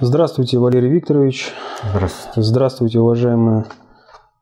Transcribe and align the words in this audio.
Здравствуйте, 0.00 0.58
Валерий 0.58 0.88
Викторович. 0.88 1.52
Здравствуйте. 1.92 2.42
Здравствуйте, 2.42 2.98
уважаемые 2.98 3.66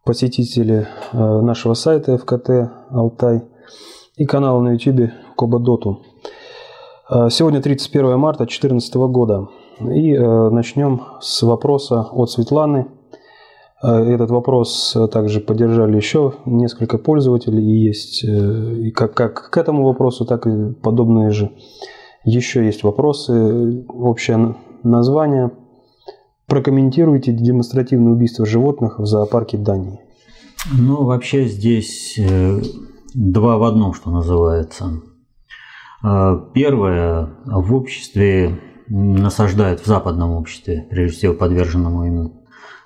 посетители 0.04 0.86
э, 1.12 1.40
нашего 1.40 1.74
сайта 1.74 2.16
ФКТ 2.18 2.70
Алтай 2.88 3.42
и 4.16 4.26
канала 4.26 4.60
на 4.60 4.74
YouTube 4.74 5.10
Кобадоту. 5.36 6.04
Э, 7.10 7.30
сегодня 7.30 7.60
31 7.60 8.16
марта 8.16 8.44
2014 8.44 8.94
года. 8.94 9.48
И 9.80 10.12
э, 10.12 10.50
начнем 10.50 11.02
с 11.20 11.42
вопроса 11.42 12.02
от 12.12 12.30
Светланы. 12.30 12.86
Этот 13.82 14.30
вопрос 14.30 14.96
также 15.10 15.40
поддержали 15.40 15.96
еще 15.96 16.34
несколько 16.44 16.96
пользователей. 16.96 17.64
И 17.64 17.86
есть 17.86 18.22
и 18.22 18.92
как, 18.92 19.14
как 19.14 19.50
к 19.50 19.56
этому 19.56 19.84
вопросу, 19.84 20.24
так 20.26 20.46
и 20.46 20.74
подобные 20.74 21.30
же. 21.30 21.50
Еще 22.24 22.64
есть 22.64 22.84
вопросы. 22.84 23.84
Общее 23.88 24.54
название. 24.84 25.50
Прокомментируйте 26.46 27.32
демонстративное 27.32 28.12
убийство 28.12 28.44
животных 28.44 28.98
в 28.98 29.06
зоопарке 29.06 29.56
Дании. 29.56 30.00
Ну, 30.72 31.04
вообще 31.04 31.46
здесь 31.46 32.18
э, 32.18 32.60
два 33.14 33.56
в 33.56 33.62
одном, 33.62 33.94
что 33.94 34.10
называется. 34.10 35.00
Э, 36.04 36.38
первое, 36.54 37.30
в 37.46 37.74
обществе 37.74 38.60
насаждают, 38.88 39.80
в 39.80 39.86
западном 39.86 40.32
обществе, 40.32 40.86
прежде 40.90 41.16
всего 41.16 41.34
подверженному 41.34 42.04
ему 42.04 42.44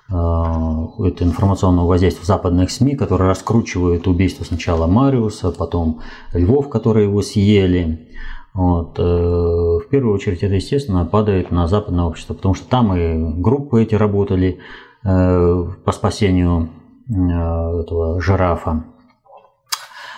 э, 0.09 1.07
это 1.07 1.23
информационного 1.23 1.87
воздействия 1.87 2.25
западных 2.25 2.69
СМИ, 2.69 2.95
которые 2.95 3.29
раскручивают 3.29 4.07
убийство 4.07 4.43
сначала 4.43 4.87
Мариуса, 4.87 5.51
потом 5.51 6.01
львов, 6.33 6.69
которые 6.69 7.07
его 7.07 7.21
съели, 7.21 8.09
вот. 8.55 8.97
Э, 8.97 9.03
в 9.03 9.89
первую 9.89 10.15
очередь 10.15 10.41
это, 10.41 10.55
естественно, 10.55 11.05
падает 11.05 11.51
на 11.51 11.67
западное 11.67 12.05
общество, 12.05 12.33
потому 12.33 12.55
что 12.55 12.67
там 12.69 12.95
и 12.95 13.41
группы 13.41 13.83
эти 13.83 13.95
работали 13.95 14.59
э, 15.03 15.65
по 15.83 15.91
спасению 15.91 16.69
э, 17.09 17.13
этого 17.13 18.21
жирафа. 18.21 18.85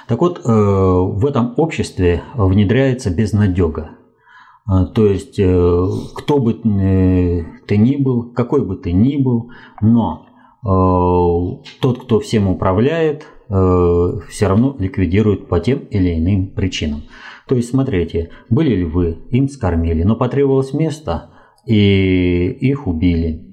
Так 0.08 0.22
вот, 0.22 0.42
в 0.46 1.26
этом 1.26 1.54
обществе 1.58 2.24
внедряется 2.34 3.14
безнадега. 3.14 3.90
То 4.66 5.06
есть, 5.06 5.36
кто 5.36 6.38
бы 6.38 6.54
ты 6.54 7.78
ни 7.78 7.98
был, 7.98 8.32
какой 8.32 8.64
бы 8.64 8.78
ты 8.78 8.94
ни 8.94 9.18
был, 9.18 9.52
но 9.82 10.26
тот, 10.64 12.04
кто 12.04 12.22
всем 12.22 12.48
управляет, 12.48 13.28
все 13.50 14.48
равно 14.48 14.78
ликвидирует 14.80 15.50
по 15.50 15.60
тем 15.60 15.80
или 15.80 16.18
иным 16.18 16.52
причинам. 16.52 17.02
То 17.48 17.56
есть, 17.56 17.70
смотрите, 17.70 18.30
были 18.50 18.76
львы, 18.76 19.18
им 19.30 19.48
скормили, 19.48 20.04
но 20.04 20.16
потребовалось 20.16 20.74
место, 20.74 21.30
и 21.66 22.50
их 22.60 22.88
убили. 22.88 23.48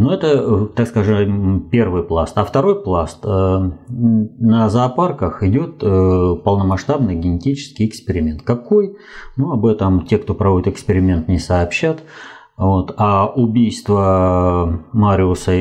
Но 0.00 0.14
это, 0.14 0.28
э, 0.28 0.66
так 0.74 0.88
скажем, 0.88 1.68
первый 1.70 2.04
пласт. 2.04 2.38
А 2.38 2.44
второй 2.46 2.82
пласт. 2.82 3.18
Э, 3.22 3.70
на 3.88 4.70
зоопарках 4.70 5.42
идет 5.42 5.82
э, 5.82 6.36
полномасштабный 6.42 7.16
генетический 7.16 7.86
эксперимент. 7.86 8.40
Какой? 8.40 8.96
Ну, 9.36 9.52
об 9.52 9.66
этом 9.66 10.06
те, 10.06 10.16
кто 10.16 10.32
проводит 10.32 10.68
эксперимент, 10.68 11.28
не 11.28 11.38
сообщат. 11.38 12.02
Вот. 12.56 12.94
А 12.96 13.26
убийство 13.26 14.84
Мариуса, 14.92 15.52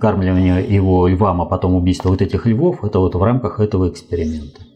кормление 0.00 0.64
его 0.64 1.08
львам, 1.08 1.42
а 1.42 1.46
потом 1.46 1.74
убийство 1.74 2.10
вот 2.10 2.22
этих 2.22 2.46
львов, 2.46 2.84
это 2.84 3.00
вот 3.00 3.16
в 3.16 3.22
рамках 3.22 3.58
этого 3.58 3.88
эксперимента. 3.88 4.67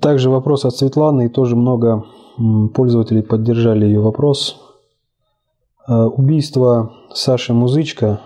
Также 0.00 0.30
вопрос 0.30 0.64
от 0.64 0.76
Светланы, 0.76 1.26
и 1.26 1.28
тоже 1.28 1.56
много 1.56 2.04
пользователей 2.74 3.22
поддержали 3.22 3.84
ее 3.84 4.00
вопрос. 4.00 4.60
Э, 5.88 6.04
убийство 6.04 6.92
Саши 7.12 7.52
Музычка, 7.52 8.20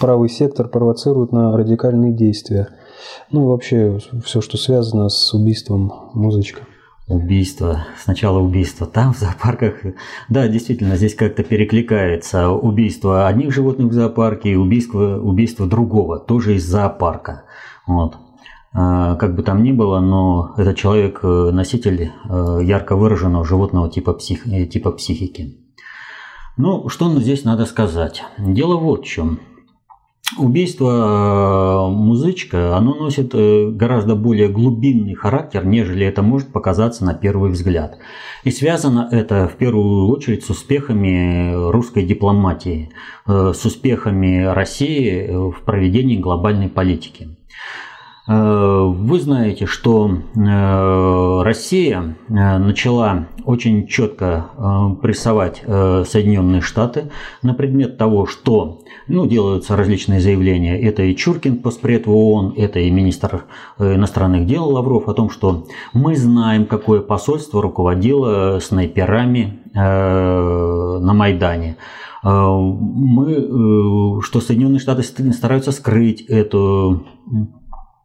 правый 0.00 0.28
сектор 0.28 0.68
провоцирует 0.68 1.32
на 1.32 1.56
радикальные 1.56 2.12
действия. 2.12 2.68
Ну, 3.30 3.46
вообще, 3.48 3.98
все, 4.24 4.40
что 4.40 4.56
связано 4.56 5.08
с 5.08 5.34
убийством 5.34 5.92
Музычка. 6.14 6.62
Убийство, 7.08 7.84
сначала 8.02 8.38
убийство 8.38 8.86
там, 8.86 9.12
в 9.12 9.18
зоопарках. 9.18 9.74
Да, 10.30 10.48
действительно, 10.48 10.96
здесь 10.96 11.14
как-то 11.14 11.42
перекликается 11.42 12.48
убийство 12.48 13.26
одних 13.26 13.52
животных 13.52 13.88
в 13.88 13.92
зоопарке 13.92 14.50
и 14.50 14.56
убийство, 14.56 15.20
убийство 15.20 15.66
другого, 15.66 16.18
тоже 16.18 16.54
из 16.54 16.64
зоопарка. 16.64 17.42
Вот. 17.86 18.16
А, 18.74 19.16
как 19.16 19.36
бы 19.36 19.42
там 19.42 19.62
ни 19.62 19.72
было, 19.72 20.00
но 20.00 20.54
этот 20.56 20.78
человек 20.78 21.20
э, 21.22 21.50
носитель 21.52 22.10
э, 22.28 22.58
ярко 22.62 22.96
выраженного 22.96 23.44
животного 23.44 23.90
типа, 23.90 24.14
псих, 24.14 24.46
э, 24.46 24.64
типа 24.64 24.92
психики. 24.92 25.58
Ну, 26.56 26.88
что 26.88 27.10
здесь 27.20 27.44
надо 27.44 27.66
сказать? 27.66 28.24
Дело 28.38 28.76
вот 28.76 29.04
в 29.04 29.06
чем. 29.06 29.40
Убийство 30.38 31.88
музычка, 31.90 32.74
оно 32.74 32.94
носит 32.94 33.34
гораздо 33.34 34.14
более 34.16 34.48
глубинный 34.48 35.12
характер, 35.12 35.66
нежели 35.66 36.06
это 36.06 36.22
может 36.22 36.52
показаться 36.52 37.04
на 37.04 37.12
первый 37.12 37.50
взгляд. 37.50 37.98
И 38.42 38.50
связано 38.50 39.08
это 39.10 39.46
в 39.46 39.56
первую 39.56 40.08
очередь 40.08 40.42
с 40.42 40.48
успехами 40.48 41.70
русской 41.70 42.04
дипломатии, 42.06 42.92
с 43.26 43.62
успехами 43.66 44.44
России 44.44 45.28
в 45.50 45.62
проведении 45.66 46.16
глобальной 46.16 46.70
политики. 46.70 47.36
Э, 48.28 48.84
вы 48.86 49.18
знаете, 49.18 49.66
что 49.66 50.08
э, 50.08 51.42
Россия 51.42 52.16
э, 52.28 52.58
начала 52.58 53.26
очень 53.44 53.88
четко 53.88 54.50
прессовать 55.02 55.62
Соединенные 55.66 56.60
Штаты 56.60 57.10
на 57.42 57.54
предмет 57.54 57.98
того, 57.98 58.24
что 58.26 58.82
ну, 59.08 59.26
делаются 59.26 59.76
различные 59.76 60.20
заявления. 60.20 60.80
Это 60.80 61.02
и 61.02 61.16
Чуркин, 61.16 61.56
постпред 61.56 62.06
в 62.06 62.14
ООН, 62.14 62.54
это 62.56 62.78
и 62.78 62.88
министр 62.88 63.46
иностранных 63.80 64.46
дел 64.46 64.68
Лавров 64.68 65.08
о 65.08 65.14
том, 65.14 65.28
что 65.28 65.66
мы 65.92 66.14
знаем, 66.14 66.66
какое 66.66 67.00
посольство 67.00 67.60
руководило 67.60 68.60
снайперами 68.60 69.58
на 69.74 71.12
Майдане 71.12 71.76
мы, 72.22 73.34
что 74.22 74.40
Соединенные 74.40 74.78
Штаты 74.78 75.02
стараются 75.02 75.72
скрыть 75.72 76.20
эту 76.20 77.04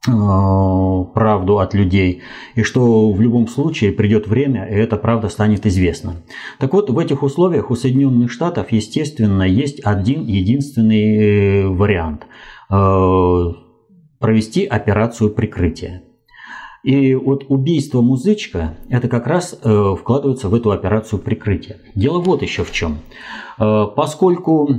правду 0.05 1.59
от 1.59 1.73
людей, 1.73 2.21
и 2.55 2.63
что 2.63 3.11
в 3.11 3.19
любом 3.19 3.47
случае 3.47 3.91
придет 3.91 4.27
время, 4.27 4.65
и 4.65 4.73
эта 4.73 4.95
правда 4.95 5.27
станет 5.27 5.65
известна. 5.65 6.15
Так 6.59 6.73
вот, 6.73 6.89
в 6.89 6.97
этих 6.97 7.23
условиях 7.23 7.71
у 7.71 7.75
Соединенных 7.75 8.31
Штатов, 8.31 8.71
естественно, 8.71 9.43
есть 9.43 9.81
один 9.83 10.23
единственный 10.23 11.17
э, 11.17 11.67
вариант 11.67 12.25
э,– 12.69 13.53
провести 14.19 14.65
операцию 14.65 15.29
прикрытия. 15.29 16.03
И 16.83 17.13
вот 17.15 17.45
убийство 17.49 18.01
музычка, 18.01 18.77
это 18.89 19.09
как 19.09 19.27
раз 19.27 19.59
вкладывается 19.61 20.47
в 20.47 20.55
эту 20.55 20.71
операцию 20.71 21.19
прикрытия. 21.19 21.77
Дело 21.95 22.19
вот 22.19 22.41
еще 22.41 22.63
в 22.63 22.71
чем. 22.71 22.99
Поскольку 23.57 24.69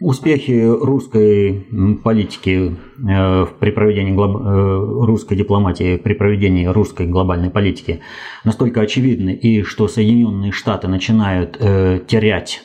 Успехи 0.00 0.66
русской 0.66 1.66
политики 2.02 2.74
э, 3.06 3.46
при 3.58 3.70
проведении 3.70 4.14
э, 4.14 5.04
русской 5.04 5.36
дипломатии, 5.36 5.98
при 5.98 6.14
проведении 6.14 6.64
русской 6.64 7.06
глобальной 7.06 7.50
политики 7.50 8.00
настолько 8.42 8.80
очевидны, 8.80 9.34
и 9.34 9.62
что 9.62 9.88
Соединенные 9.88 10.52
Штаты 10.52 10.88
начинают 10.88 11.58
э, 11.60 12.00
терять 12.06 12.62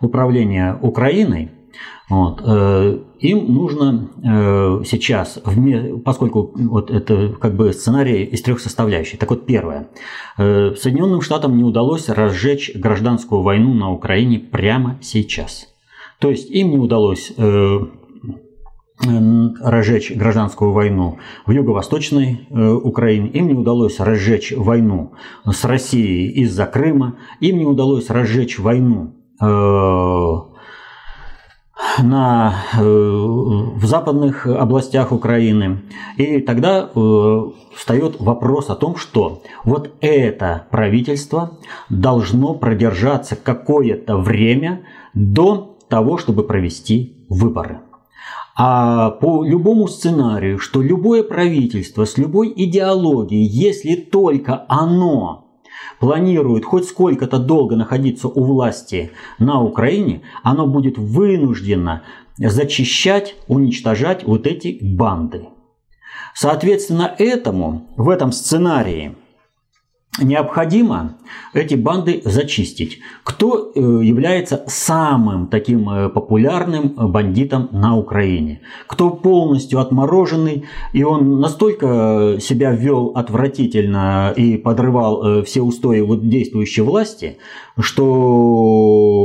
управление 0.00 0.76
Украиной, 0.80 1.50
вот. 2.08 2.42
Э, 2.44 2.98
им 3.20 3.54
нужно 3.54 4.10
э, 4.22 4.82
сейчас, 4.84 5.40
поскольку 6.04 6.52
вот 6.54 6.90
это 6.90 7.30
как 7.40 7.56
бы 7.56 7.72
сценарий 7.72 8.24
из 8.24 8.42
трех 8.42 8.60
составляющих. 8.60 9.18
Так 9.18 9.30
вот, 9.30 9.46
первое. 9.46 9.88
Э, 10.36 10.74
Соединенным 10.76 11.22
Штатам 11.22 11.56
не 11.56 11.64
удалось 11.64 12.10
разжечь 12.10 12.72
гражданскую 12.74 13.40
войну 13.40 13.72
на 13.72 13.90
Украине 13.90 14.38
прямо 14.38 14.98
сейчас. 15.00 15.68
То 16.18 16.28
есть 16.30 16.50
им 16.50 16.70
не 16.70 16.78
удалось 16.78 17.32
разжечь 19.60 20.12
гражданскую 20.12 20.72
войну 20.72 21.18
в 21.44 21.50
юго-восточной 21.50 22.46
Украине, 22.50 23.28
им 23.30 23.48
не 23.48 23.54
удалось 23.54 23.98
разжечь 23.98 24.52
войну 24.56 25.14
с 25.44 25.64
Россией 25.64 26.30
из-за 26.42 26.66
Крыма, 26.66 27.16
им 27.40 27.58
не 27.58 27.66
удалось 27.66 28.08
разжечь 28.08 28.60
войну 28.60 29.14
на, 32.02 32.54
э, 32.74 32.82
в 32.82 33.84
западных 33.84 34.46
областях 34.46 35.12
Украины. 35.12 35.82
И 36.16 36.38
тогда 36.40 36.90
э, 36.94 37.42
встает 37.74 38.20
вопрос 38.20 38.70
о 38.70 38.74
том, 38.74 38.96
что 38.96 39.42
вот 39.64 39.90
это 40.00 40.66
правительство 40.70 41.58
должно 41.88 42.54
продержаться 42.54 43.36
какое-то 43.36 44.16
время 44.16 44.82
до 45.14 45.76
того, 45.88 46.18
чтобы 46.18 46.44
провести 46.44 47.26
выборы. 47.28 47.80
А 48.56 49.10
по 49.10 49.44
любому 49.44 49.88
сценарию, 49.88 50.58
что 50.58 50.80
любое 50.80 51.24
правительство 51.24 52.04
с 52.04 52.16
любой 52.18 52.52
идеологией, 52.54 53.44
если 53.44 53.96
только 53.96 54.64
оно 54.68 55.43
планирует 55.98 56.64
хоть 56.64 56.86
сколько-то 56.86 57.38
долго 57.38 57.76
находиться 57.76 58.28
у 58.28 58.44
власти 58.44 59.12
на 59.38 59.62
Украине, 59.62 60.22
оно 60.42 60.66
будет 60.66 60.98
вынуждено 60.98 62.02
зачищать, 62.36 63.36
уничтожать 63.48 64.24
вот 64.24 64.46
эти 64.46 64.78
банды. 64.80 65.48
Соответственно, 66.34 67.14
этому 67.18 67.88
в 67.96 68.08
этом 68.08 68.32
сценарии 68.32 69.16
необходимо 70.20 71.16
эти 71.52 71.74
банды 71.74 72.22
зачистить. 72.24 73.00
Кто 73.24 73.72
э, 73.74 73.80
является 73.80 74.64
самым 74.66 75.48
таким 75.48 75.88
э, 75.88 76.08
популярным 76.08 76.94
бандитом 76.96 77.68
на 77.72 77.96
Украине? 77.96 78.60
Кто 78.86 79.10
полностью 79.10 79.80
отмороженный, 79.80 80.64
и 80.92 81.02
он 81.02 81.40
настолько 81.40 82.36
себя 82.40 82.72
вел 82.72 83.12
отвратительно 83.14 84.32
и 84.36 84.56
подрывал 84.56 85.24
э, 85.24 85.42
все 85.42 85.62
устои 85.62 86.00
вот 86.00 86.28
действующей 86.28 86.82
власти, 86.82 87.38
что 87.78 89.24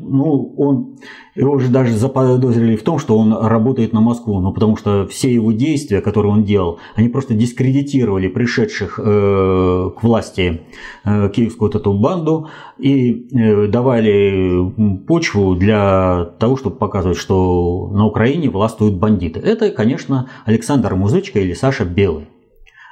ну, 0.00 0.54
он 0.56 0.98
его 1.34 1.52
уже 1.52 1.68
даже 1.68 1.96
заподозрили 1.96 2.76
в 2.76 2.82
том, 2.82 2.98
что 2.98 3.18
он 3.18 3.32
работает 3.34 3.92
на 3.92 4.00
Москву, 4.00 4.40
ну 4.40 4.52
потому 4.52 4.76
что 4.76 5.06
все 5.08 5.32
его 5.32 5.52
действия, 5.52 6.00
которые 6.00 6.32
он 6.32 6.44
делал, 6.44 6.78
они 6.94 7.08
просто 7.08 7.34
дискредитировали 7.34 8.28
пришедших 8.28 9.00
э, 9.02 9.90
к 9.96 10.02
власти 10.02 10.60
э, 11.04 11.30
киевскую 11.34 11.70
вот 11.72 11.80
эту 11.80 11.92
банду 11.94 12.48
и 12.78 13.26
э, 13.32 13.66
давали 13.66 14.70
почву 15.06 15.56
для 15.56 16.34
того, 16.38 16.56
чтобы 16.56 16.76
показывать, 16.76 17.18
что 17.18 17.90
на 17.92 18.06
Украине 18.06 18.50
властвуют 18.50 18.94
бандиты. 18.94 19.40
Это, 19.40 19.70
конечно, 19.70 20.28
Александр 20.44 20.94
Музычка 20.94 21.40
или 21.40 21.54
Саша 21.54 21.84
Белый 21.84 22.28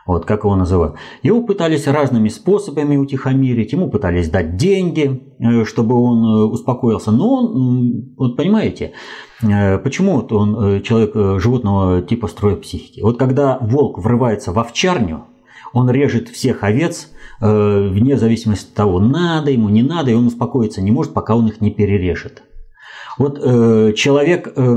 вот 0.07 0.25
как 0.25 0.45
его 0.45 0.57
называют. 0.57 0.97
Его 1.23 1.43
пытались 1.43 1.87
разными 1.87 2.29
способами 2.29 2.97
утихомирить, 2.97 3.73
ему 3.73 3.89
пытались 3.89 4.29
дать 4.29 4.57
деньги, 4.57 5.23
э, 5.39 5.65
чтобы 5.65 5.95
он 5.95 6.25
э, 6.25 6.45
успокоился. 6.45 7.11
Но 7.11 7.35
он, 7.35 8.15
вот 8.17 8.37
понимаете, 8.37 8.93
э, 9.43 9.79
почему 9.79 10.17
вот 10.17 10.33
он 10.33 10.83
человек 10.83 11.41
животного 11.41 12.03
типа 12.03 12.27
строя 12.29 12.57
психики? 12.57 13.01
Вот 13.01 13.19
когда 13.19 13.59
волк 13.61 13.99
врывается 13.99 14.53
в 14.53 14.59
овчарню, 14.59 15.25
он 15.73 15.91
режет 15.91 16.29
всех 16.29 16.65
овец, 16.65 17.11
вне 17.41 18.19
зависимости 18.19 18.69
от 18.69 18.75
того, 18.75 19.01
надо 19.01 19.51
ему, 19.51 19.71
не 19.71 19.83
надо, 19.83 20.11
и 20.11 20.15
он 20.15 20.27
успокоиться 20.27 20.83
не 20.83 20.91
может, 20.91 21.15
пока 21.15 21.35
он 21.35 21.49
их 21.49 21.63
не 21.63 21.71
перережет. 21.71 22.43
Вот 23.19 23.39
э, 23.43 23.93
человек 23.95 24.53
э, 24.55 24.77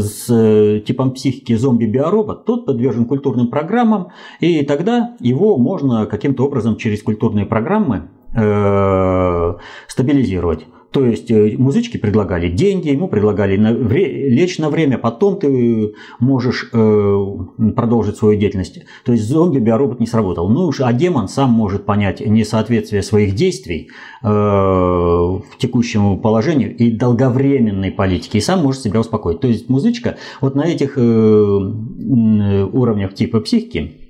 с 0.00 0.30
э, 0.30 0.80
типом 0.80 1.12
психики 1.12 1.54
зомби-биоробот, 1.54 2.44
тот 2.44 2.66
подвержен 2.66 3.06
культурным 3.06 3.48
программам, 3.48 4.08
и 4.40 4.64
тогда 4.64 5.16
его 5.20 5.56
можно 5.56 6.06
каким-то 6.06 6.44
образом 6.44 6.76
через 6.76 7.02
культурные 7.02 7.46
программы 7.46 8.08
э, 8.34 9.54
стабилизировать. 9.88 10.66
То 10.94 11.04
есть 11.04 11.28
э, 11.28 11.56
музычки 11.58 11.96
предлагали 11.96 12.48
деньги, 12.48 12.88
ему 12.88 13.08
предлагали 13.08 13.56
на, 13.56 13.74
вре, 13.74 14.28
лечь 14.28 14.58
на 14.58 14.70
время, 14.70 14.96
потом 14.96 15.40
ты 15.40 15.92
можешь 16.20 16.70
э, 16.72 17.26
продолжить 17.74 18.16
свою 18.16 18.38
деятельность. 18.38 18.78
То 19.04 19.10
есть 19.10 19.28
зомби-биоробот 19.28 19.98
не 19.98 20.06
сработал. 20.06 20.48
Ну 20.48 20.68
уж, 20.68 20.80
а 20.80 20.92
демон 20.92 21.26
сам 21.26 21.50
может 21.50 21.84
понять 21.84 22.24
несоответствие 22.24 23.02
своих 23.02 23.34
действий 23.34 23.90
э, 24.22 24.28
в 24.28 25.42
текущему 25.58 26.20
положению 26.20 26.76
и 26.76 26.92
долговременной 26.92 27.90
политике, 27.90 28.38
и 28.38 28.40
сам 28.40 28.62
может 28.62 28.82
себя 28.82 29.00
успокоить. 29.00 29.40
То 29.40 29.48
есть 29.48 29.68
музычка 29.68 30.16
вот 30.40 30.54
на 30.54 30.62
этих 30.62 30.96
э, 30.96 31.02
уровнях 31.02 33.14
типа 33.14 33.40
психики 33.40 34.03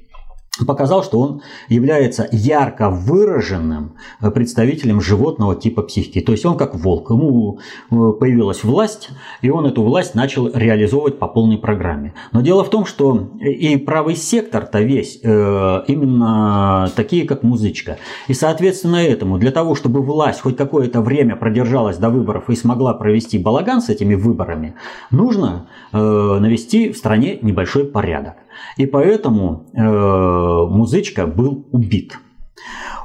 показал, 0.67 1.03
что 1.03 1.21
он 1.21 1.43
является 1.69 2.29
ярко 2.31 2.91
выраженным 2.91 3.95
представителем 4.35 5.01
животного 5.01 5.57
типа 5.57 5.83
психики. 5.83 6.21
То 6.21 6.33
есть 6.33 6.47
он 6.47 6.57
как 6.57 6.75
волк. 6.75 7.11
Ему 7.11 7.59
э, 7.91 8.13
появилась 8.19 8.63
власть, 8.63 9.11
и 9.43 9.51
он 9.51 9.67
эту 9.67 9.83
власть 9.83 10.15
начал 10.15 10.49
реализовывать 10.49 11.19
по 11.19 11.27
полной 11.27 11.59
программе. 11.59 12.15
Но 12.33 12.41
дело 12.41 12.63
в 12.63 12.71
том, 12.71 12.87
что 12.87 13.31
и 13.41 13.77
правый 13.77 14.15
сектор-то 14.15 14.81
весь 14.81 15.19
э, 15.23 15.83
именно 15.89 16.91
такие, 16.95 17.27
как 17.27 17.43
музычка. 17.43 17.99
И 18.29 18.35
соответственно 18.35 18.97
этому, 18.97 19.39
для 19.39 19.51
того, 19.51 19.75
чтобы 19.75 20.03
власть 20.03 20.41
хоть 20.41 20.57
какое-то 20.57 21.01
время 21.01 21.35
продержалась 21.37 21.97
до 21.97 22.11
выборов 22.11 22.49
и 22.49 22.55
смогла 22.55 22.95
провести 22.95 23.39
балаган 23.39 23.81
с 23.81 23.89
этими 23.89 24.15
выборами, 24.15 24.75
нужно 25.11 25.67
э, 25.93 25.99
навести 25.99 26.93
в 26.93 26.97
стране 26.97 27.39
небольшой 27.43 27.85
порядок. 27.85 28.35
И 28.77 28.87
поэтому 28.87 29.67
э, 29.73 29.81
Музычка 29.81 31.27
был 31.27 31.67
убит. 31.73 32.19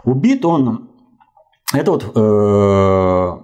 Убит 0.03 0.45
он, 0.45 0.89
это 1.73 1.91
вот 1.91 2.11
э, 2.15 3.37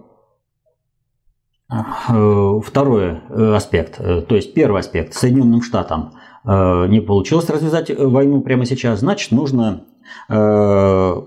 э, 2.10 2.62
второй 2.66 3.20
аспект. 3.56 3.98
То 3.98 4.36
есть 4.36 4.54
первый 4.54 4.80
аспект. 4.82 5.14
Соединенным 5.14 5.62
Штатам 5.62 6.14
э, 6.46 6.88
не 6.88 7.02
получилось 7.02 7.50
развязать 7.50 7.92
войну 7.98 8.42
прямо 8.42 8.66
сейчас, 8.66 9.00
значит 9.00 9.32
нужно 9.32 9.84
э, 10.30 11.22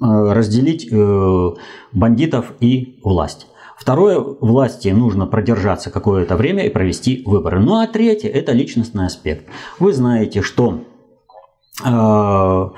разделить 0.00 0.88
э, 0.90 1.50
бандитов 1.92 2.52
и 2.60 2.98
власть. 3.02 3.46
Второе, 3.76 4.18
власти 4.18 4.88
нужно 4.88 5.26
продержаться 5.26 5.90
какое-то 5.90 6.36
время 6.36 6.66
и 6.66 6.70
провести 6.70 7.22
выборы. 7.26 7.60
Ну 7.60 7.80
а 7.80 7.86
третье– 7.86 8.28
это 8.30 8.52
личностный 8.52 9.06
аспект. 9.06 9.46
Вы 9.78 9.92
знаете, 9.92 10.42
что 10.42 10.80
э, 11.84 12.68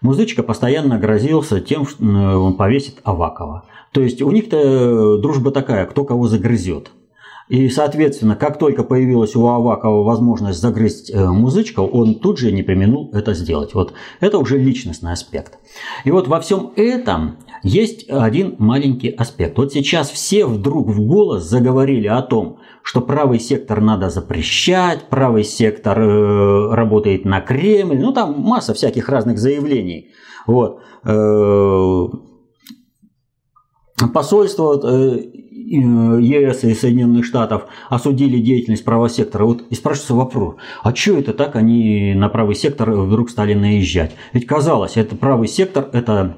Музычка 0.00 0.42
постоянно 0.42 0.98
грозился 0.98 1.60
тем, 1.60 1.86
что 1.86 2.04
он 2.04 2.54
повесит 2.54 3.00
Авакова. 3.04 3.64
То 3.92 4.02
есть 4.02 4.20
у 4.22 4.30
них-то 4.30 5.18
дружба 5.18 5.50
такая, 5.50 5.86
кто 5.86 6.04
кого 6.04 6.28
загрызет. 6.28 6.90
И, 7.48 7.68
соответственно, 7.68 8.34
как 8.34 8.58
только 8.58 8.82
появилась 8.82 9.36
у 9.36 9.46
Авакова 9.46 10.02
возможность 10.02 10.60
загрызть 10.60 11.10
э, 11.10 11.26
музычка, 11.26 11.80
он 11.80 12.16
тут 12.16 12.38
же 12.38 12.50
не 12.50 12.62
применил 12.62 13.10
это 13.12 13.34
сделать. 13.34 13.72
Вот 13.74 13.92
это 14.20 14.38
уже 14.38 14.58
личностный 14.58 15.12
аспект. 15.12 15.58
И 16.04 16.10
вот 16.10 16.26
во 16.26 16.40
всем 16.40 16.72
этом 16.74 17.38
есть 17.62 18.08
один 18.08 18.56
маленький 18.58 19.10
аспект. 19.10 19.56
Вот 19.58 19.72
сейчас 19.72 20.10
все 20.10 20.44
вдруг 20.44 20.88
в 20.88 21.06
голос 21.06 21.44
заговорили 21.44 22.08
о 22.08 22.22
том, 22.22 22.58
что 22.82 23.00
правый 23.00 23.38
сектор 23.38 23.80
надо 23.80 24.10
запрещать, 24.10 25.08
правый 25.08 25.44
сектор 25.44 25.98
э, 26.00 26.74
работает 26.74 27.24
на 27.24 27.40
Кремль, 27.40 27.98
ну 27.98 28.12
там 28.12 28.40
масса 28.40 28.74
всяких 28.74 29.08
разных 29.08 29.38
заявлений. 29.38 30.10
Вот. 30.48 30.80
Э, 31.04 32.06
посольство 34.12 34.80
э, 34.84 35.18
ЕС 35.66 36.64
и 36.64 36.74
Соединенных 36.74 37.24
Штатов 37.24 37.66
осудили 37.88 38.38
деятельность 38.38 38.84
правого 38.84 39.08
сектора. 39.08 39.44
Вот 39.44 39.62
и 39.68 39.74
спрашивается 39.74 40.14
вопрос, 40.14 40.56
а 40.82 40.94
что 40.94 41.18
это 41.18 41.32
так 41.32 41.56
они 41.56 42.14
на 42.14 42.28
правый 42.28 42.54
сектор 42.54 42.90
вдруг 42.90 43.30
стали 43.30 43.54
наезжать? 43.54 44.14
Ведь 44.32 44.46
казалось, 44.46 44.96
это 44.96 45.16
правый 45.16 45.48
сектор, 45.48 45.88
это 45.92 46.36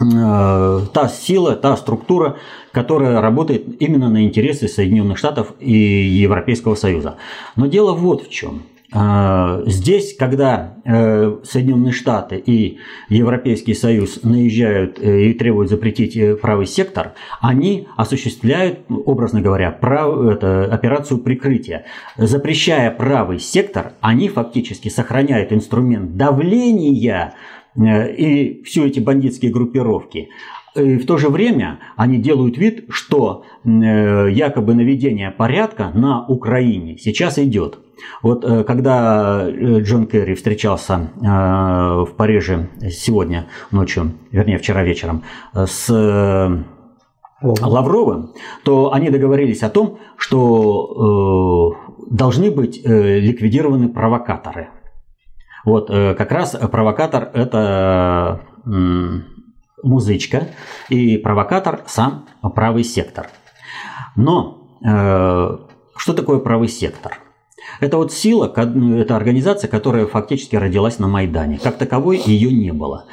э, 0.00 0.80
та 0.92 1.08
сила, 1.08 1.54
та 1.54 1.76
структура, 1.76 2.36
которая 2.72 3.20
работает 3.20 3.80
именно 3.80 4.08
на 4.08 4.24
интересы 4.24 4.68
Соединенных 4.68 5.18
Штатов 5.18 5.54
и 5.60 5.72
Европейского 5.72 6.74
Союза. 6.74 7.16
Но 7.56 7.66
дело 7.66 7.94
вот 7.94 8.24
в 8.24 8.30
чем. 8.30 8.62
А, 8.90 9.64
здесь, 9.66 10.16
когда 10.16 10.78
э, 10.86 11.36
Соединенные 11.44 11.92
Штаты 11.92 12.36
и 12.38 12.78
Европейский 13.10 13.74
Союз 13.74 14.22
наезжают 14.22 14.98
э, 14.98 15.24
и 15.24 15.34
требуют 15.34 15.68
запретить 15.68 16.16
э, 16.16 16.36
правый 16.36 16.64
сектор, 16.64 17.12
они 17.42 17.86
осуществляют, 17.98 18.80
образно 18.88 19.42
говоря, 19.42 19.72
прав, 19.72 20.18
это, 20.26 20.64
операцию 20.64 21.18
прикрытия. 21.18 21.84
Запрещая 22.16 22.90
правый 22.90 23.40
сектор, 23.40 23.92
они 24.00 24.30
фактически 24.30 24.88
сохраняют 24.88 25.52
инструмент 25.52 26.16
давления 26.16 27.34
и 27.76 28.62
все 28.64 28.86
эти 28.86 29.00
бандитские 29.00 29.52
группировки. 29.52 30.30
И 30.74 30.96
в 30.96 31.06
то 31.06 31.18
же 31.18 31.28
время 31.28 31.78
они 31.96 32.16
делают 32.16 32.56
вид, 32.56 32.86
что 32.88 33.44
якобы 33.64 34.74
наведение 34.74 35.30
порядка 35.30 35.90
на 35.94 36.26
Украине 36.26 36.96
сейчас 36.96 37.38
идет. 37.38 37.78
Вот 38.22 38.44
э, 38.44 38.64
когда 38.64 39.46
э, 39.48 39.80
Джон 39.80 40.06
Керри 40.06 40.34
встречался 40.34 41.10
э, 41.16 41.20
в 41.22 42.14
Париже 42.16 42.68
сегодня 42.90 43.48
ночью, 43.70 44.12
вернее 44.30 44.58
вчера 44.58 44.82
вечером, 44.82 45.24
с 45.54 45.88
Лавровым, 47.40 48.34
то 48.64 48.92
они 48.92 49.10
договорились 49.10 49.62
о 49.62 49.70
том, 49.70 50.00
что 50.16 51.76
должны 52.10 52.50
быть 52.50 52.84
ликвидированы 52.84 53.88
провокаторы. 53.88 54.70
Вот 55.64 55.88
как 55.88 56.32
раз 56.32 56.56
провокатор 56.56 57.30
это 57.32 58.40
музычка 59.84 60.48
и 60.88 61.16
провокатор 61.16 61.84
сам 61.86 62.26
правый 62.56 62.82
сектор. 62.82 63.28
Но 64.16 64.58
что 64.80 66.12
такое 66.14 66.40
правый 66.40 66.66
сектор? 66.66 67.18
Это 67.80 67.96
вот 67.96 68.12
сила, 68.12 68.52
это 68.56 69.16
организация, 69.16 69.68
которая 69.68 70.06
фактически 70.06 70.56
родилась 70.56 70.98
на 70.98 71.08
Майдане. 71.08 71.58
Как 71.62 71.76
таковой 71.76 72.20
ее 72.24 72.52
не 72.52 72.72
было. 72.72 73.04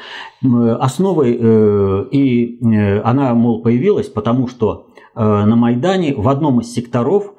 Основой, 0.41 1.37
э, 1.39 2.05
и 2.11 2.59
э, 2.63 3.01
она, 3.01 3.33
мол, 3.33 3.61
появилась, 3.61 4.07
потому 4.07 4.47
что 4.47 4.87
э, 5.15 5.19
на 5.21 5.55
Майдане 5.55 6.13
в 6.15 6.27
одном 6.27 6.61
из 6.61 6.73
секторов 6.73 7.31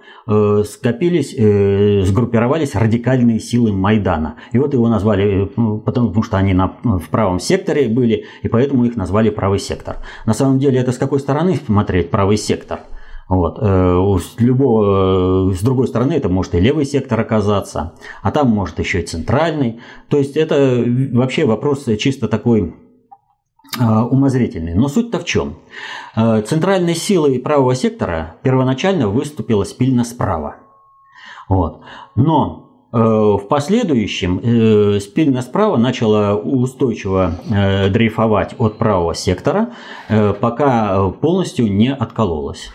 скопились, 0.64 1.36
сгруппировались 2.08 2.75
радикальные 2.75 3.38
силы 3.38 3.70
Майдана. 3.70 4.34
И 4.50 4.58
вот 4.58 4.75
его 4.75 4.88
назвали, 4.88 5.48
потому 5.84 6.20
что 6.25 6.36
они 6.36 6.52
на, 6.52 6.78
в 6.82 7.08
правом 7.10 7.38
секторе 7.38 7.88
были, 7.88 8.25
и 8.42 8.48
поэтому 8.48 8.84
их 8.86 8.96
назвали 8.96 9.30
правый 9.30 9.60
сектор. 9.60 9.98
На 10.26 10.34
самом 10.34 10.58
деле 10.58 10.80
это 10.80 10.90
с 10.90 10.98
какой 10.98 11.20
стороны 11.20 11.54
смотреть 11.64 12.10
правый 12.10 12.38
сектор– 12.38 12.80
вот. 13.28 13.59
Э, 13.61 14.18
с, 14.21 14.40
любого, 14.40 15.52
с 15.52 15.61
другой 15.61 15.88
стороны, 15.88 16.12
это 16.12 16.28
может 16.28 16.54
и 16.54 16.61
левый 16.61 16.85
сектор 16.85 17.18
оказаться, 17.18 17.95
а 18.23 18.30
там 18.30 18.50
может 18.50 18.78
еще 18.78 19.00
и 19.00 19.06
центральный. 19.06 19.80
То 20.09 20.18
есть 20.18 20.37
это 20.37 20.85
вообще 21.12 21.45
вопрос 21.45 21.87
чисто 21.99 22.28
такой 22.28 22.76
э, 23.80 23.85
умозрительный. 23.85 24.75
Но 24.75 24.88
суть-то 24.88 25.18
в 25.18 25.25
чем? 25.25 25.56
Э, 26.14 26.42
центральной 26.42 26.95
силой 26.95 27.40
правого 27.40 27.75
сектора 27.75 28.37
первоначально 28.42 29.09
выступила 29.09 29.64
спильно 29.64 30.04
справа. 30.04 30.56
Вот. 31.49 31.83
Но 32.14 32.62
в 32.92 33.42
последующем 33.50 35.00
спильно 35.00 35.42
справа 35.42 35.76
начала 35.76 36.35
устойчиво 36.35 37.35
дрейфовать 37.90 38.54
от 38.59 38.78
правого 38.78 39.14
сектора, 39.14 39.73
пока 40.40 41.11
полностью 41.11 41.71
не 41.71 41.92
откололась. 41.92 42.71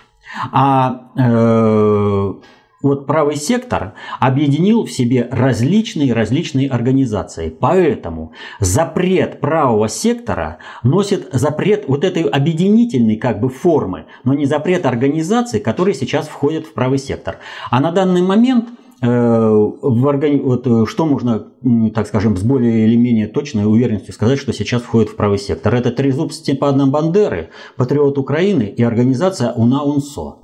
А 0.51 1.11
э, 1.17 2.33
вот 2.81 3.05
правый 3.05 3.35
сектор 3.35 3.93
объединил 4.19 4.85
в 4.85 4.91
себе 4.91 5.27
различные 5.31 6.13
различные 6.13 6.67
организации. 6.67 7.50
Поэтому 7.50 8.33
запрет 8.59 9.39
правого 9.39 9.88
сектора 9.88 10.57
носит 10.83 11.29
запрет 11.31 11.85
вот 11.88 12.03
этой 12.03 12.23
объединительной 12.23 13.17
как 13.17 13.39
бы 13.39 13.50
формы, 13.50 14.05
но 14.23 14.33
не 14.33 14.45
запрет 14.45 14.85
организаций, 14.85 15.59
которые 15.59 15.93
сейчас 15.93 16.27
входят 16.27 16.65
в 16.65 16.73
правый 16.73 16.97
сектор. 16.97 17.38
А 17.69 17.79
на 17.79 17.91
данный 17.91 18.21
момент 18.21 18.69
в 19.08 20.05
органи... 20.05 20.39
вот, 20.39 20.67
э, 20.67 20.86
что 20.86 21.05
можно, 21.08 21.48
так 21.93 22.08
скажем, 22.08 22.38
с 22.38 22.43
более 22.43 22.86
или 22.86 22.96
менее 22.96 23.27
точной 23.27 23.65
уверенностью 23.65 24.13
сказать, 24.13 24.39
что 24.39 24.53
сейчас 24.53 24.84
входит 24.84 25.10
в 25.10 25.15
правый 25.15 25.39
сектор? 25.39 25.74
Это 25.74 25.91
трезуб 25.91 26.31
Степана 26.31 26.86
Бандеры, 26.86 27.50
патриот 27.77 28.17
Украины 28.20 28.63
и 28.63 28.84
организация 28.84 29.53
УНА-УНСО. 29.53 30.36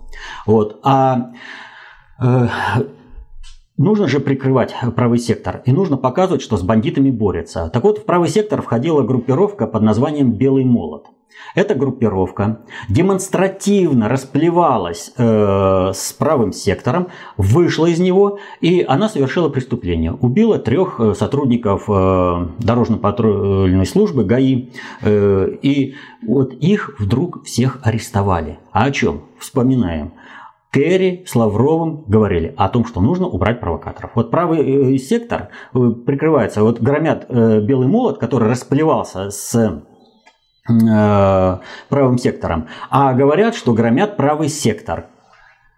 Вот. 0.48 0.80
А 0.84 1.34
э, 2.20 2.48
нужно 3.78 4.08
же 4.08 4.20
прикрывать 4.20 4.76
правый 4.96 5.20
сектор, 5.20 5.62
и 5.66 5.72
нужно 5.72 5.98
показывать, 5.98 6.42
что 6.42 6.58
с 6.58 6.64
бандитами 6.64 7.12
борется. 7.12 7.70
Так 7.74 7.84
вот, 7.84 8.00
в 8.00 8.06
правый 8.06 8.30
сектор 8.30 8.62
входила 8.62 9.04
группировка 9.04 9.68
под 9.68 9.84
названием 9.84 10.34
«Белый 10.34 10.66
молот». 10.66 11.08
Эта 11.56 11.76
группировка 11.76 12.60
демонстративно 12.90 14.10
расплевалась 14.10 15.12
э, 15.18 15.92
с 15.94 16.14
правым 16.14 16.52
сектором, 16.52 17.08
вышла 17.36 17.86
из 17.88 18.00
него, 18.00 18.40
и 18.62 18.86
она 18.88 19.10
совершила 19.10 19.50
преступление. 19.50 20.14
Убила 20.14 20.60
трех 20.60 21.00
э, 21.00 21.14
сотрудников 21.14 21.86
э, 21.88 22.48
дорожно-патрульной 22.60 23.86
службы 23.86 24.24
ГАИ, 24.24 24.70
э, 25.02 25.50
и 25.62 25.96
вот 26.26 26.54
их 26.54 26.96
вдруг 27.00 27.44
всех 27.44 27.80
арестовали. 27.82 28.60
А 28.72 28.86
о 28.86 28.92
чем? 28.92 29.22
Вспоминаем. 29.40 30.12
Керри 30.78 31.24
с 31.26 31.36
Лавровым 31.36 32.04
говорили 32.06 32.54
о 32.56 32.70
том, 32.70 32.86
что 32.86 33.02
нужно 33.02 33.26
убрать 33.26 33.60
провокаторов. 33.60 34.12
Вот 34.14 34.30
правый 34.30 34.94
э, 34.94 34.98
сектор 35.00 35.50
э, 35.74 35.80
прикрывается, 36.06 36.62
вот 36.62 36.80
громят 36.80 37.26
э, 37.30 37.62
белый 37.62 37.88
молот, 37.88 38.20
который 38.20 38.48
расплевался 38.48 39.32
с 39.32 39.84
правым 40.68 42.18
сектором, 42.18 42.68
а 42.90 43.14
говорят, 43.14 43.56
что 43.56 43.74
громят 43.74 44.18
правый 44.18 44.50
сектор. 44.50 45.08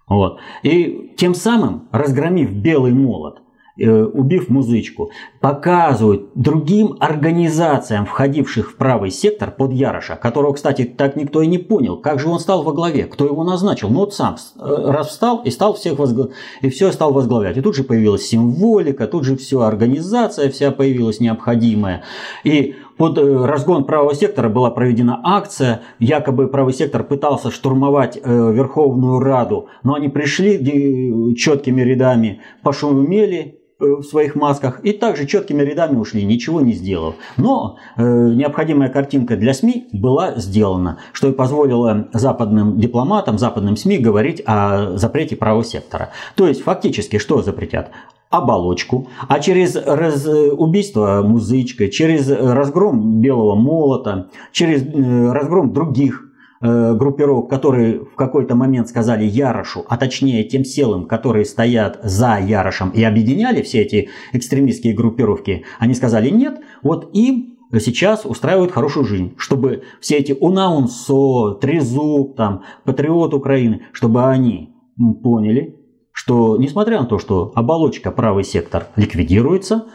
Вот. 0.07 0.39
И 0.63 1.13
тем 1.15 1.35
самым, 1.35 1.87
разгромив 1.91 2.51
белый 2.51 2.91
молот, 2.91 3.39
Э, 3.39 3.48
убив 3.87 4.49
музычку, 4.49 5.11
показывают 5.39 6.29
другим 6.35 6.97
организациям, 6.99 8.05
входивших 8.05 8.71
в 8.71 8.75
правый 8.75 9.11
сектор 9.11 9.51
под 9.51 9.71
Яроша, 9.71 10.15
которого, 10.15 10.53
кстати, 10.53 10.83
так 10.83 11.15
никто 11.15 11.41
и 11.41 11.47
не 11.47 11.57
понял, 11.57 11.97
как 11.97 12.19
же 12.19 12.29
он 12.29 12.39
стал 12.39 12.63
во 12.63 12.73
главе, 12.73 13.05
кто 13.05 13.25
его 13.25 13.43
назначил. 13.43 13.89
Ну 13.89 13.99
вот 13.99 14.13
сам 14.13 14.35
э, 14.57 14.91
раз 14.91 15.09
встал 15.09 15.41
и 15.43 15.49
стал 15.49 15.73
всех 15.73 15.99
возглавлять, 15.99 16.35
и 16.61 16.69
все 16.69 16.91
стал 16.91 17.13
возглавлять. 17.13 17.57
И 17.57 17.61
тут 17.61 17.75
же 17.75 17.83
появилась 17.83 18.27
символика, 18.27 19.07
тут 19.07 19.23
же 19.23 19.37
все, 19.37 19.61
организация 19.61 20.49
вся 20.49 20.71
появилась 20.71 21.19
необходимая. 21.19 22.03
И 22.43 22.75
под 22.97 23.17
э, 23.17 23.45
разгон 23.45 23.85
правого 23.85 24.13
сектора 24.13 24.49
была 24.49 24.71
проведена 24.71 25.21
акция, 25.23 25.81
якобы 25.99 26.47
правый 26.47 26.73
сектор 26.73 27.03
пытался 27.03 27.49
штурмовать 27.51 28.17
Верховную 28.17 29.19
Раду, 29.19 29.67
но 29.83 29.93
они 29.93 30.09
пришли 30.09 31.35
четкими 31.35 31.81
рядами, 31.81 32.41
пошумели, 32.61 33.39
Э, 33.39 33.58
в 33.79 34.03
своих 34.03 34.35
масках 34.35 34.81
и 34.83 34.91
также 34.91 35.25
четкими 35.25 35.61
рядами 35.61 35.97
ушли, 35.97 36.23
ничего 36.23 36.61
не 36.61 36.73
сделав. 36.73 37.15
Но 37.37 37.77
э, 37.95 38.03
необходимая 38.03 38.89
картинка 38.89 39.37
для 39.37 39.53
СМИ 39.53 39.87
была 39.93 40.35
сделана, 40.35 40.99
что 41.13 41.29
и 41.29 41.31
позволило 41.31 42.09
западным 42.13 42.79
дипломатам, 42.79 43.37
западным 43.37 43.77
СМИ 43.77 43.99
говорить 43.99 44.41
о 44.45 44.97
запрете 44.97 45.35
правого 45.35 45.63
сектора. 45.63 46.09
То 46.35 46.47
есть 46.47 46.61
фактически 46.61 47.17
что 47.17 47.41
запретят? 47.41 47.91
оболочку, 48.29 49.07
а 49.27 49.39
через 49.39 49.75
раз, 49.75 50.27
э, 50.27 50.51
убийство 50.51 51.23
музычкой, 51.25 51.89
через 51.89 52.29
разгром 52.29 53.21
белого 53.21 53.55
молота, 53.55 54.27
через 54.51 54.83
э, 54.83 55.31
разгром 55.31 55.73
других 55.73 56.28
Э, 56.61 56.93
группировок, 56.93 57.49
которые 57.49 58.03
в 58.03 58.15
какой-то 58.15 58.53
момент 58.53 58.89
сказали 58.89 59.23
Ярошу, 59.23 59.85
а 59.87 59.95
точнее 59.95 60.43
тем 60.43 60.65
силам, 60.65 61.05
которые 61.05 61.45
стоят 61.45 62.01
за 62.03 62.37
Ярошем 62.37 62.89
и 62.89 63.01
объединяли 63.01 63.61
все 63.61 63.81
эти 63.81 64.09
экстремистские 64.33 64.93
группировки, 64.93 65.63
они 65.79 65.93
сказали 65.93 66.29
нет, 66.29 66.59
вот 66.83 67.11
им 67.13 67.59
сейчас 67.79 68.25
устраивают 68.25 68.73
хорошую 68.73 69.05
жизнь, 69.05 69.35
чтобы 69.37 69.83
все 70.01 70.17
эти 70.17 70.33
Унаунсо, 70.33 71.53
Трезуб, 71.61 72.35
там, 72.35 72.63
Патриот 72.83 73.33
Украины, 73.33 73.83
чтобы 73.93 74.25
они 74.25 74.75
поняли, 75.23 75.77
что 76.11 76.57
несмотря 76.57 76.99
на 76.99 77.05
то, 77.05 77.19
что 77.19 77.53
оболочка 77.55 78.11
правый 78.11 78.43
сектор 78.43 78.87
ликвидируется, 78.97 79.85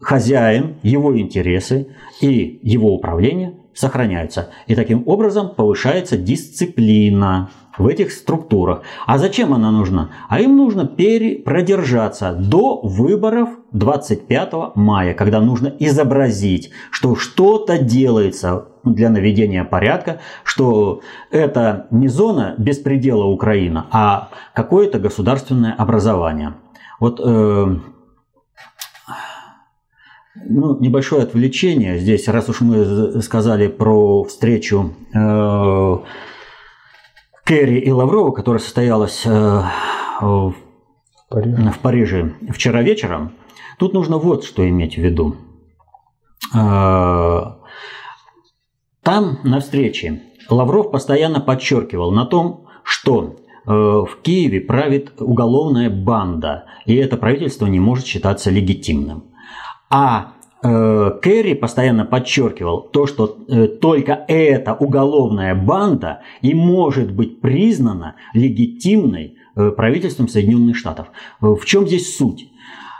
хозяин, 0.00 0.74
его 0.82 1.16
интересы 1.16 1.94
и 2.20 2.58
его 2.64 2.96
управление 2.96 3.60
сохраняются. 3.80 4.50
И 4.66 4.74
таким 4.74 5.02
образом 5.06 5.54
повышается 5.56 6.16
дисциплина 6.16 7.48
в 7.78 7.86
этих 7.86 8.12
структурах. 8.12 8.82
А 9.06 9.18
зачем 9.18 9.54
она 9.54 9.70
нужна? 9.70 10.10
А 10.28 10.40
им 10.40 10.56
нужно 10.56 10.86
продержаться 10.86 12.32
до 12.32 12.80
выборов 12.82 13.48
25 13.72 14.52
мая, 14.74 15.14
когда 15.14 15.40
нужно 15.40 15.72
изобразить, 15.78 16.70
что 16.90 17.16
что-то 17.16 17.78
делается 17.78 18.66
для 18.84 19.08
наведения 19.08 19.64
порядка, 19.64 20.20
что 20.44 21.00
это 21.30 21.86
не 21.90 22.08
зона 22.08 22.54
беспредела 22.58 23.24
Украина, 23.24 23.86
а 23.90 24.28
какое-то 24.54 24.98
государственное 24.98 25.72
образование. 25.72 26.54
Вот 26.98 27.20
э, 27.24 27.76
ну, 30.48 30.78
небольшое 30.80 31.22
отвлечение 31.22 31.98
здесь, 31.98 32.28
раз 32.28 32.48
уж 32.48 32.60
мы 32.60 33.20
сказали 33.22 33.68
про 33.68 34.24
встречу 34.24 34.94
э, 35.14 35.98
Керри 37.44 37.78
и 37.78 37.90
Лаврова, 37.90 38.32
которая 38.32 38.60
состоялась 38.60 39.22
э, 39.26 39.62
в, 40.20 40.54
Париже. 41.28 41.70
в 41.70 41.78
Париже 41.80 42.34
вчера 42.50 42.82
вечером, 42.82 43.32
тут 43.78 43.92
нужно 43.92 44.18
вот 44.18 44.44
что 44.44 44.68
иметь 44.68 44.94
в 44.94 44.98
виду. 44.98 45.36
Э, 46.54 47.42
там 49.02 49.38
на 49.44 49.60
встрече 49.60 50.22
Лавров 50.48 50.90
постоянно 50.90 51.40
подчеркивал 51.40 52.12
на 52.12 52.26
том, 52.26 52.66
что 52.82 53.36
э, 53.66 53.70
в 53.70 54.18
Киеве 54.22 54.60
правит 54.60 55.12
уголовная 55.20 55.90
банда, 55.90 56.64
и 56.86 56.94
это 56.96 57.16
правительство 57.16 57.66
не 57.66 57.80
может 57.80 58.06
считаться 58.06 58.50
легитимным. 58.50 59.29
А 59.90 60.34
э, 60.62 61.10
Керри 61.20 61.54
постоянно 61.54 62.04
подчеркивал 62.04 62.82
то, 62.82 63.06
что 63.06 63.38
э, 63.48 63.66
только 63.66 64.24
эта 64.28 64.72
уголовная 64.72 65.54
банда 65.56 66.22
и 66.42 66.54
может 66.54 67.12
быть 67.12 67.40
признана 67.40 68.14
легитимной 68.32 69.34
э, 69.56 69.70
правительством 69.72 70.28
Соединенных 70.28 70.76
Штатов. 70.76 71.08
В 71.40 71.64
чем 71.64 71.88
здесь 71.88 72.16
суть? 72.16 72.52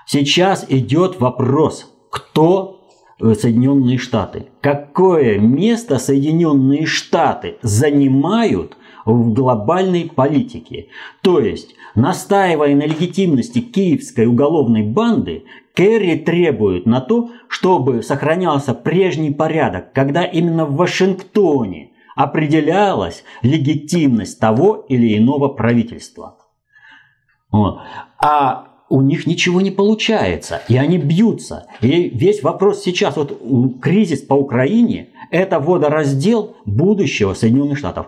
Сейчас 0.04 0.66
идет 0.68 1.20
вопрос, 1.20 1.94
кто 2.10 2.88
Соединенные 3.20 3.98
Штаты. 3.98 4.46
Какое 4.60 5.38
место 5.38 5.98
Соединенные 5.98 6.86
Штаты 6.86 7.58
занимают 7.62 8.76
в 9.04 9.32
глобальной 9.32 10.10
политике. 10.14 10.88
То 11.22 11.40
есть, 11.40 11.74
настаивая 11.94 12.74
на 12.74 12.86
легитимности 12.86 13.60
киевской 13.60 14.26
уголовной 14.26 14.82
банды, 14.82 15.44
Керри 15.74 16.16
требует 16.16 16.86
на 16.86 17.00
то, 17.00 17.30
чтобы 17.48 18.02
сохранялся 18.02 18.74
прежний 18.74 19.30
порядок, 19.30 19.92
когда 19.92 20.24
именно 20.24 20.64
в 20.66 20.76
Вашингтоне 20.76 21.90
определялась 22.16 23.24
легитимность 23.42 24.38
того 24.38 24.84
или 24.88 25.16
иного 25.16 25.48
правительства. 25.48 26.36
А 27.52 28.66
у 28.88 29.02
них 29.02 29.26
ничего 29.26 29.60
не 29.60 29.70
получается, 29.70 30.62
и 30.68 30.76
они 30.76 30.98
бьются. 30.98 31.66
И 31.80 32.08
весь 32.08 32.42
вопрос 32.42 32.82
сейчас, 32.82 33.16
вот 33.16 33.40
кризис 33.80 34.20
по 34.20 34.34
Украине, 34.34 35.10
это 35.30 35.60
водораздел 35.60 36.56
будущего 36.66 37.34
Соединенных 37.34 37.78
Штатов. 37.78 38.06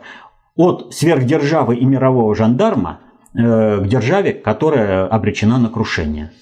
От 0.56 0.92
сверхдержавы 0.92 1.76
и 1.76 1.84
мирового 1.84 2.34
жандарма 2.34 3.00
э, 3.34 3.78
к 3.78 3.86
державе, 3.86 4.32
которая 4.32 5.06
обречена 5.06 5.58
на 5.58 5.70
крушение 5.70 6.32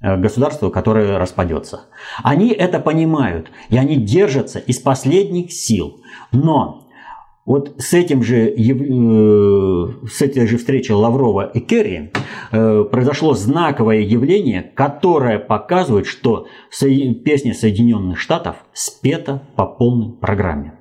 государство, 0.00 0.70
которое 0.70 1.18
распадется. 1.18 1.86
Они 2.22 2.50
это 2.50 2.78
понимают, 2.80 3.50
и 3.68 3.76
они 3.76 3.96
держатся 3.96 4.58
из 4.58 4.78
последних 4.78 5.52
сил. 5.52 6.00
Но 6.32 6.88
вот 7.48 7.76
с 7.78 7.94
этим 7.94 8.22
же, 8.22 8.50
э, 8.50 10.06
с 10.06 10.20
этой 10.20 10.46
же 10.46 10.58
встречи 10.58 10.92
Лаврова 10.92 11.46
и 11.46 11.60
Керри 11.60 12.12
э, 12.52 12.84
произошло 12.84 13.32
знаковое 13.32 14.00
явление, 14.00 14.60
которое 14.62 15.38
показывает, 15.38 16.06
что 16.06 16.46
песня 17.24 17.54
Соединенных 17.54 18.18
Штатов 18.18 18.56
спета 18.74 19.48
по 19.56 19.64
полной 19.64 20.12
программе. 20.12 20.74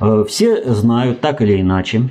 Э, 0.00 0.24
все 0.26 0.64
знают 0.64 1.20
так 1.20 1.40
или 1.40 1.60
иначе 1.60 2.10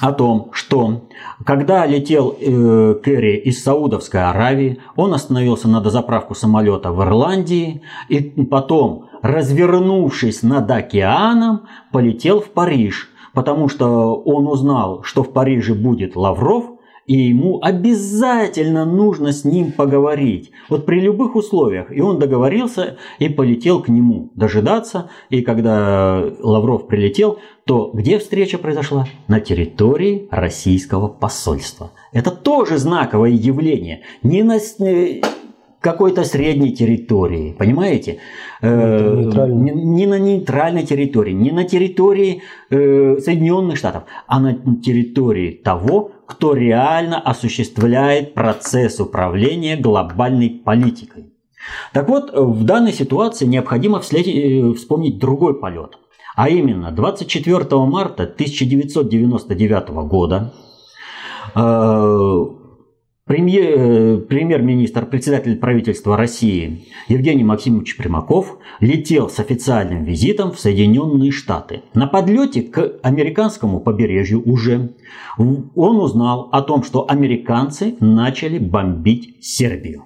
о 0.00 0.12
том, 0.12 0.50
что 0.52 1.08
когда 1.44 1.86
летел 1.86 2.32
Керри 2.32 3.36
из 3.36 3.62
Саудовской 3.62 4.22
Аравии, 4.22 4.78
он 4.94 5.14
остановился 5.14 5.68
на 5.68 5.80
дозаправку 5.80 6.34
самолета 6.34 6.92
в 6.92 7.02
Ирландии, 7.02 7.82
и 8.08 8.20
потом 8.20 9.06
развернувшись 9.22 10.42
над 10.42 10.70
океаном, 10.70 11.62
полетел 11.92 12.40
в 12.40 12.50
Париж, 12.50 13.08
потому 13.32 13.68
что 13.68 14.14
он 14.16 14.46
узнал, 14.46 15.02
что 15.02 15.22
в 15.22 15.32
Париже 15.32 15.74
будет 15.74 16.14
Лавров, 16.14 16.75
и 17.06 17.16
ему 17.28 17.60
обязательно 17.62 18.84
нужно 18.84 19.32
с 19.32 19.44
ним 19.44 19.72
поговорить. 19.72 20.50
Вот 20.68 20.86
при 20.86 21.00
любых 21.00 21.36
условиях. 21.36 21.92
И 21.92 22.00
он 22.00 22.18
договорился 22.18 22.98
и 23.18 23.28
полетел 23.28 23.82
к 23.82 23.88
нему 23.88 24.30
дожидаться. 24.34 25.10
И 25.30 25.42
когда 25.42 26.22
Лавров 26.40 26.88
прилетел, 26.88 27.38
то 27.64 27.90
где 27.92 28.18
встреча 28.18 28.58
произошла? 28.58 29.06
На 29.28 29.40
территории 29.40 30.28
российского 30.30 31.08
посольства. 31.08 31.92
Это 32.12 32.30
тоже 32.30 32.78
знаковое 32.78 33.30
явление. 33.30 34.02
Не 34.22 34.42
на, 34.42 34.58
какой-то 35.86 36.24
средней 36.24 36.72
территории, 36.72 37.54
понимаете? 37.56 38.18
Э, 38.60 39.46
не, 39.48 39.70
не 39.70 40.06
на 40.06 40.18
нейтральной 40.18 40.84
территории, 40.84 41.32
не 41.32 41.52
на 41.52 41.62
территории 41.62 42.42
э, 42.70 43.18
Соединенных 43.20 43.78
Штатов, 43.78 44.02
а 44.26 44.40
на 44.40 44.54
территории 44.82 45.52
того, 45.52 46.10
кто 46.26 46.54
реально 46.54 47.20
осуществляет 47.20 48.34
процесс 48.34 48.98
управления 48.98 49.76
глобальной 49.76 50.50
политикой. 50.50 51.32
Так 51.92 52.08
вот, 52.08 52.32
в 52.34 52.64
данной 52.64 52.92
ситуации 52.92 53.46
необходимо 53.46 54.00
вслед, 54.00 54.26
э, 54.26 54.74
вспомнить 54.74 55.18
другой 55.20 55.54
полет. 55.60 55.98
А 56.34 56.48
именно, 56.48 56.90
24 56.90 57.64
марта 57.86 58.24
1999 58.24 59.90
года 60.08 60.52
э, 61.54 62.65
премьер-министр, 63.26 65.06
председатель 65.06 65.56
правительства 65.56 66.16
России 66.16 66.86
Евгений 67.08 67.42
Максимович 67.42 67.96
Примаков 67.96 68.58
летел 68.78 69.28
с 69.28 69.40
официальным 69.40 70.04
визитом 70.04 70.52
в 70.52 70.60
Соединенные 70.60 71.32
Штаты. 71.32 71.82
На 71.92 72.06
подлете 72.06 72.62
к 72.62 73.00
американскому 73.02 73.80
побережью 73.80 74.42
уже 74.48 74.94
он 75.36 75.70
узнал 75.74 76.48
о 76.52 76.62
том, 76.62 76.84
что 76.84 77.04
американцы 77.08 77.96
начали 77.98 78.58
бомбить 78.58 79.44
Сербию. 79.44 80.04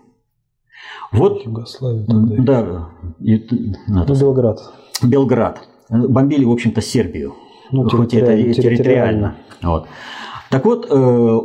Вот, 1.13 1.45
Югославию. 1.45 2.07
Да, 2.43 2.89
и, 3.21 3.45
надо, 3.89 4.15
Белград. 4.15 4.61
Белград. 5.03 5.69
Бомбили, 5.91 6.45
в 6.45 6.53
общем-то, 6.53 6.81
Сербию. 6.81 7.35
Ну, 7.71 7.89
хоть 7.89 8.15
это 8.15 8.37
территориально. 8.37 8.55
территориально. 8.55 9.37
Вот. 9.63 9.89
Так 10.51 10.65
вот, 10.65 10.87
э, 10.91 11.41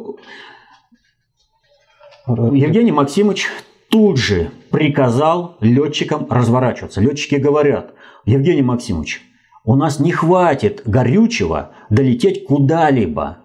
Евгений 2.27 2.91
Максимович 2.91 3.47
тут 3.89 4.17
же 4.17 4.49
приказал 4.71 5.57
летчикам 5.61 6.27
разворачиваться. 6.29 7.01
Летчики 7.01 7.35
говорят, 7.35 7.93
Евгений 8.25 8.63
Максимович, 8.63 9.21
у 9.63 9.75
нас 9.75 9.99
не 9.99 10.11
хватит 10.11 10.81
горючего 10.85 11.71
долететь 11.89 12.45
куда-либо. 12.45 13.37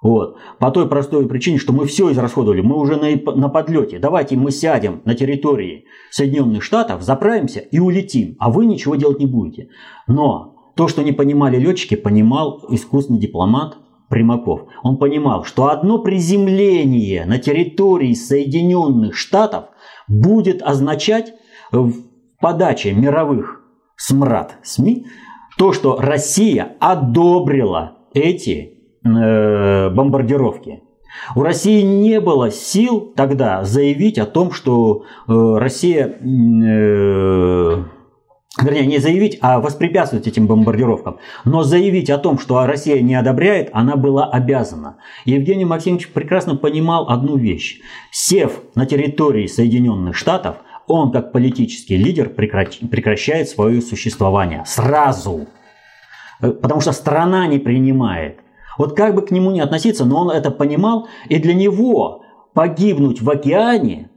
Вот. 0.00 0.36
По 0.60 0.70
той 0.70 0.88
простой 0.88 1.26
причине, 1.26 1.58
что 1.58 1.72
мы 1.72 1.84
все 1.86 2.12
израсходовали, 2.12 2.60
мы 2.60 2.78
уже 2.78 2.96
на, 2.96 3.10
на 3.34 3.48
подлете. 3.48 3.98
Давайте 3.98 4.36
мы 4.36 4.52
сядем 4.52 5.02
на 5.04 5.14
территории 5.14 5.86
Соединенных 6.12 6.62
Штатов, 6.62 7.02
заправимся 7.02 7.58
и 7.58 7.80
улетим, 7.80 8.36
а 8.38 8.50
вы 8.50 8.66
ничего 8.66 8.94
делать 8.94 9.18
не 9.18 9.26
будете. 9.26 9.70
Но 10.06 10.72
то, 10.76 10.86
что 10.86 11.02
не 11.02 11.10
понимали 11.10 11.58
летчики, 11.58 11.96
понимал 11.96 12.64
искусственный 12.68 13.18
дипломат 13.18 13.76
Примаков. 14.08 14.62
Он 14.82 14.96
понимал, 14.96 15.44
что 15.44 15.68
одно 15.68 15.98
приземление 15.98 17.24
на 17.26 17.38
территории 17.38 18.14
Соединенных 18.14 19.16
Штатов 19.16 19.66
будет 20.06 20.62
означать 20.62 21.34
в 21.70 21.92
подаче 22.40 22.92
мировых 22.92 23.62
смрад 23.96 24.58
СМИ 24.62 25.06
то, 25.58 25.72
что 25.72 25.98
Россия 26.00 26.76
одобрила 26.80 27.98
эти 28.14 28.78
э, 29.04 29.90
бомбардировки. 29.90 30.82
У 31.34 31.42
России 31.42 31.82
не 31.82 32.20
было 32.20 32.50
сил 32.50 33.12
тогда 33.16 33.64
заявить 33.64 34.18
о 34.18 34.26
том, 34.26 34.52
что 34.52 35.02
э, 35.26 35.32
Россия 35.58 36.06
э, 36.06 37.84
вернее, 38.62 38.86
не 38.86 38.98
заявить, 38.98 39.38
а 39.40 39.60
воспрепятствовать 39.60 40.26
этим 40.26 40.46
бомбардировкам. 40.46 41.18
Но 41.44 41.62
заявить 41.62 42.10
о 42.10 42.18
том, 42.18 42.38
что 42.38 42.64
Россия 42.66 43.00
не 43.00 43.14
одобряет, 43.14 43.70
она 43.72 43.96
была 43.96 44.26
обязана. 44.26 44.96
Евгений 45.24 45.64
Максимович 45.64 46.08
прекрасно 46.08 46.56
понимал 46.56 47.08
одну 47.08 47.36
вещь. 47.36 47.80
Сев 48.10 48.60
на 48.74 48.86
территории 48.86 49.46
Соединенных 49.46 50.16
Штатов, 50.16 50.56
он 50.86 51.12
как 51.12 51.32
политический 51.32 51.96
лидер 51.96 52.30
прекращает 52.30 53.48
свое 53.48 53.80
существование 53.82 54.64
сразу. 54.66 55.46
Э, 56.40 56.50
потому 56.50 56.80
что 56.80 56.92
страна 56.92 57.46
не 57.46 57.58
принимает. 57.58 58.40
Вот 58.78 58.96
как 58.96 59.14
бы 59.14 59.22
к 59.22 59.30
нему 59.30 59.50
не 59.50 59.60
относиться, 59.60 60.04
но 60.04 60.22
он 60.22 60.30
это 60.30 60.50
понимал, 60.50 61.08
и 61.28 61.38
для 61.38 61.52
него 61.52 62.22
погибнуть 62.54 63.20
в 63.20 63.28
океане 63.28 64.07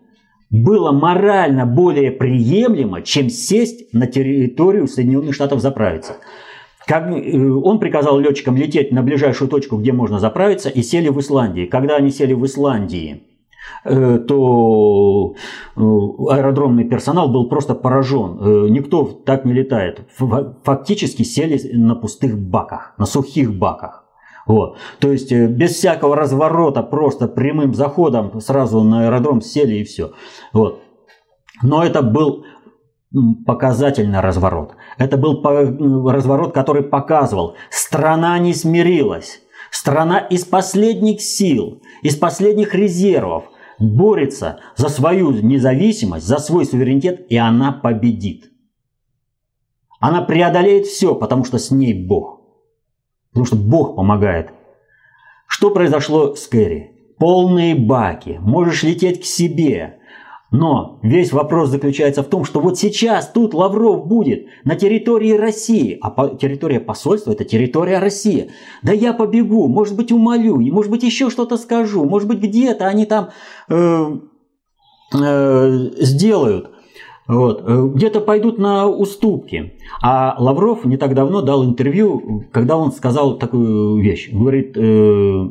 было 0.52 0.92
морально 0.92 1.66
более 1.66 2.12
приемлемо, 2.12 3.02
чем 3.02 3.30
сесть 3.30 3.94
на 3.94 4.06
территорию 4.06 4.88
Соединенных 4.88 5.34
Штатов 5.34 5.62
заправиться. 5.62 6.18
Как, 6.86 7.10
э, 7.10 7.50
он 7.50 7.80
приказал 7.80 8.20
летчикам 8.20 8.58
лететь 8.58 8.92
на 8.92 9.02
ближайшую 9.02 9.50
точку, 9.50 9.78
где 9.78 9.94
можно 9.94 10.20
заправиться, 10.20 10.70
и 10.70 10.82
сели 10.82 11.08
в 11.08 11.20
Исландии. 11.20 11.66
Когда 11.66 11.96
они 11.96 12.12
сели 12.12 12.34
в 12.34 12.46
Исландии, 12.46 13.24
э, 13.86 14.20
то 14.28 15.36
э, 15.78 15.80
аэродромный 15.80 16.84
персонал 16.84 17.32
был 17.32 17.48
просто 17.48 17.76
поражен. 17.76 18.72
Никто 18.74 19.06
так 19.06 19.46
не 19.46 19.54
летает. 19.54 20.02
Фактически 20.64 21.24
сели 21.24 21.60
на 21.74 21.96
пустых 21.96 22.38
баках, 22.38 22.94
на 22.98 23.06
сухих 23.06 23.54
баках. 23.54 24.01
Вот. 24.48 24.78
То 25.00 25.12
есть 25.12 25.32
э, 25.32 25.48
без 25.48 25.72
всякого 25.76 26.16
разворота, 26.16 26.84
просто 26.84 27.28
прямым 27.28 27.74
заходом 27.74 28.40
сразу 28.42 28.82
на 28.84 29.06
аэродром 29.06 29.42
сели 29.42 29.76
и 29.76 29.84
все. 29.84 30.12
Вот. 30.54 30.82
Но 31.62 31.84
это 31.84 32.02
был 32.02 32.46
показательный 33.46 34.20
разворот. 34.20 34.76
Это 34.98 35.18
был 35.18 35.42
разворот, 36.10 36.54
который 36.54 36.84
показывал, 36.84 37.56
страна 37.70 38.38
не 38.40 38.54
смирилась. 38.54 39.42
Страна 39.70 40.20
из 40.20 40.44
последних 40.44 41.22
сил, 41.22 41.82
из 42.02 42.18
последних 42.18 42.74
резервов 42.76 43.46
борется 43.80 44.60
за 44.76 44.90
свою 44.90 45.32
независимость, 45.32 46.28
за 46.28 46.38
свой 46.40 46.66
суверенитет, 46.66 47.26
и 47.30 47.38
она 47.38 47.72
победит. 47.72 48.52
Она 50.00 50.24
преодолеет 50.24 50.88
все, 50.88 51.16
потому 51.16 51.46
что 51.46 51.58
с 51.58 51.72
ней 51.72 51.94
Бог. 52.06 52.41
Потому 53.32 53.46
что 53.46 53.56
Бог 53.56 53.96
помогает. 53.96 54.50
Что 55.48 55.70
произошло 55.72 56.36
с 56.36 56.48
Кэрри? 56.48 56.91
Полные 57.17 57.76
баки. 57.76 58.39
Можешь 58.41 58.84
лететь 58.84 59.22
к 59.22 59.26
себе. 59.26 59.98
Но 60.52 61.00
весь 61.02 61.32
вопрос 61.32 61.70
заключается 61.70 62.24
в 62.24 62.28
том, 62.28 62.44
что 62.44 62.60
вот 62.60 62.78
сейчас 62.78 63.32
тут 63.32 63.54
Лавров 63.54 64.06
будет 64.06 64.48
на 64.65 64.76
территории 64.76 65.32
России, 65.32 65.98
а 66.02 66.36
территория 66.36 66.82
посольства– 66.82 67.32
это 67.34 67.46
территория 67.46 68.00
России. 68.00 68.52
Да 68.84 68.91
я 68.91 69.13
побегу, 69.13 69.67
может 69.67 69.96
быть, 69.96 70.12
умолю, 70.12 70.60
и 70.60 70.70
может 70.70 70.91
быть, 70.91 71.04
еще 71.04 71.30
что-то 71.30 71.56
скажу, 71.56 72.04
может 72.04 72.28
быть, 72.28 72.39
где-то 72.39 72.86
они 72.88 73.06
там 73.06 73.30
э, 73.70 74.17
э, 75.13 75.89
сделают. 76.00 76.72
Вот. 77.28 77.64
Э, 77.66 77.88
где-то 77.94 78.22
пойдут 78.22 78.58
на 78.58 78.88
уступки. 78.88 79.74
А 80.02 80.36
Лавров 80.38 80.86
не 80.86 80.98
так 80.98 81.14
давно 81.14 81.42
дал 81.42 81.64
интервью, 81.64 82.46
когда 82.52 82.78
он 82.78 82.92
сказал 82.92 83.38
такую 83.38 84.02
вещь. 84.02 84.32
Говорит, 84.32 84.76
э, 84.76 85.50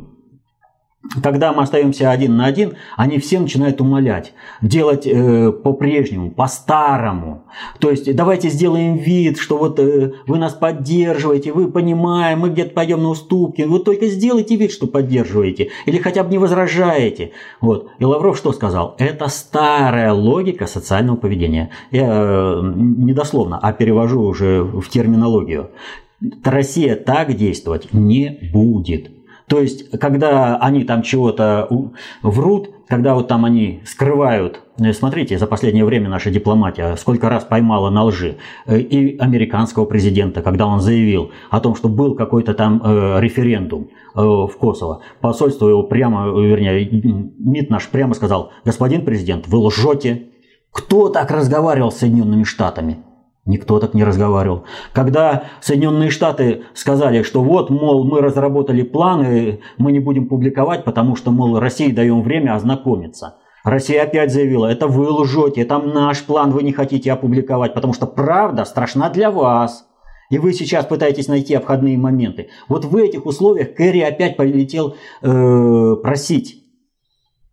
когда 1.22 1.52
мы 1.52 1.64
остаемся 1.64 2.10
один 2.10 2.36
на 2.36 2.46
один, 2.46 2.74
они 2.96 3.18
все 3.18 3.40
начинают 3.40 3.80
умолять, 3.80 4.32
делать 4.62 5.06
э, 5.06 5.50
по-прежнему, 5.50 6.30
по-старому. 6.30 7.42
То 7.80 7.90
есть 7.90 8.14
давайте 8.14 8.48
сделаем 8.48 8.96
вид, 8.96 9.38
что 9.38 9.58
вот 9.58 9.80
э, 9.80 10.12
вы 10.26 10.38
нас 10.38 10.52
поддерживаете, 10.52 11.52
вы 11.52 11.70
понимаем, 11.70 12.40
мы 12.40 12.50
где-то 12.50 12.74
пойдем 12.74 13.02
на 13.02 13.08
уступки. 13.08 13.62
Вот 13.62 13.84
только 13.84 14.06
сделайте 14.06 14.54
вид, 14.54 14.70
что 14.70 14.86
поддерживаете, 14.86 15.70
или 15.86 15.98
хотя 15.98 16.22
бы 16.22 16.30
не 16.30 16.38
возражаете. 16.38 17.32
Вот. 17.60 17.90
И 17.98 18.04
Лавров 18.04 18.36
что 18.36 18.52
сказал? 18.52 18.94
Это 18.98 19.28
старая 19.28 20.12
логика 20.12 20.66
социального 20.66 21.16
поведения. 21.16 21.70
Я 21.90 22.06
э, 22.08 22.60
не 22.62 23.12
дословно, 23.12 23.58
а 23.60 23.72
перевожу 23.72 24.22
уже 24.22 24.62
в 24.62 24.88
терминологию. 24.88 25.70
Россия 26.44 26.96
так 26.96 27.34
действовать 27.34 27.92
не 27.92 28.50
будет. 28.52 29.19
То 29.50 29.60
есть, 29.60 29.90
когда 29.98 30.58
они 30.58 30.84
там 30.84 31.02
чего-то 31.02 31.68
врут, 32.22 32.70
когда 32.86 33.14
вот 33.14 33.26
там 33.26 33.44
они 33.44 33.80
скрывают, 33.84 34.60
э, 34.78 34.92
смотрите, 34.92 35.38
за 35.38 35.48
последнее 35.48 35.84
время 35.84 36.08
наша 36.08 36.30
дипломатия 36.30 36.94
сколько 36.94 37.28
раз 37.28 37.42
поймала 37.42 37.90
на 37.90 38.04
лжи 38.04 38.36
э, 38.66 38.78
и 38.78 39.18
американского 39.18 39.86
президента, 39.86 40.40
когда 40.40 40.68
он 40.68 40.78
заявил 40.78 41.32
о 41.50 41.58
том, 41.58 41.74
что 41.74 41.88
был 41.88 42.14
какой-то 42.14 42.54
там 42.54 42.80
э, 42.84 43.20
референдум 43.20 43.88
в 44.14 44.52
Косово. 44.58 45.02
Посольство 45.20 45.68
его 45.68 45.82
прямо, 45.82 46.26
вернее, 46.28 46.88
МИД 47.38 47.70
наш 47.70 47.88
прямо 47.88 48.14
сказал, 48.14 48.52
господин 48.64 49.04
президент, 49.04 49.48
вы 49.48 49.58
лжете. 49.58 50.28
Кто 50.72 51.08
так 51.08 51.32
разговаривал 51.32 51.90
с 51.90 51.98
Соединенными 51.98 52.44
Штатами? 52.44 52.98
Никто 53.46 53.78
так 53.78 53.94
не 53.94 54.04
разговаривал. 54.04 54.64
Когда 54.92 55.44
Соединенные 55.60 56.10
Штаты 56.10 56.62
сказали, 56.74 57.22
что 57.22 57.42
вот, 57.42 57.70
мол, 57.70 58.04
мы 58.04 58.20
разработали 58.20 58.82
планы, 58.82 59.60
мы 59.78 59.92
не 59.92 59.98
будем 59.98 60.28
публиковать, 60.28 60.84
потому 60.84 61.16
что, 61.16 61.30
мол, 61.30 61.58
России 61.58 61.90
даем 61.90 62.22
время 62.22 62.54
ознакомиться. 62.54 63.36
Россия 63.64 64.02
опять 64.02 64.32
заявила, 64.32 64.66
это 64.66 64.86
вы 64.86 65.08
лжете, 65.10 65.62
это 65.62 65.78
наш 65.78 66.22
план, 66.24 66.50
вы 66.50 66.62
не 66.62 66.72
хотите 66.72 67.12
опубликовать, 67.12 67.74
потому 67.74 67.92
что 67.92 68.06
правда 68.06 68.64
страшна 68.64 69.10
для 69.10 69.30
вас. 69.30 69.86
И 70.30 70.38
вы 70.38 70.52
сейчас 70.52 70.86
пытаетесь 70.86 71.26
найти 71.26 71.54
обходные 71.54 71.98
моменты. 71.98 72.50
Вот 72.68 72.84
в 72.84 72.96
этих 72.96 73.26
условиях 73.26 73.74
Керри 73.74 74.00
опять 74.00 74.36
полетел 74.36 74.94
э, 75.22 75.96
просить 76.02 76.59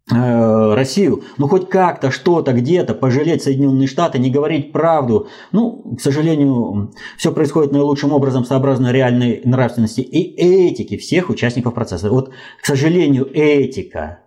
Россию, 0.10 1.24
ну 1.38 1.48
хоть 1.50 1.70
как-то, 1.70 2.12
что-то, 2.12 2.54
где-то 2.54 2.94
пожалеть 2.94 3.44
Соединенные 3.44 3.88
Штаты, 3.88 4.20
не 4.20 4.32
говорить 4.32 4.72
правду. 4.72 5.28
Ну, 5.52 5.96
к 5.98 6.02
сожалению, 6.02 6.94
все 7.18 7.34
происходит 7.34 7.74
наилучшим 7.74 8.14
образом 8.14 8.46
сообразно 8.46 8.92
реальной 8.92 9.42
нравственности 9.44 10.00
и 10.00 10.70
этики 10.70 10.96
всех 10.96 11.30
участников 11.30 11.74
процесса. 11.74 12.10
Вот, 12.10 12.32
к 12.62 12.66
сожалению, 12.66 13.30
этика 13.34 14.20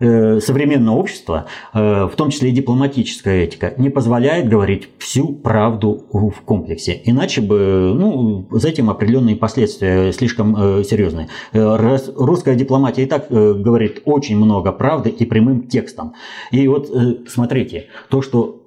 современного 0.00 0.96
общества, 0.96 1.46
э, 1.74 2.04
в 2.06 2.16
том 2.16 2.30
числе 2.30 2.48
и 2.50 2.52
дипломатическая 2.52 3.44
этика, 3.44 3.74
не 3.76 3.90
позволяет 3.90 4.48
говорить 4.48 4.88
всю 4.98 5.34
правду 5.34 6.06
в 6.12 6.32
комплексе. 6.44 7.00
Иначе 7.04 7.42
бы 7.42 7.94
ну, 7.94 8.48
за 8.50 8.68
этим 8.68 8.88
определенные 8.88 9.36
последствия 9.36 10.12
слишком 10.12 10.56
э, 10.56 10.84
серьезные. 10.84 11.28
Русская 11.52 12.54
дипломатия 12.54 13.02
и 13.02 13.06
так 13.06 13.28
говорит 13.30 14.02
очень 14.04 14.36
много 14.36 14.72
правды 14.72 15.10
и 15.10 15.24
прямым 15.24 15.68
текстом. 15.68 16.14
И 16.50 16.66
вот 16.66 16.90
смотрите, 17.28 17.86
то, 18.08 18.22
что 18.22 18.62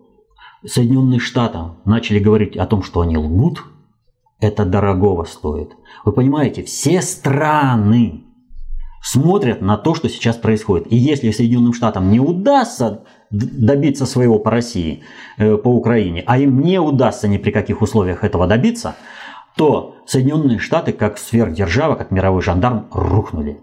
Соединенные 0.65 1.19
Штаты 1.19 1.59
начали 1.85 2.19
говорить 2.19 2.55
о 2.55 2.65
том, 2.65 2.83
что 2.83 3.01
они 3.01 3.17
лгут, 3.17 3.63
это 4.39 4.65
дорогого 4.65 5.23
стоит. 5.23 5.71
Вы 6.05 6.13
понимаете, 6.13 6.63
все 6.63 7.01
страны 7.01 8.23
смотрят 9.03 9.61
на 9.61 9.77
то, 9.77 9.93
что 9.95 10.07
сейчас 10.07 10.37
происходит. 10.37 10.91
И 10.91 10.95
если 10.95 11.29
Соединенным 11.31 11.73
Штатам 11.73 12.09
не 12.09 12.21
удастся 12.21 13.03
добиться 13.29 14.05
своего 14.05 14.39
по 14.39 14.49
России, 14.49 15.03
э, 15.37 15.57
по 15.57 15.67
Украине, 15.67 16.23
а 16.25 16.37
им 16.37 16.61
не 16.61 16.79
удастся 16.79 17.27
ни 17.27 17.37
при 17.37 17.51
каких 17.51 17.81
условиях 17.81 18.23
этого 18.23 18.47
добиться, 18.47 18.95
то 19.57 19.97
Соединенные 20.05 20.57
Штаты, 20.57 20.93
как 20.93 21.17
сверхдержава, 21.17 21.95
как 21.95 22.11
мировой 22.11 22.41
жандарм, 22.41 22.87
рухнули. 22.91 23.59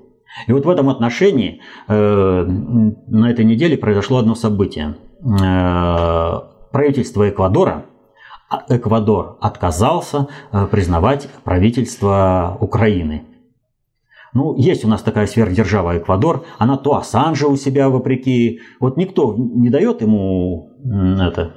И 0.46 0.52
вот 0.52 0.66
в 0.66 0.68
этом 0.68 0.90
отношении 0.90 1.62
э, 1.88 2.44
на 2.44 3.30
этой 3.30 3.44
неделе 3.46 3.78
произошло 3.78 4.18
одно 4.18 4.34
событие. 4.34 4.96
Э, 5.24 6.40
правительство 6.70 7.28
Эквадора, 7.28 7.86
а, 8.50 8.64
Эквадор 8.68 9.38
отказался 9.40 10.28
признавать 10.70 11.30
правительство 11.44 12.58
Украины. 12.60 13.24
Ну, 14.32 14.56
есть 14.56 14.84
у 14.84 14.88
нас 14.88 15.02
такая 15.02 15.26
сверхдержава 15.26 15.98
Эквадор, 15.98 16.44
она 16.58 16.76
то 16.76 16.96
Ассанжа 16.96 17.48
у 17.48 17.56
себя 17.56 17.88
вопреки. 17.88 18.60
Вот 18.78 18.96
никто 18.96 19.34
не 19.36 19.70
дает 19.70 20.02
ему 20.02 20.70
это 20.84 21.54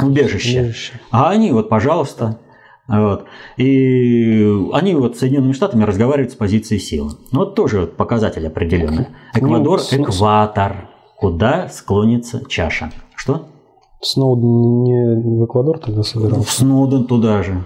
убежище. 0.00 0.60
убежище. 0.60 0.92
А 1.10 1.30
они 1.30 1.52
вот, 1.52 1.68
пожалуйста. 1.68 2.38
Вот. 2.86 3.24
И 3.58 4.42
они 4.72 4.94
вот 4.94 5.16
с 5.16 5.20
Соединенными 5.20 5.52
Штатами 5.52 5.84
разговаривают 5.84 6.32
с 6.32 6.34
позиции 6.34 6.78
силы. 6.78 7.12
Ну, 7.32 7.40
вот 7.40 7.54
тоже 7.54 7.80
вот 7.80 7.96
показатель 7.96 8.46
определенный. 8.46 9.08
Ну, 9.34 9.40
Эквадор, 9.40 9.80
ну, 9.92 10.04
экватор. 10.04 10.88
Куда 11.16 11.68
склонится 11.68 12.42
чаша? 12.48 12.90
Что? 13.14 13.48
Сноуден 14.00 14.84
не 14.84 15.40
в 15.40 15.44
Эквадор 15.44 15.78
тогда 15.78 16.02
собирался? 16.02 16.50
Сноуден 16.50 17.06
туда 17.06 17.42
же. 17.42 17.64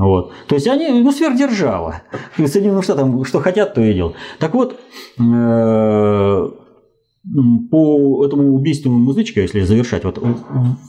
Вот. 0.00 0.32
То 0.46 0.54
есть 0.54 0.66
они, 0.66 0.88
ну, 0.88 1.12
сверхдержава. 1.12 2.02
Соединенным 2.36 2.82
Штатам 2.82 3.22
что 3.26 3.40
хотят, 3.40 3.74
то 3.74 3.82
и 3.82 3.92
делают. 3.92 4.16
Так 4.38 4.54
вот, 4.54 4.80
э, 5.18 6.48
по 7.70 8.24
этому 8.24 8.54
убийству 8.54 8.90
музычка, 8.90 9.42
если 9.42 9.60
завершать 9.60 10.04
вот 10.04 10.18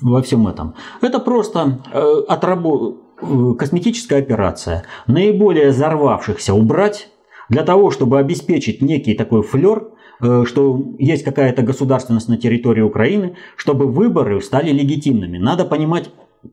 во 0.01 0.21
всем 0.21 0.47
этом, 0.47 0.75
это 1.01 1.19
просто 1.19 1.81
э, 1.93 2.21
отрабо... 2.29 2.95
Э, 3.21 3.53
косметическая 3.59 4.19
операция. 4.19 4.85
Наиболее 5.07 5.71
взорвавшихся 5.71 6.53
убрать 6.53 7.09
для 7.49 7.63
того, 7.63 7.91
чтобы 7.91 8.17
обеспечить 8.17 8.81
некий 8.81 9.13
такой 9.13 9.43
флер, 9.43 9.89
что 10.45 10.79
есть 10.99 11.23
какая-то 11.23 11.63
государственность 11.63 12.29
на 12.29 12.37
территории 12.37 12.81
Украины, 12.81 13.35
чтобы 13.57 13.87
выборы 13.87 14.39
стали 14.39 14.71
легитимными. 14.71 15.37
Надо 15.37 15.65
понимать 15.65 16.11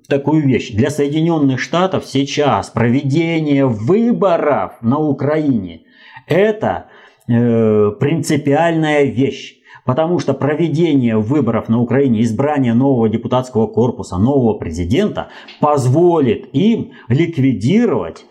такую 0.08 0.46
вещь. 0.46 0.72
Для 0.72 0.90
Соединенных 0.90 1.60
Штатов 1.60 2.04
сейчас 2.06 2.70
проведение 2.70 3.66
выборов 3.66 4.72
на 4.82 4.98
Украине– 4.98 5.82
это 6.26 6.86
э, 7.26 7.90
принципиальная 7.98 9.04
вещь. 9.04 9.56
Потому 9.84 10.18
что 10.18 10.34
проведение 10.34 11.16
выборов 11.16 11.70
на 11.70 11.80
Украине, 11.80 12.22
избрание 12.22 12.74
нового 12.74 13.08
депутатского 13.08 13.66
корпуса, 13.66 14.18
нового 14.18 14.52
президента 14.52 15.28
позволит 15.60 16.54
им 16.54 16.92
ликвидировать 17.08 18.26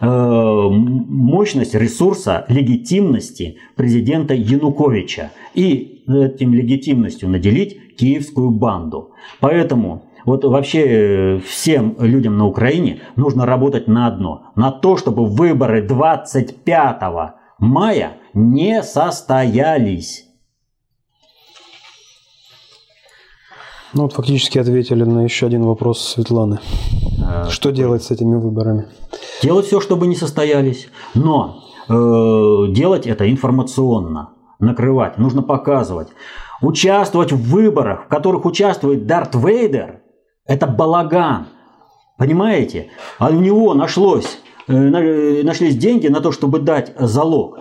э, 0.00 0.06
мощность 0.08 1.76
ресурса 1.76 2.44
легитимности 2.48 3.58
президента 3.76 4.34
Януковича 4.34 5.30
и 5.54 6.02
этим 6.08 6.52
легитимностью 6.52 7.28
наделить 7.28 7.96
киевскую 7.96 8.50
банду. 8.50 9.12
Поэтому 9.38 10.06
вот 10.26 10.44
вообще 10.44 11.36
э, 11.36 11.38
всем 11.38 11.96
людям 12.00 12.36
на 12.36 12.46
Украине 12.46 13.00
нужно 13.14 13.46
работать 13.46 13.86
на 13.86 14.08
одно. 14.08 14.50
На 14.56 14.72
то, 14.72 14.96
чтобы 14.96 15.24
выборы 15.24 15.86
25 15.86 17.02
мая 17.60 18.14
не 18.34 18.82
состоялись. 18.82 20.24
Ну 23.94 24.02
вот 24.02 24.14
фактически 24.14 24.58
ответили 24.58 25.04
на 25.04 25.22
еще 25.22 25.46
один 25.46 25.62
вопрос 25.62 26.02
Светланы. 26.02 26.58
А, 27.24 27.48
что 27.48 27.70
делать 27.70 28.02
с 28.02 28.10
этими 28.10 28.34
выборами? 28.34 28.88
Делать 29.44 29.66
все, 29.66 29.80
чтобы 29.80 30.08
не 30.08 30.16
состоялись. 30.16 30.88
Но 31.14 31.62
э, 31.88 32.72
делать 32.72 33.06
это 33.06 33.30
информационно. 33.30 34.30
Накрывать. 34.58 35.18
Нужно 35.18 35.42
показывать. 35.42 36.08
Участвовать 36.62 37.30
в 37.30 37.48
выборах, 37.48 38.06
в 38.06 38.08
которых 38.08 38.44
участвует 38.44 39.06
Дарт 39.06 39.36
Вейдер– 39.36 40.00
это 40.46 40.66
балаган. 40.66 41.46
Понимаете? 42.16 42.88
А 43.18 43.28
у 43.28 43.40
него 43.40 43.74
нашлось, 43.74 44.38
э, 44.68 44.72
нашлись 45.42 45.76
деньги 45.76 46.08
на 46.08 46.20
то, 46.20 46.32
чтобы 46.32 46.60
дать 46.60 46.92
залог. 46.98 47.58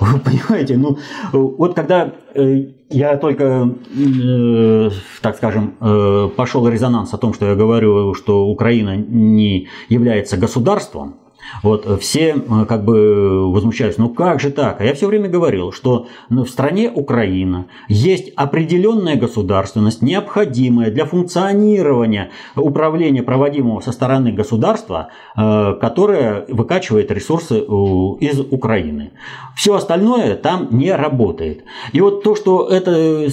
Вы 0.00 0.18
понимаете, 0.24 0.76
ну 0.76 0.98
вот 1.32 1.74
когда 1.74 2.12
э, 2.34 2.66
я 2.90 3.16
только, 3.16 3.70
э, 3.96 4.90
так 5.22 5.36
скажем, 5.36 5.76
э, 5.80 6.28
пошел 6.36 6.68
резонанс 6.68 7.14
о 7.14 7.18
том, 7.18 7.32
что 7.32 7.46
я 7.46 7.54
говорю, 7.54 8.14
что 8.14 8.46
Украина 8.46 8.96
не 8.96 9.68
является 9.88 10.36
государством, 10.36 11.16
вот 11.62 11.86
э, 11.86 11.96
все 11.98 12.36
э, 12.36 12.64
как 12.66 12.84
бы 12.84 13.50
возмущаются, 13.52 14.00
ну 14.00 14.08
как 14.10 14.40
же 14.40 14.50
так? 14.50 14.80
А 14.80 14.84
я 14.84 14.94
все 14.94 15.06
время 15.06 15.28
говорил, 15.28 15.72
что 15.72 16.06
в 16.28 16.46
стране 16.46 16.90
Украина 16.92 17.66
есть 17.88 18.32
определенная 18.36 19.16
государственность, 19.16 20.02
необходимая 20.02 20.90
для 20.90 21.04
функционирования 21.04 22.30
управления, 22.54 23.22
проводимого 23.22 23.80
со 23.80 23.92
стороны 23.92 24.32
государства, 24.32 25.08
э, 25.36 25.74
которое 25.80 26.44
выкачивает 26.48 27.10
ресурсы 27.10 27.58
из 27.58 28.40
Украины. 28.40 29.12
Все 29.54 29.74
остальное 29.74 30.36
там 30.36 30.68
не 30.70 30.92
работает. 30.92 31.64
И 31.92 32.00
вот 32.00 32.22
то, 32.22 32.34
что 32.34 32.68
эта 32.68 33.28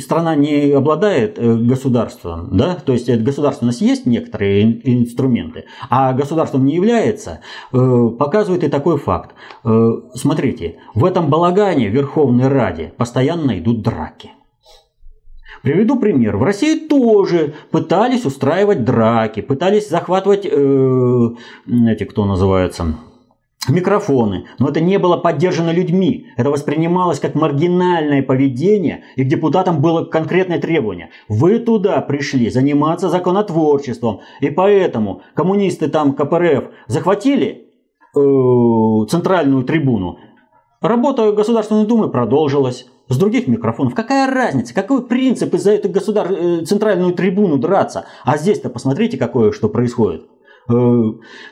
страна 0.00 0.34
не 0.34 0.72
обладает 0.72 1.38
государством, 1.38 2.48
да, 2.52 2.76
то 2.76 2.92
есть 2.92 3.10
государственность 3.22 3.80
есть 3.80 4.06
некоторые 4.06 4.80
инструменты, 4.88 5.64
а 5.88 6.12
государством 6.12 6.64
не 6.64 6.74
является, 6.74 7.39
Э, 7.72 8.08
показывает 8.18 8.64
и 8.64 8.68
такой 8.68 8.98
факт. 8.98 9.34
Э, 9.64 9.92
смотрите, 10.14 10.78
в 10.94 11.04
этом 11.04 11.28
балагане 11.28 11.88
в 11.88 11.92
Верховной 11.92 12.48
Раде 12.48 12.92
постоянно 12.96 13.58
идут 13.58 13.82
драки. 13.82 14.30
Приведу 15.62 15.98
пример. 15.98 16.36
В 16.36 16.42
России 16.42 16.88
тоже 16.88 17.54
пытались 17.70 18.24
устраивать 18.24 18.84
драки, 18.84 19.40
пытались 19.40 19.90
захватывать, 19.90 20.46
э, 20.46 21.28
эти, 21.86 22.04
кто 22.04 22.24
называется, 22.24 22.94
микрофоны, 23.68 24.46
но 24.58 24.68
это 24.68 24.80
не 24.80 24.98
было 24.98 25.16
поддержано 25.16 25.70
людьми. 25.70 26.28
Это 26.36 26.50
воспринималось 26.50 27.20
как 27.20 27.34
маргинальное 27.34 28.22
поведение, 28.22 29.04
и 29.16 29.24
к 29.24 29.28
депутатам 29.28 29.80
было 29.80 30.04
конкретное 30.04 30.58
требование. 30.58 31.10
Вы 31.28 31.58
туда 31.58 32.00
пришли 32.00 32.50
заниматься 32.50 33.10
законотворчеством, 33.10 34.20
и 34.40 34.50
поэтому 34.50 35.22
коммунисты 35.34 35.88
там 35.88 36.14
КПРФ 36.14 36.70
захватили 36.86 37.68
э, 38.14 38.20
центральную 39.10 39.64
трибуну. 39.64 40.18
Работа 40.80 41.32
Государственной 41.32 41.86
Думы 41.86 42.10
продолжилась. 42.10 42.86
С 43.08 43.18
других 43.18 43.48
микрофонов. 43.48 43.96
Какая 43.96 44.32
разница? 44.32 44.72
Какой 44.72 45.04
принцип 45.04 45.52
из-за 45.54 45.72
эту 45.72 45.88
государ... 45.88 46.30
Э, 46.30 46.64
центральную 46.64 47.12
трибуну 47.12 47.58
драться? 47.58 48.04
А 48.24 48.38
здесь-то 48.38 48.70
посмотрите, 48.70 49.18
какое 49.18 49.50
что 49.50 49.68
происходит. 49.68 50.26
Э, 50.68 51.02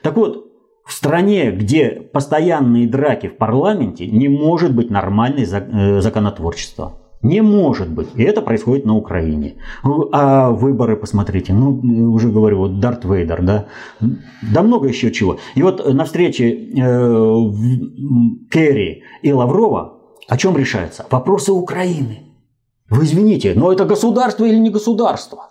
так 0.02 0.16
вот, 0.16 0.47
в 0.88 0.92
стране, 0.94 1.50
где 1.50 1.90
постоянные 1.90 2.88
драки 2.88 3.28
в 3.28 3.36
парламенте, 3.36 4.06
не 4.06 4.28
может 4.28 4.74
быть 4.74 4.88
нормальной 4.88 5.44
э, 5.44 6.00
законотворчества. 6.00 6.94
Не 7.20 7.42
может 7.42 7.90
быть. 7.90 8.08
И 8.14 8.22
это 8.22 8.40
происходит 8.40 8.86
на 8.86 8.96
Украине. 8.96 9.56
А 10.12 10.50
выборы, 10.50 10.96
посмотрите, 10.96 11.52
ну, 11.52 12.12
уже 12.14 12.30
говорю, 12.30 12.58
вот 12.58 12.80
Дарт 12.80 13.04
Вейдер, 13.04 13.42
да, 13.42 13.66
да 14.00 14.62
много 14.62 14.88
еще 14.88 15.10
чего. 15.10 15.38
И 15.56 15.62
вот 15.62 15.92
на 15.92 16.04
встрече 16.04 16.48
э, 16.50 17.50
Керри 18.50 19.02
и 19.20 19.32
Лаврова 19.32 19.98
о 20.26 20.36
чем 20.38 20.56
решается? 20.56 21.04
Вопросы 21.10 21.52
Украины. 21.52 22.22
Вы 22.88 23.04
извините, 23.04 23.52
но 23.54 23.70
это 23.72 23.84
государство 23.84 24.46
или 24.46 24.56
не 24.56 24.70
государство? 24.70 25.50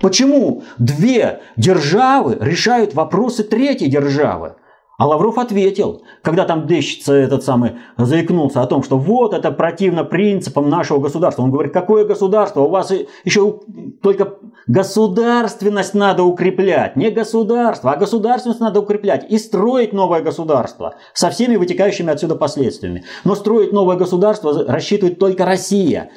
Почему 0.00 0.62
две 0.76 1.40
державы 1.56 2.36
решают 2.38 2.94
вопросы 2.94 3.44
третьей 3.44 3.88
державы? 3.88 4.56
А 4.96 5.08
Лавров 5.08 5.38
ответил, 5.38 6.02
когда 6.22 6.44
там 6.44 6.68
дещица 6.68 7.14
этот 7.14 7.42
самый 7.42 7.72
заикнулся 7.96 8.62
о 8.62 8.66
том, 8.66 8.84
что 8.84 8.96
вот 8.96 9.34
это 9.34 9.50
противно 9.50 10.04
принципам 10.04 10.68
нашего 10.70 11.00
государства. 11.00 11.42
Он 11.42 11.50
говорит, 11.50 11.72
какое 11.72 12.04
государство? 12.04 12.60
У 12.60 12.70
вас 12.70 12.92
еще 13.24 13.60
только 14.02 14.38
государственность 14.68 15.94
надо 15.94 16.22
укреплять. 16.22 16.94
Не 16.94 17.10
государство, 17.10 17.92
а 17.92 17.96
государственность 17.96 18.60
надо 18.60 18.80
укреплять. 18.80 19.28
И 19.30 19.38
строить 19.38 19.92
новое 19.92 20.20
государство 20.22 20.94
со 21.12 21.30
всеми 21.30 21.56
вытекающими 21.56 22.12
отсюда 22.12 22.36
последствиями. 22.36 23.04
Но 23.24 23.34
строить 23.34 23.72
новое 23.72 23.96
государство 23.96 24.64
рассчитывает 24.64 25.18
только 25.18 25.44
Россия. 25.44 26.10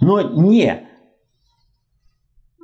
Но 0.00 0.20
не 0.22 0.88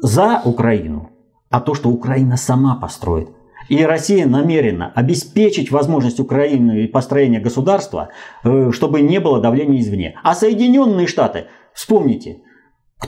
за 0.02 0.42
Украину, 0.44 1.10
а 1.48 1.60
то, 1.60 1.74
что 1.74 1.90
Украина 1.90 2.36
сама 2.36 2.74
построит. 2.74 3.28
И 3.68 3.82
Россия 3.84 4.26
намерена 4.26 4.92
обеспечить 4.94 5.70
возможность 5.70 6.20
Украины 6.20 6.86
построения 6.88 7.40
государства, 7.40 8.10
э, 8.42 8.70
чтобы 8.72 9.00
не 9.00 9.20
было 9.20 9.40
давления 9.40 9.80
извне. 9.80 10.18
А 10.22 10.34
Соединенные 10.34 11.06
Штаты, 11.06 11.46
вспомните, 11.72 12.42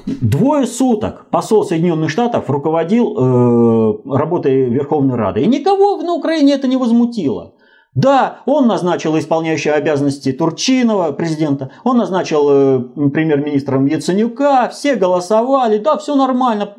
Двое 0.05 0.67
суток 0.67 1.31
посол 1.31 1.65
Соединенных 1.65 2.11
Штатов 2.11 2.51
руководил 2.51 3.17
э, 3.17 4.17
работой 4.17 4.69
Верховной 4.69 5.17
Рады. 5.17 5.41
И 5.41 5.47
никого 5.47 5.97
на 6.03 6.13
Украине 6.13 6.55
это 6.55 6.69
не 6.69 6.77
возмутило. 6.77 7.55
Да, 7.95 8.41
он 8.45 8.67
назначил 8.67 9.19
исполняющего 9.19 9.75
обязанности 9.75 10.31
Турчинова, 10.31 11.13
президента, 11.13 11.71
он 11.83 11.97
назначил 11.97 12.49
э, 12.51 12.79
премьер-министром 13.09 13.87
Яценюка, 13.87 14.69
все 14.71 14.97
голосовали, 14.97 15.79
да, 15.79 15.97
все 15.97 16.15
нормально. 16.15 16.75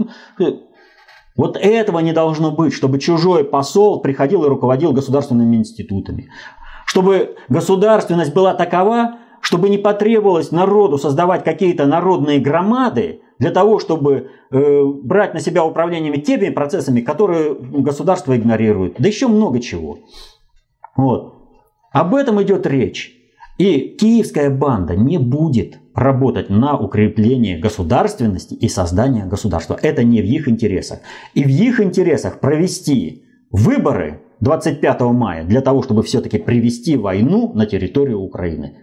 Вот 1.38 1.56
этого 1.56 2.00
не 2.00 2.14
должно 2.14 2.52
быть, 2.52 2.74
чтобы 2.74 3.00
чужой 3.00 3.44
посол 3.46 4.02
приходил 4.02 4.44
и 4.44 4.50
руководил 4.50 4.92
государственными 4.92 5.56
институтами. 5.56 6.30
Чтобы 6.86 7.36
государственность 7.48 8.34
была 8.34 8.56
такова, 8.56 9.20
чтобы 9.42 9.70
не 9.70 9.78
потребовалось 9.78 10.52
народу 10.52 10.98
создавать 10.98 11.44
какие-то 11.44 11.86
народные 11.86 12.40
громады 12.40 13.22
для 13.38 13.52
того, 13.52 13.78
чтобы 13.78 14.32
э, 14.50 14.84
брать 15.04 15.36
на 15.36 15.40
себя 15.40 15.64
управление 15.64 16.20
теми 16.20 16.50
процессами, 16.50 17.02
которые 17.02 17.54
государство 17.54 18.36
игнорирует. 18.36 18.96
Да 18.98 19.08
еще 19.08 19.28
много 19.28 19.60
чего. 19.60 20.00
Вот. 20.96 21.36
Об 21.92 22.16
этом 22.16 22.42
идет 22.42 22.66
речь. 22.66 23.17
И 23.58 23.96
киевская 24.00 24.52
банда 24.52 24.96
не 24.96 25.18
будет 25.18 25.80
работать 25.96 26.50
на 26.50 26.78
укрепление 26.78 27.58
государственности 27.58 28.54
и 28.54 28.70
создание 28.70 29.26
государства. 29.26 29.78
Это 29.82 30.04
не 30.04 30.22
в 30.22 30.26
их 30.26 30.48
интересах. 30.48 31.00
И 31.34 31.44
в 31.44 31.48
их 31.48 31.80
интересах 31.80 32.40
провести 32.40 33.24
выборы 33.50 34.22
25 34.42 35.02
мая 35.02 35.44
для 35.44 35.62
того, 35.62 35.82
чтобы 35.82 36.04
все-таки 36.04 36.38
привести 36.38 36.98
войну 36.98 37.52
на 37.56 37.66
территорию 37.66 38.20
Украины. 38.20 38.78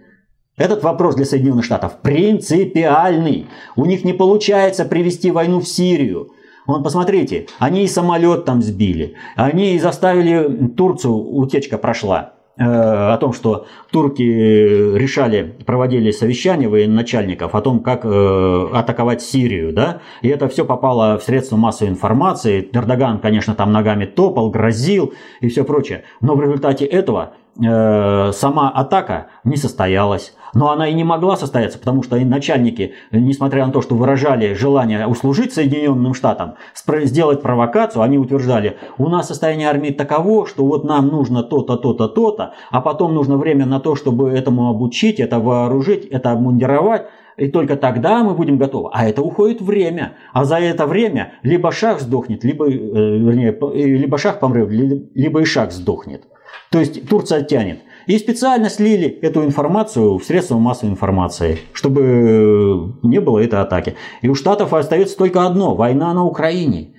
Этот 0.57 0.83
вопрос 0.83 1.15
для 1.15 1.25
Соединенных 1.25 1.63
Штатов 1.65 2.01
принципиальный. 2.01 3.47
У 3.77 3.85
них 3.85 4.03
не 4.03 4.13
получается 4.13 4.83
привести 4.85 5.31
войну 5.31 5.61
в 5.61 5.67
Сирию. 5.67 6.31
Вон, 6.65 6.83
посмотрите, 6.83 7.47
они 7.59 7.83
и 7.83 7.87
самолет 7.87 8.45
там 8.45 8.61
сбили, 8.61 9.15
они 9.35 9.75
и 9.75 9.79
заставили 9.79 10.67
Турцию, 10.69 11.15
утечка 11.15 11.77
прошла. 11.77 12.34
Э, 12.57 13.13
о 13.13 13.17
том, 13.17 13.33
что 13.33 13.65
турки 13.91 14.21
решали, 14.21 15.57
проводили 15.65 16.11
совещания 16.11 16.69
военачальников 16.69 17.53
о 17.53 17.59
том, 17.59 17.81
как 17.81 18.05
э, 18.05 18.67
атаковать 18.71 19.21
Сирию, 19.21 19.73
да, 19.73 19.99
и 20.21 20.29
это 20.29 20.47
все 20.47 20.63
попало 20.63 21.17
в 21.17 21.23
средства 21.23 21.57
массовой 21.57 21.89
информации. 21.91 22.69
Эрдоган, 22.71 23.19
конечно, 23.19 23.55
там 23.55 23.73
ногами 23.73 24.05
топал, 24.05 24.51
грозил 24.51 25.13
и 25.41 25.49
все 25.49 25.65
прочее. 25.65 26.05
Но 26.21 26.35
в 26.35 26.41
результате 26.41 26.85
этого 26.85 27.33
Э, 27.63 28.31
сама 28.33 28.69
атака 28.69 29.27
не 29.45 29.55
состоялась. 29.55 30.33
Но 30.53 30.71
она 30.71 30.87
и 30.87 30.93
не 30.93 31.03
могла 31.03 31.35
состояться, 31.35 31.79
потому 31.79 32.01
что 32.01 32.17
начальники, 32.17 32.93
несмотря 33.11 33.65
на 33.65 33.73
то, 33.73 33.81
что 33.81 33.95
выражали 33.95 34.53
желание 34.53 35.05
услужить 35.05 35.53
Соединенным 35.53 36.13
Штатам, 36.13 36.55
сделать 37.03 37.41
провокацию, 37.41 38.01
они 38.01 38.17
утверждали, 38.17 38.77
у 38.97 39.09
нас 39.09 39.27
состояние 39.27 39.69
армии 39.69 39.89
таково, 39.89 40.47
что 40.47 40.65
вот 40.65 40.85
нам 40.85 41.07
нужно 41.07 41.43
то-то, 41.43 41.75
то-то, 41.75 42.07
то-то, 42.07 42.53
а 42.71 42.79
потом 42.79 43.13
нужно 43.13 43.37
время 43.37 43.65
на 43.65 43.81
то, 43.81 43.95
чтобы 43.95 44.29
этому 44.29 44.69
обучить, 44.69 45.19
это 45.19 45.39
вооружить, 45.39 46.05
это 46.05 46.31
обмундировать. 46.31 47.03
И 47.35 47.49
только 47.49 47.75
тогда 47.75 48.23
мы 48.23 48.33
будем 48.33 48.57
готовы. 48.57 48.89
А 48.93 49.05
это 49.05 49.21
уходит 49.21 49.61
время. 49.61 50.13
А 50.31 50.45
за 50.45 50.57
это 50.57 50.87
время 50.87 51.33
либо 51.43 51.69
шах 51.69 51.99
сдохнет, 51.99 52.45
либо, 52.45 52.65
э, 52.65 52.71
вернее, 52.71 53.57
либо 53.97 54.17
шах 54.17 54.39
помрет, 54.39 54.69
либо 54.69 55.41
и 55.41 55.43
шах 55.43 55.73
сдохнет. 55.73 56.23
То 56.71 56.79
есть 56.79 57.07
Турция 57.07 57.43
тянет. 57.43 57.79
И 58.07 58.17
специально 58.19 58.69
слили 58.69 59.07
эту 59.21 59.43
информацию 59.43 60.17
в 60.17 60.23
средства 60.23 60.57
массовой 60.57 60.91
информации, 60.91 61.59
чтобы 61.73 62.01
э, 62.01 63.07
не 63.07 63.19
было 63.19 63.39
этой 63.39 63.59
атаки. 63.59 63.95
И 64.21 64.29
у 64.29 64.35
Штатов 64.35 64.73
остается 64.73 65.17
только 65.17 65.45
одно– 65.45 65.73
война 65.75 66.13
на 66.13 66.23
Украине. 66.23 66.93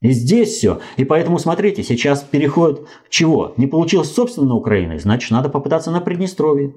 И 0.00 0.10
здесь 0.10 0.48
все. 0.48 0.80
И 0.96 1.04
поэтому, 1.04 1.38
смотрите, 1.38 1.82
сейчас 1.82 2.22
переход 2.22 2.88
чего? 3.10 3.52
Не 3.58 3.66
получилось 3.66 4.12
собственно 4.12 4.54
Украины, 4.54 4.98
значит, 4.98 5.30
надо 5.30 5.50
попытаться 5.50 5.90
на 5.90 6.00
Приднестровье 6.00 6.72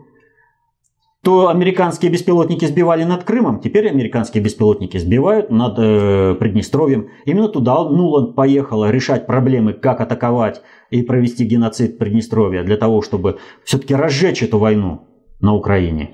то 1.23 1.47
американские 1.47 2.11
беспилотники 2.11 2.65
сбивали 2.65 3.05
над 3.05 3.23
Крымом, 3.23 3.61
теперь 3.61 3.89
американские 3.89 4.43
беспилотники 4.43 4.97
сбивают 4.97 5.49
над 5.49 5.75
э, 5.79 6.35
Приднестровьем. 6.35 7.07
Именно 7.23 7.47
туда 7.47 7.75
Нуланд 7.85 8.35
поехал 8.35 8.85
решать 8.85 9.25
проблемы, 9.25 9.71
как 9.71 10.01
атаковать 10.01 10.61
и 10.89 11.01
провести 11.01 11.45
геноцид 11.45 11.97
Приднестровья, 11.97 12.63
для 12.63 12.75
того, 12.75 13.01
чтобы 13.01 13.37
все-таки 13.63 13.95
разжечь 13.95 14.43
эту 14.43 14.59
войну. 14.59 15.07
на 15.39 15.53
Украине. 15.53 16.11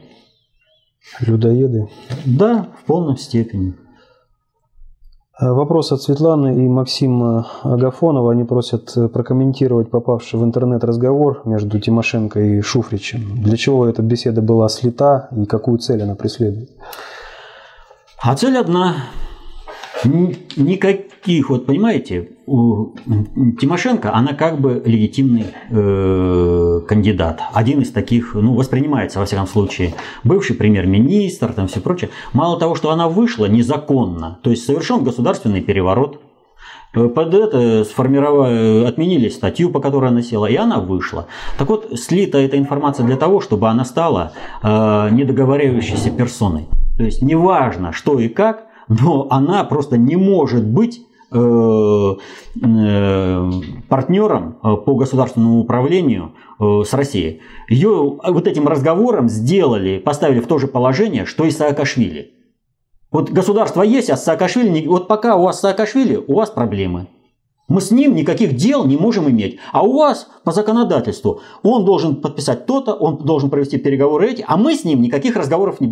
Людоеды? 1.22 1.88
Да, 2.26 2.70
в 2.82 2.86
полной 2.86 3.18
степени. 3.18 3.76
Э, 5.42 5.52
вопрос 5.52 5.92
от 5.92 6.02
Светланы 6.02 6.66
и 6.66 6.68
Максима 6.68 7.48
Агафонова. 7.64 8.32
Они 8.32 8.44
просят 8.44 8.92
э, 8.98 9.08
прокомментировать 9.08 9.90
попавший 9.90 10.40
в 10.40 10.44
интернет 10.44 10.84
разговор 10.84 11.42
между 11.46 11.80
Тимошенко 11.80 12.40
и 12.40 12.62
Шуфричем. 12.62 13.42
Для 13.42 13.56
чего 13.56 13.88
эта 13.88 14.02
беседа 14.02 14.42
была 14.42 14.68
слита 14.68 15.30
и 15.36 15.46
какую 15.46 15.78
цель 15.80 16.04
она 16.04 16.16
преследует? 16.16 16.70
А 18.22 18.36
цель 18.36 18.58
одна 18.58 18.96
Никаких, 20.06 21.50
вот 21.50 21.66
понимаете, 21.66 22.30
у 22.46 22.94
Тимошенко, 23.60 24.14
она 24.14 24.34
как 24.34 24.60
бы 24.60 24.82
легитимный 24.86 25.48
э, 25.70 26.82
кандидат. 26.88 27.42
Один 27.54 27.82
из 27.82 27.92
таких, 27.92 28.34
ну, 28.34 28.54
воспринимается, 28.56 29.20
во 29.20 29.26
всяком 29.26 29.48
случае, 29.48 29.94
бывший 30.24 30.56
премьер-министр, 30.56 31.54
там 31.54 31.68
все 31.68 31.82
прочее. 31.82 32.10
Мало 32.34 32.60
того, 32.60 32.76
что 32.76 32.92
она 32.92 33.08
вышла 33.10 33.46
незаконно, 33.46 34.40
то 34.42 34.50
есть 34.50 34.66
совершен 34.66 35.04
государственный 35.04 35.62
переворот, 35.62 36.22
э, 36.94 37.08
под 37.08 37.34
это 37.34 37.84
сформировали, 37.84 38.86
отменили 38.86 39.28
статью, 39.30 39.70
по 39.70 39.80
которой 39.82 40.10
она 40.10 40.22
села, 40.22 40.46
и 40.46 40.56
она 40.56 40.80
вышла. 40.80 41.28
Так 41.58 41.70
вот, 41.70 42.00
слита 42.00 42.38
эта 42.38 42.58
информация 42.58 43.06
для 43.06 43.18
того, 43.18 43.42
чтобы 43.42 43.68
она 43.68 43.84
стала 43.84 44.32
э, 44.64 45.10
недоговаривающейся 45.12 46.10
персоной. 46.10 46.68
То 46.98 47.04
есть 47.04 47.22
неважно, 47.22 47.94
что 47.94 48.20
и 48.20 48.28
как, 48.28 48.69
но 48.90 49.28
она 49.30 49.64
просто 49.64 49.98
не 49.98 50.18
может 50.18 50.66
быть 50.66 51.06
э, 51.32 51.38
э, 51.38 53.52
партнером 53.88 54.58
э, 54.62 54.76
по 54.76 54.96
государственному 54.96 55.60
управлению 55.60 56.34
с 56.60 56.92
Россией. 56.92 57.40
Ее 57.70 58.20
вот 58.22 58.46
этим 58.46 58.68
разговором 58.68 59.30
сделали, 59.30 60.00
поставили 60.00 60.42
в 60.42 60.48
то 60.48 60.58
же 60.58 60.68
положение, 60.68 61.26
что 61.26 61.46
и 61.46 61.52
Саакашвили. 61.52 62.34
Вот 63.12 63.30
государство 63.30 63.82
есть, 63.82 64.10
а 64.10 64.18
Саакашвили, 64.18 64.86
вот 64.86 65.08
пока 65.08 65.38
у 65.38 65.44
вас 65.44 65.62
Саакашвили, 65.62 66.18
у 66.18 66.34
вас 66.34 66.50
проблемы. 66.50 67.08
Мы 67.70 67.82
с 67.82 67.92
ним 67.92 68.16
никаких 68.16 68.56
дел 68.56 68.86
не 68.86 68.98
можем 68.98 69.30
иметь. 69.30 69.60
А 69.72 69.84
у 69.84 69.96
вас 69.96 70.28
по 70.44 70.52
законодательству 70.52 71.42
он 71.62 71.86
должен 71.86 72.16
подписать 72.16 72.66
то-то, 72.66 72.94
он 72.94 73.18
должен 73.18 73.52
провести 73.52 73.78
переговоры 73.78 74.32
эти, 74.32 74.44
а 74.46 74.58
мы 74.58 74.76
с 74.76 74.84
ним 74.84 75.02
никаких 75.02 75.36
разговоров 75.36 75.80
не, 75.80 75.88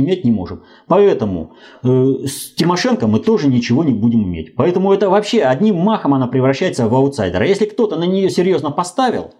иметь 0.00 0.24
не 0.24 0.30
можем. 0.30 0.62
Поэтому 0.88 1.52
э, 1.82 2.26
с 2.26 2.54
Тимошенко 2.54 3.06
мы 3.06 3.20
тоже 3.20 3.48
ничего 3.48 3.84
не 3.84 3.92
будем 3.92 4.24
иметь. 4.24 4.56
Поэтому 4.56 4.92
это 4.94 5.10
вообще 5.10 5.42
одним 5.42 5.76
махом 5.76 6.14
она 6.14 6.26
превращается 6.26 6.88
в 6.88 6.94
аутсайдера. 6.94 7.46
Если 7.46 7.66
кто-то 7.66 7.96
на 7.96 8.04
нее 8.04 8.30
серьезно 8.30 8.70
поставил, 8.70 9.32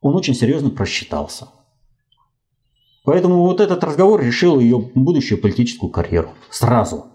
он 0.00 0.16
очень 0.16 0.34
серьезно 0.34 0.70
просчитался. 0.70 1.48
Поэтому 3.04 3.42
вот 3.42 3.60
этот 3.60 3.82
разговор 3.84 4.20
решил 4.20 4.58
ее 4.58 4.90
будущую 4.94 5.40
политическую 5.40 5.90
карьеру. 5.90 6.30
Сразу. 6.50 7.11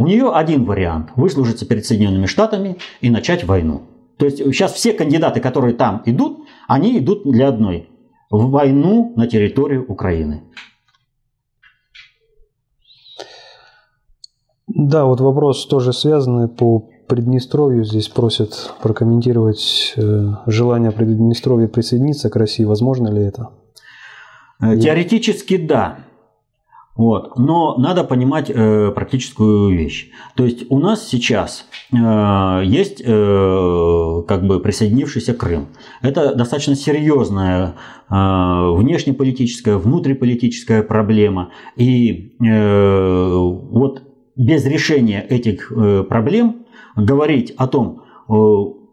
У 0.00 0.06
нее 0.06 0.32
один 0.32 0.64
вариант– 0.64 1.10
выслужиться 1.16 1.66
перед 1.66 1.84
Соединенными 1.84 2.24
Штатами 2.24 2.78
и 3.02 3.10
начать 3.10 3.44
войну. 3.44 3.82
То 4.16 4.24
есть 4.24 4.38
сейчас 4.38 4.72
все 4.72 4.94
кандидаты, 4.94 5.40
которые 5.40 5.74
там 5.74 6.02
идут, 6.06 6.46
они 6.66 6.98
идут 6.98 7.30
для 7.30 7.48
одной– 7.48 7.86
в 8.30 8.50
войну 8.50 9.12
на 9.16 9.26
территории 9.26 9.76
Украины. 9.76 10.44
Да, 14.68 15.04
вот 15.04 15.20
вопрос 15.20 15.66
тоже 15.66 15.92
связанный 15.92 16.48
по 16.48 16.88
Приднестровью. 17.06 17.84
Здесь 17.84 18.08
просят 18.08 18.72
прокомментировать 18.82 19.92
э, 19.96 20.22
желание 20.46 20.92
Приднестровья 20.92 21.68
присоединиться 21.68 22.30
к 22.30 22.36
России. 22.36 22.64
Возможно 22.64 23.08
ли 23.08 23.20
это? 23.22 23.50
Э, 24.62 24.78
теоретически 24.78 25.58
да. 25.58 25.98
Вот. 26.96 27.38
Но 27.38 27.76
надо 27.78 28.04
понимать 28.04 28.50
э, 28.50 28.90
практическую 28.94 29.70
вещь. 29.70 30.10
То 30.34 30.44
есть 30.44 30.66
у 30.70 30.78
нас 30.78 31.08
сейчас 31.08 31.66
э, 31.92 32.62
есть 32.64 33.00
э, 33.04 34.22
как 34.26 34.46
бы 34.46 34.60
присоединившийся 34.60 35.34
Крым. 35.34 35.68
Это 36.02 36.34
достаточно 36.34 36.74
серьезная 36.74 37.74
э, 38.08 38.14
внешнеполитическая, 38.76 39.76
внутриполитическая 39.76 40.82
проблема. 40.82 41.50
И 41.76 42.34
э, 42.44 43.32
вот 43.34 44.02
без 44.36 44.66
решения 44.66 45.22
этих 45.22 45.72
э, 45.72 46.02
проблем 46.02 46.66
говорить 46.96 47.52
о 47.56 47.66
том, 47.66 48.02
э, 48.28 48.32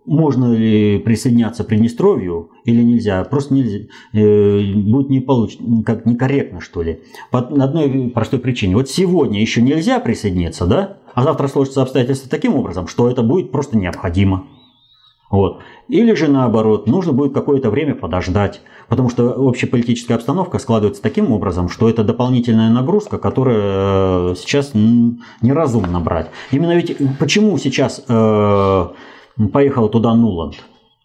можно 0.07 0.53
ли 0.53 0.99
присоединяться 0.99 1.63
к 1.63 1.67
Приднестровью 1.67 2.49
или 2.63 2.81
нельзя, 2.81 3.23
просто 3.25 3.53
нельзя, 3.53 3.85
э, 4.13 4.73
будет 4.73 5.09
не 5.09 5.19
получ, 5.19 5.57
как 5.85 6.05
некорректно, 6.05 6.61
что 6.61 6.81
ли. 6.81 7.01
По 7.29 7.39
одной 7.39 8.09
простой 8.09 8.39
причине. 8.39 8.75
Вот 8.75 8.89
сегодня 8.89 9.41
еще 9.41 9.61
нельзя 9.61 9.99
присоединиться, 9.99 10.65
да? 10.65 10.97
А 11.13 11.23
завтра 11.23 11.47
сложатся 11.47 11.81
обстоятельства 11.81 12.29
таким 12.29 12.55
образом, 12.55 12.87
что 12.87 13.09
это 13.09 13.21
будет 13.21 13.51
просто 13.51 13.77
необходимо. 13.77 14.47
Вот. 15.29 15.59
Или 15.89 16.13
же 16.13 16.29
наоборот, 16.29 16.87
нужно 16.87 17.11
будет 17.11 17.33
какое-то 17.33 17.69
время 17.69 17.95
подождать, 17.95 18.61
потому 18.87 19.09
что 19.09 19.33
общеполитическая 19.37 20.15
обстановка 20.15 20.57
складывается 20.57 21.01
таким 21.01 21.33
образом, 21.33 21.67
что 21.67 21.89
это 21.89 22.05
дополнительная 22.05 22.69
нагрузка, 22.69 23.17
которая 23.17 24.31
э, 24.31 24.35
сейчас 24.37 24.71
неразумно 25.41 25.99
брать. 25.99 26.29
Именно 26.51 26.75
ведь 26.77 26.95
почему 27.19 27.57
сейчас 27.57 28.05
э, 28.07 28.87
поехала 29.53 29.89
туда 29.89 30.13
Нуланд. 30.15 30.55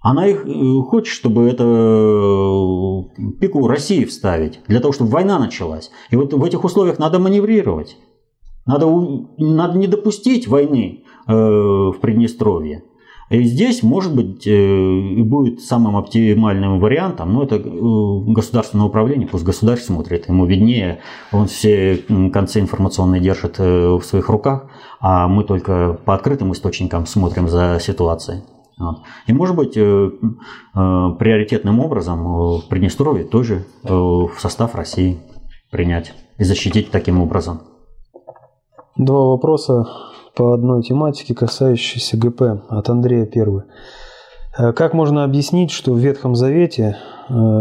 Она 0.01 0.27
их 0.27 0.45
э, 0.45 0.81
хочет, 0.83 1.15
чтобы 1.15 1.49
это 1.49 1.65
э, 1.65 3.31
пику 3.41 3.67
России 3.69 4.05
вставить, 4.05 4.61
для 4.67 4.81
того, 4.81 4.93
чтобы 4.93 5.11
война 5.11 5.39
началась. 5.39 5.91
И 6.11 6.17
вот 6.17 6.33
в 6.33 6.45
этих 6.45 6.65
условиях 6.65 6.99
надо 6.99 7.21
маневрировать. 7.21 7.97
Надо, 8.67 8.87
надо 9.39 9.79
не 9.79 9.87
допустить 9.87 10.49
войны 10.49 11.05
э, 11.27 11.33
в 11.33 11.97
Приднестровье. 12.01 12.83
И 13.31 13.43
здесь, 13.45 13.83
может 13.83 14.15
быть, 14.15 14.47
и 14.47 15.23
будет 15.23 15.61
самым 15.61 15.97
оптимальным 15.97 16.81
вариантом, 16.81 17.33
но 17.33 17.45
это 17.45 17.59
государственное 17.59 18.87
управление, 18.87 19.27
пусть 19.27 19.45
государь 19.45 19.79
смотрит, 19.79 20.29
ему 20.29 20.45
виднее, 20.45 20.99
он 21.33 21.47
все 21.47 21.97
концы 22.33 22.61
информационные 22.61 23.21
держит 23.21 23.59
в 23.59 24.03
своих 24.03 24.29
руках, 24.29 24.67
а 25.01 25.29
мы 25.29 25.45
только 25.45 25.99
по 26.05 26.15
открытым 26.15 26.53
источникам 26.53 27.07
смотрим 27.07 27.49
за 27.49 27.79
ситуацией. 27.81 28.43
И, 29.27 29.33
может 29.33 29.57
быть, 29.57 29.77
э, 29.77 29.81
э, 29.81 30.11
приоритетным 31.19 31.81
образом 31.81 32.21
э, 32.21 32.59
в 32.59 32.69
Приднестровье 32.69 33.25
тоже 33.25 33.65
в 33.83 34.31
состав 34.39 34.75
России 34.75 35.21
принять 35.71 36.15
и 36.39 36.45
защитить 36.45 36.91
таким 36.91 37.21
образом. 37.21 37.61
Два 38.97 39.27
вопроса 39.27 39.87
по 40.35 40.53
одной 40.53 40.83
тематике, 40.83 41.35
касающейся 41.35 42.17
ГП, 42.17 42.43
от 42.69 42.89
Андрея 42.89 43.27
первый. 43.27 43.65
Как 44.55 44.93
можно 44.93 45.25
объяснить, 45.25 45.71
что 45.71 45.93
в 45.93 45.99
Ветхом 45.99 46.35
Завете 46.35 46.99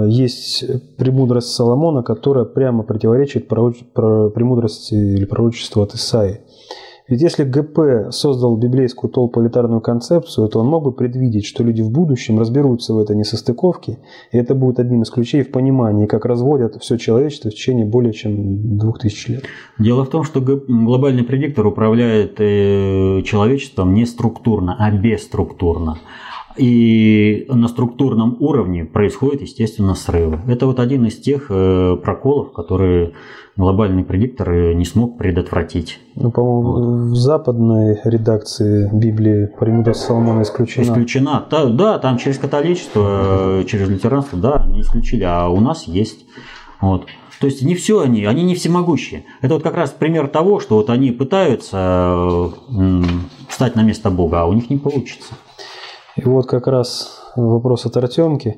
есть 0.08 0.66
премудрость 0.98 1.54
Соломона, 1.54 2.04
которая 2.04 2.44
прямо 2.46 2.84
противоречит 2.84 3.48
премудрости 3.48 4.94
или 4.94 5.26
пророчеству 5.26 5.82
от 5.84 5.94
Исаи? 5.96 6.42
Ведь 7.12 7.22
если 7.22 7.44
ГП 7.44 8.12
создал 8.12 8.56
библейскую 8.56 9.12
толполитарную 9.12 9.82
концепцию, 9.82 10.48
то 10.48 10.62
он 10.62 10.68
мог 10.68 10.86
бы 10.86 10.94
предвидеть, 10.94 11.46
что 11.46 11.62
люди 11.62 11.82
в 11.82 11.92
будущем 11.92 12.40
разберутся 12.40 12.94
в 12.94 13.00
этой 13.00 13.18
несостыковке, 13.18 14.00
и 14.32 14.38
это 14.38 14.56
будет 14.56 14.80
одним 14.80 15.02
из 15.02 15.10
ключей 15.10 15.44
в 15.44 15.52
понимании, 15.52 16.06
как 16.06 16.24
разводят 16.24 16.82
все 16.82 16.98
человечество 16.98 17.52
в 17.52 17.54
течение 17.54 17.86
более 17.86 18.14
чем 18.14 18.78
двух 18.78 19.00
тысяч 19.00 19.28
лет. 19.28 19.44
Дело 19.78 20.06
в 20.06 20.10
том, 20.10 20.24
что 20.24 20.40
глобальный 20.40 21.24
предиктор 21.24 21.68
управляет 21.68 22.40
э, 22.40 23.24
человечеством 23.24 23.94
не 23.94 24.06
структурно, 24.06 24.78
а 24.80 24.90
бесструктурно. 24.90 25.98
И 26.58 27.46
на 27.50 27.68
структурном 27.68 28.38
уровне 28.40 28.86
происходят, 28.86 29.42
естественно, 29.42 29.96
срывы. 29.96 30.40
Это 30.48 30.66
вот 30.66 30.80
один 30.80 31.06
из 31.06 31.18
тех 31.18 31.48
э, 31.50 31.98
проколов, 32.02 32.52
которые 32.52 33.14
глобальный 33.58 34.04
предиктор 34.04 34.74
не 34.74 34.86
смог 34.86 35.18
предотвратить. 35.18 36.00
Ну, 36.16 36.32
по-моему, 36.32 36.72
вот. 36.72 37.12
в 37.12 37.16
западной 37.16 38.00
редакции 38.04 38.90
Библии 38.94 39.50
премудрость 39.60 40.02
Соломона 40.02 40.42
исключена. 40.42 40.84
Исключена. 40.84 41.46
Да, 41.50 41.66
да, 41.66 42.00
там 42.00 42.18
через 42.18 42.38
католичество, 42.38 43.64
через 43.68 43.90
лютеранство, 43.90 44.40
да, 44.40 44.66
не 44.68 44.82
исключили, 44.82 45.24
а 45.24 45.50
у 45.50 45.60
нас 45.60 45.84
есть. 45.88 46.26
Вот. 46.80 47.06
То 47.40 47.48
есть 47.48 47.64
не 47.64 47.74
все 47.74 48.02
они, 48.02 48.24
они 48.26 48.44
не 48.44 48.54
всемогущие. 48.54 49.26
Это 49.42 49.56
вот 49.56 49.64
как 49.64 49.76
раз 49.76 49.90
пример 49.90 50.28
того, 50.28 50.60
что 50.60 50.76
вот 50.76 50.92
они 50.92 51.12
пытаются 51.12 52.52
встать 53.50 53.76
на 53.76 53.82
место 53.82 54.12
Бога, 54.12 54.42
а 54.42 54.46
у 54.46 54.54
них 54.54 54.70
не 54.70 54.78
получится. 54.78 55.34
И 56.16 56.24
вот 56.24 56.48
как 56.48 56.68
раз 56.68 57.22
вопрос 57.36 57.86
от 57.86 57.98
Артемки. 57.98 58.58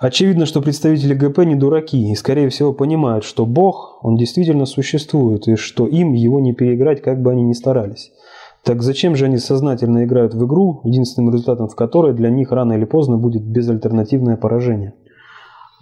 Очевидно, 0.00 0.46
что 0.46 0.60
представители 0.60 1.14
ГП 1.14 1.38
не 1.44 1.54
дураки 1.54 2.10
и, 2.10 2.16
скорее 2.16 2.48
всего, 2.48 2.72
понимают, 2.72 3.24
что 3.24 3.46
Бог, 3.46 3.98
он 4.02 4.16
действительно 4.16 4.66
существует, 4.66 5.46
и 5.46 5.54
что 5.54 5.86
им 5.86 6.12
его 6.12 6.40
не 6.40 6.52
переиграть, 6.52 7.00
как 7.02 7.22
бы 7.22 7.30
они 7.30 7.42
ни 7.42 7.52
старались. 7.52 8.10
Так 8.64 8.82
зачем 8.82 9.14
же 9.14 9.26
они 9.26 9.38
сознательно 9.38 10.04
играют 10.04 10.34
в 10.34 10.44
игру, 10.44 10.80
единственным 10.84 11.32
результатом 11.32 11.68
в 11.68 11.76
которой 11.76 12.14
для 12.14 12.30
них 12.30 12.50
рано 12.50 12.72
или 12.72 12.84
поздно 12.84 13.16
будет 13.16 13.42
безальтернативное 13.42 14.36
поражение? 14.36 14.94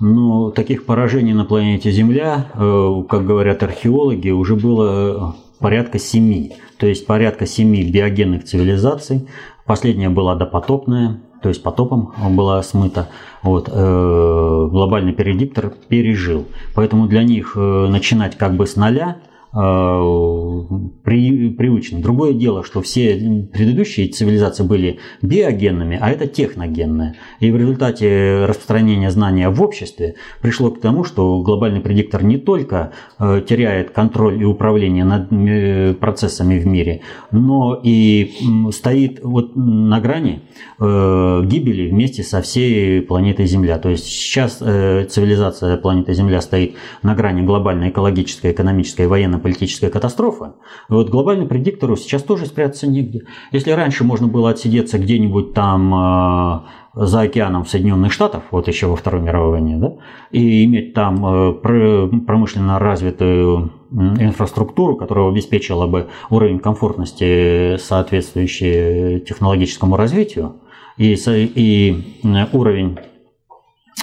Но 0.01 0.51
таких 0.51 0.86
поражений 0.86 1.34
на 1.34 1.45
планете 1.45 1.91
Земля, 1.91 2.47
э, 2.55 3.03
как 3.09 3.26
говорят 3.26 3.62
археологи, 3.62 4.30
уже 4.30 4.57
было 4.57 5.34
порядка 5.59 5.99
семи. 5.99 6.55
То 6.78 6.86
есть 6.86 7.07
порядка 7.07 7.45
семи 7.47 7.82
биогенных 7.84 8.45
цивилизаций. 8.45 9.28
Последняя 9.66 10.08
была 10.08 10.34
допотопная, 10.34 11.20
то 11.42 11.48
есть 11.48 11.62
потопом 11.62 12.12
была 12.30 12.62
смыта. 12.62 13.08
Вот, 13.42 13.68
э, 13.72 14.68
глобальный 14.70 15.12
передиктор 15.12 15.72
пережил. 15.88 16.46
Поэтому 16.74 17.06
для 17.06 17.22
них 17.22 17.52
э, 17.56 17.86
начинать 17.88 18.36
как 18.36 18.56
бы 18.56 18.66
с 18.66 18.76
нуля– 18.76 19.16
при, 19.53 21.51
привычно. 21.51 22.01
Другое 22.01 22.34
дело, 22.34 22.62
что 22.62 22.80
все 22.82 23.48
предыдущие 23.53 24.09
цивилизации 24.09 24.62
были 24.62 25.01
биогенными, 25.22 25.98
а 26.01 26.11
это 26.11 26.28
техногенные. 26.28 27.16
И 27.40 27.51
в 27.51 27.57
результате 27.57 28.44
распространения 28.46 29.11
знания 29.11 29.48
в 29.48 29.61
обществе 29.61 30.14
пришло 30.40 30.70
к 30.70 30.80
тому, 30.80 31.03
что 31.03 31.42
глобальный 31.42 31.80
предиктор 31.80 32.22
не 32.22 32.38
только 32.38 32.92
э, 33.18 33.42
теряет 33.48 33.90
контроль 33.90 34.40
и 34.40 34.44
управление 34.44 35.05
над 35.05 35.32
э, 35.32 35.94
процессами 35.94 36.59
в 36.61 36.66
мире, 36.66 37.01
но 37.32 37.80
и 37.82 38.32
стоит 38.72 39.20
вот 39.22 39.57
на 39.57 40.01
грани 40.01 40.42
гибели 40.78 41.90
вместе 41.90 42.22
со 42.22 42.40
всей 42.40 43.03
планетой 43.03 43.46
Земля. 43.46 43.78
То 43.78 43.88
есть 43.88 44.05
сейчас 44.05 44.59
цивилизация 44.59 45.76
планеты 45.76 46.14
Земля 46.14 46.40
стоит 46.40 46.76
на 47.03 47.14
грани 47.14 47.42
глобальной 47.42 47.90
экологической, 47.90 48.53
экономической 48.53 49.07
военной 49.07 49.39
политическая 49.41 49.91
катастрофа. 49.91 50.55
Вот 50.88 51.11
глобальный 51.11 51.47
предиктору 51.47 51.97
сейчас 51.97 52.22
тоже 52.22 52.47
спрятаться 52.47 52.86
негде. 52.86 53.22
Если 53.53 53.70
раньше 53.72 54.05
можно 54.05 54.28
было 54.28 54.51
отсидеться 54.51 54.99
где-нибудь 54.99 55.55
там 55.55 55.95
э, 55.95 56.61
за 56.95 57.22
океаном 57.22 57.66
Соединенных 57.66 58.12
Штатах, 58.12 58.45
вот 58.51 58.68
еще 58.68 58.86
во 58.86 58.97
Второй 58.97 59.22
мировой 59.22 59.51
войне, 59.51 59.76
да, 59.76 59.95
и 60.30 60.64
иметь 60.64 60.95
там 60.95 61.24
э, 61.24 61.53
промышленно 61.55 62.78
развитую 62.78 63.72
инфраструктуру, 63.91 64.97
которая 64.97 65.28
обеспечила 65.28 65.86
бы 65.86 66.09
уровень 66.30 66.61
комфортности, 66.61 67.76
соответствующий 67.78 69.20
технологическому 69.20 69.97
развитию, 69.97 70.57
и, 70.97 71.14
и 71.24 72.20
уровень 72.53 72.99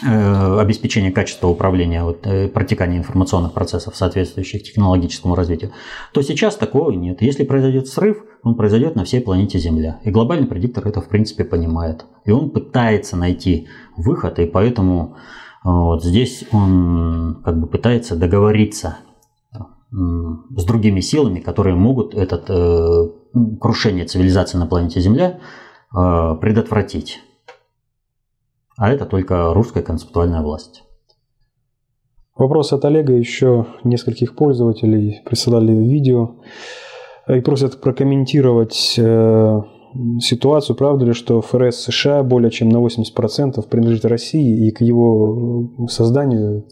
Э, 0.06 0.60
обеспечения 0.60 1.12
качества 1.12 1.48
управления, 1.48 2.04
вот, 2.04 2.28
э, 2.28 2.48
протекания 2.50 3.00
информационных 3.00 3.54
процессов, 3.54 3.96
соответствующих 3.96 4.62
технологическому 4.62 5.34
развитию, 5.34 5.72
то 6.14 6.22
сейчас 6.22 6.56
такого 6.56 6.92
нет. 6.92 7.24
Если 7.24 7.44
произойдет 7.44 7.88
срыв, 7.88 8.24
он 8.44 8.54
произойдет 8.54 8.96
на 8.96 9.06
всей 9.06 9.22
планете 9.22 9.58
Земля. 9.58 10.00
И 10.04 10.12
глобальный 10.12 10.46
предиктор 10.46 10.88
это 10.88 11.02
в 11.02 11.08
принципе 11.08 11.44
понимает. 11.44 12.06
И 12.26 12.32
он 12.32 12.52
пытается 12.52 13.18
найти 13.18 13.70
выход, 13.96 14.38
и 14.38 14.46
поэтому 14.46 15.16
э, 15.66 15.70
вот 15.70 16.04
здесь 16.04 16.44
он 16.52 17.42
как 17.44 17.60
бы 17.60 17.66
пытается 17.66 18.16
договориться 18.16 18.98
с 19.90 20.66
другими 20.66 21.00
силами, 21.00 21.40
которые 21.40 21.76
могут 21.76 22.14
это 22.14 22.44
э, 22.50 23.40
крушение 23.60 24.06
цивилизации 24.06 24.58
на 24.60 24.68
планете 24.68 25.00
Земля 25.00 25.40
э, 25.92 26.36
предотвратить 26.40 27.20
а 28.78 28.92
это 28.92 29.06
только 29.06 29.54
русская 29.54 29.82
концептуальная 29.82 30.42
власть. 30.42 30.84
Вопрос 32.36 32.72
от 32.72 32.86
Олега. 32.86 33.14
Еще 33.14 33.66
нескольких 33.84 34.36
пользователей 34.36 35.22
присылали 35.26 35.74
видео 35.74 36.36
и 37.28 37.42
просят 37.42 37.82
прокомментировать 37.82 38.96
э, 38.98 39.62
ситуацию, 40.20 40.76
правда 40.76 41.06
ли, 41.06 41.14
что 41.14 41.42
ФРС 41.42 41.78
США 41.78 42.22
более 42.22 42.52
чем 42.52 42.70
на 42.70 42.78
80% 42.78 43.68
принадлежит 43.68 44.06
России, 44.06 44.68
и 44.68 44.72
к 44.72 44.82
его 44.82 45.88
созданию 45.90 46.66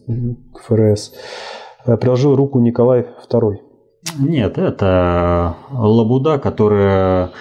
ФРС 0.68 1.14
э, 1.86 1.98
приложил 1.98 2.36
руку 2.36 2.60
Николай 2.60 3.08
II? 3.30 3.58
Нет, 4.20 4.60
это 4.60 5.56
лабуда, 5.72 6.38
которая 6.38 7.32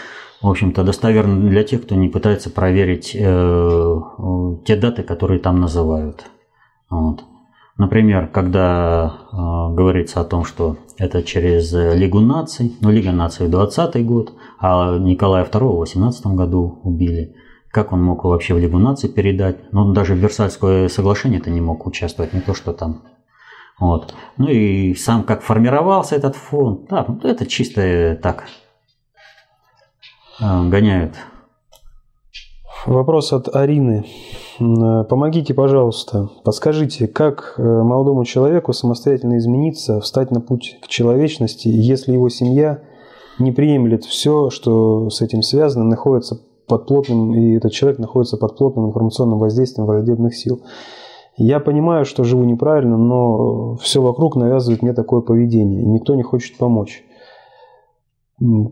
в 0.44 0.50
общем-то, 0.50 0.84
достоверно 0.84 1.48
для 1.48 1.64
тех, 1.64 1.82
кто 1.82 1.94
не 1.94 2.08
пытается 2.08 2.50
проверить 2.50 3.16
э, 3.18 4.00
те 4.66 4.76
даты, 4.76 5.02
которые 5.02 5.40
там 5.40 5.58
называют. 5.58 6.26
Вот. 6.90 7.24
Например, 7.78 8.28
когда 8.28 9.14
э, 9.32 9.36
говорится 9.36 10.20
о 10.20 10.24
том, 10.24 10.44
что 10.44 10.76
это 10.98 11.22
через 11.22 11.72
Лигу 11.72 12.20
наций, 12.20 12.76
ну, 12.82 12.90
Лига 12.90 13.12
наций 13.12 13.46
в 13.46 13.50
20 13.50 14.04
год, 14.04 14.34
а 14.60 14.98
Николая 14.98 15.44
II 15.44 15.76
в 15.76 15.78
18 15.78 16.26
году 16.26 16.78
убили. 16.82 17.34
Как 17.70 17.92
он 17.92 18.02
мог 18.02 18.24
вообще 18.24 18.52
в 18.52 18.58
Лигу 18.58 18.78
наций 18.78 19.08
передать? 19.08 19.72
Ну, 19.72 19.80
он 19.80 19.94
даже 19.94 20.14
в 20.14 20.18
Версальское 20.18 20.88
соглашение 20.88 21.40
это 21.40 21.50
не 21.50 21.62
мог 21.62 21.86
участвовать, 21.86 22.34
не 22.34 22.40
то, 22.40 22.52
что 22.52 22.74
там 22.74 23.02
вот. 23.78 24.14
Ну 24.36 24.48
и 24.48 24.94
сам 24.94 25.24
как 25.24 25.42
формировался 25.42 26.16
этот 26.16 26.36
фонд, 26.36 26.86
да, 26.88 27.06
это 27.24 27.46
чисто 27.46 28.18
так, 28.22 28.44
гоняют. 30.40 31.14
Вопрос 32.86 33.32
от 33.32 33.54
Арины. 33.54 34.04
Помогите, 34.58 35.54
пожалуйста, 35.54 36.28
подскажите, 36.44 37.06
как 37.06 37.54
э, 37.56 37.62
молодому 37.62 38.24
человеку 38.24 38.72
самостоятельно 38.72 39.38
измениться, 39.38 40.00
встать 40.00 40.30
на 40.30 40.40
путь 40.40 40.78
к 40.82 40.88
человечности, 40.88 41.68
если 41.68 42.12
его 42.12 42.28
семья 42.28 42.80
не 43.38 43.52
приемлет 43.52 44.04
все, 44.04 44.50
что 44.50 45.08
с 45.08 45.22
этим 45.22 45.42
связано, 45.42 45.84
находится 45.84 46.40
под 46.68 46.86
плотным, 46.86 47.34
и 47.34 47.56
этот 47.56 47.72
человек 47.72 47.98
находится 47.98 48.36
под 48.36 48.56
плотным 48.56 48.86
информационным 48.88 49.38
воздействием 49.38 49.86
враждебных 49.86 50.36
сил. 50.36 50.60
Я 51.36 51.60
понимаю, 51.60 52.04
что 52.04 52.22
живу 52.22 52.44
неправильно, 52.44 52.96
но 52.96 53.76
все 53.76 54.00
вокруг 54.00 54.36
навязывает 54.36 54.82
мне 54.82 54.92
такое 54.92 55.20
поведение, 55.20 55.82
и 55.82 55.86
никто 55.86 56.14
не 56.14 56.22
хочет 56.22 56.58
помочь. 56.58 57.02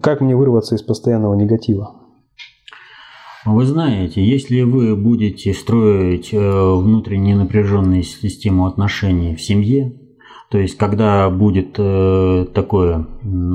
Как 0.02 0.20
мне 0.20 0.34
вырваться 0.34 0.74
из 0.74 0.82
постоянного 0.82 1.34
негатива? 1.34 2.02
Вы 3.44 3.66
знаете, 3.66 4.24
если 4.24 4.62
вы 4.62 4.94
будете 4.94 5.52
строить 5.52 6.32
э, 6.32 6.38
внутренне 6.38 7.34
напряженную 7.34 8.04
систему 8.04 8.66
отношений 8.66 9.34
в 9.34 9.42
семье, 9.42 9.92
то 10.48 10.58
есть 10.58 10.76
когда 10.76 11.28
будет 11.28 11.74
э, 11.76 12.46
такое 12.54 13.06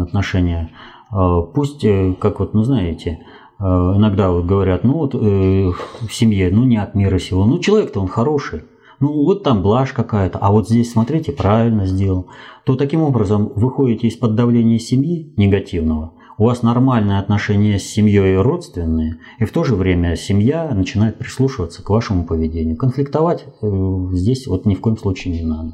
отношение, 0.02 0.72
э, 1.12 1.16
пусть, 1.54 1.86
как 2.20 2.40
вот, 2.42 2.54
ну 2.54 2.64
знаете, 2.64 3.20
иногда 3.60 4.30
вот 4.30 4.46
говорят, 4.46 4.84
ну 4.84 4.94
вот 4.94 5.16
в 5.16 6.12
семье, 6.12 6.52
ну 6.52 6.64
не 6.64 6.78
от 6.78 6.94
мира 6.94 7.18
сего, 7.18 7.46
ну 7.46 7.58
человек-то 7.58 8.00
он 8.00 8.08
хороший, 8.08 8.64
ну 9.00 9.24
вот 9.24 9.44
там 9.44 9.62
блажь 9.62 9.94
какая-то, 9.94 10.40
а 10.40 10.52
вот 10.52 10.68
здесь, 10.68 10.92
смотрите, 10.92 11.32
правильно 11.32 11.86
сделал, 11.86 12.28
то 12.66 12.76
таким 12.76 13.02
образом 13.02 13.52
выходите 13.56 14.08
из-под 14.08 14.36
давления 14.36 14.80
семьи 14.80 15.34
негативного, 15.38 16.14
у 16.38 16.46
вас 16.46 16.62
нормальные 16.62 17.20
отношения 17.20 17.80
с 17.80 17.84
семьей 17.84 18.38
родственные, 18.38 19.20
и 19.40 19.46
в 19.46 19.52
то 19.52 19.64
же 19.64 19.76
время 19.76 20.16
семья 20.16 20.70
начинает 20.74 21.18
прислушиваться 21.18 21.84
к 21.84 21.90
вашему 21.90 22.26
поведению. 22.26 22.78
Конфликтовать 22.78 23.46
э, 23.62 24.08
здесь 24.14 24.46
вот 24.48 24.66
ни 24.66 24.76
в 24.76 24.82
коем 24.82 24.98
случае 24.98 25.34
не 25.34 25.48
надо. 25.48 25.72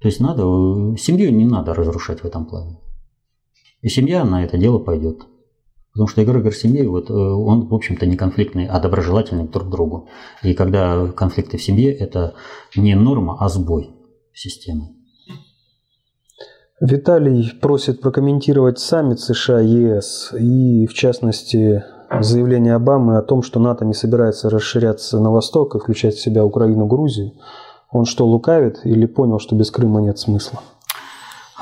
То 0.00 0.08
есть 0.08 0.20
надо, 0.20 0.42
э, 0.42 0.96
семью 0.96 1.32
не 1.32 1.44
надо 1.44 1.74
разрушать 1.74 2.20
в 2.20 2.24
этом 2.24 2.46
плане. 2.46 2.78
И 3.82 3.88
семья 3.88 4.24
на 4.24 4.42
это 4.42 4.56
дело 4.56 4.78
пойдет. 4.78 5.26
Потому 5.92 6.08
что 6.08 6.24
эгрегор 6.24 6.54
семьи, 6.54 6.86
вот, 6.86 7.10
э, 7.10 7.12
он, 7.12 7.68
в 7.68 7.74
общем-то, 7.74 8.06
не 8.06 8.16
конфликтный, 8.16 8.66
а 8.66 8.80
доброжелательный 8.80 9.46
друг 9.46 9.68
к 9.68 9.70
другу. 9.70 10.08
И 10.42 10.54
когда 10.54 11.06
конфликты 11.08 11.58
в 11.58 11.62
семье, 11.62 11.92
это 11.92 12.34
не 12.74 12.94
норма, 12.94 13.36
а 13.38 13.48
сбой 13.48 13.90
системы. 14.32 14.88
Виталий 16.80 17.52
просит 17.60 18.00
прокомментировать 18.00 18.78
саммит 18.78 19.20
США-ЕС 19.20 20.32
и, 20.38 20.86
в 20.86 20.94
частности, 20.94 21.84
заявление 22.20 22.74
Обамы 22.74 23.18
о 23.18 23.22
том, 23.22 23.42
что 23.42 23.60
НАТО 23.60 23.84
не 23.84 23.94
собирается 23.94 24.50
расширяться 24.50 25.20
на 25.20 25.30
восток 25.30 25.74
и 25.74 25.78
включать 25.78 26.14
в 26.14 26.20
себя 26.20 26.44
Украину, 26.44 26.86
Грузию. 26.86 27.32
Он 27.90 28.06
что, 28.06 28.26
лукавит 28.26 28.80
или 28.84 29.06
понял, 29.06 29.38
что 29.38 29.54
без 29.54 29.70
Крыма 29.70 30.00
нет 30.00 30.18
смысла? 30.18 30.60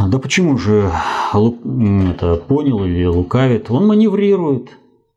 А, 0.00 0.08
да 0.08 0.18
почему 0.18 0.56
же 0.56 0.90
это 1.34 2.36
понял 2.36 2.84
или 2.84 3.04
лукавит? 3.04 3.70
Он 3.70 3.86
маневрирует. 3.86 4.70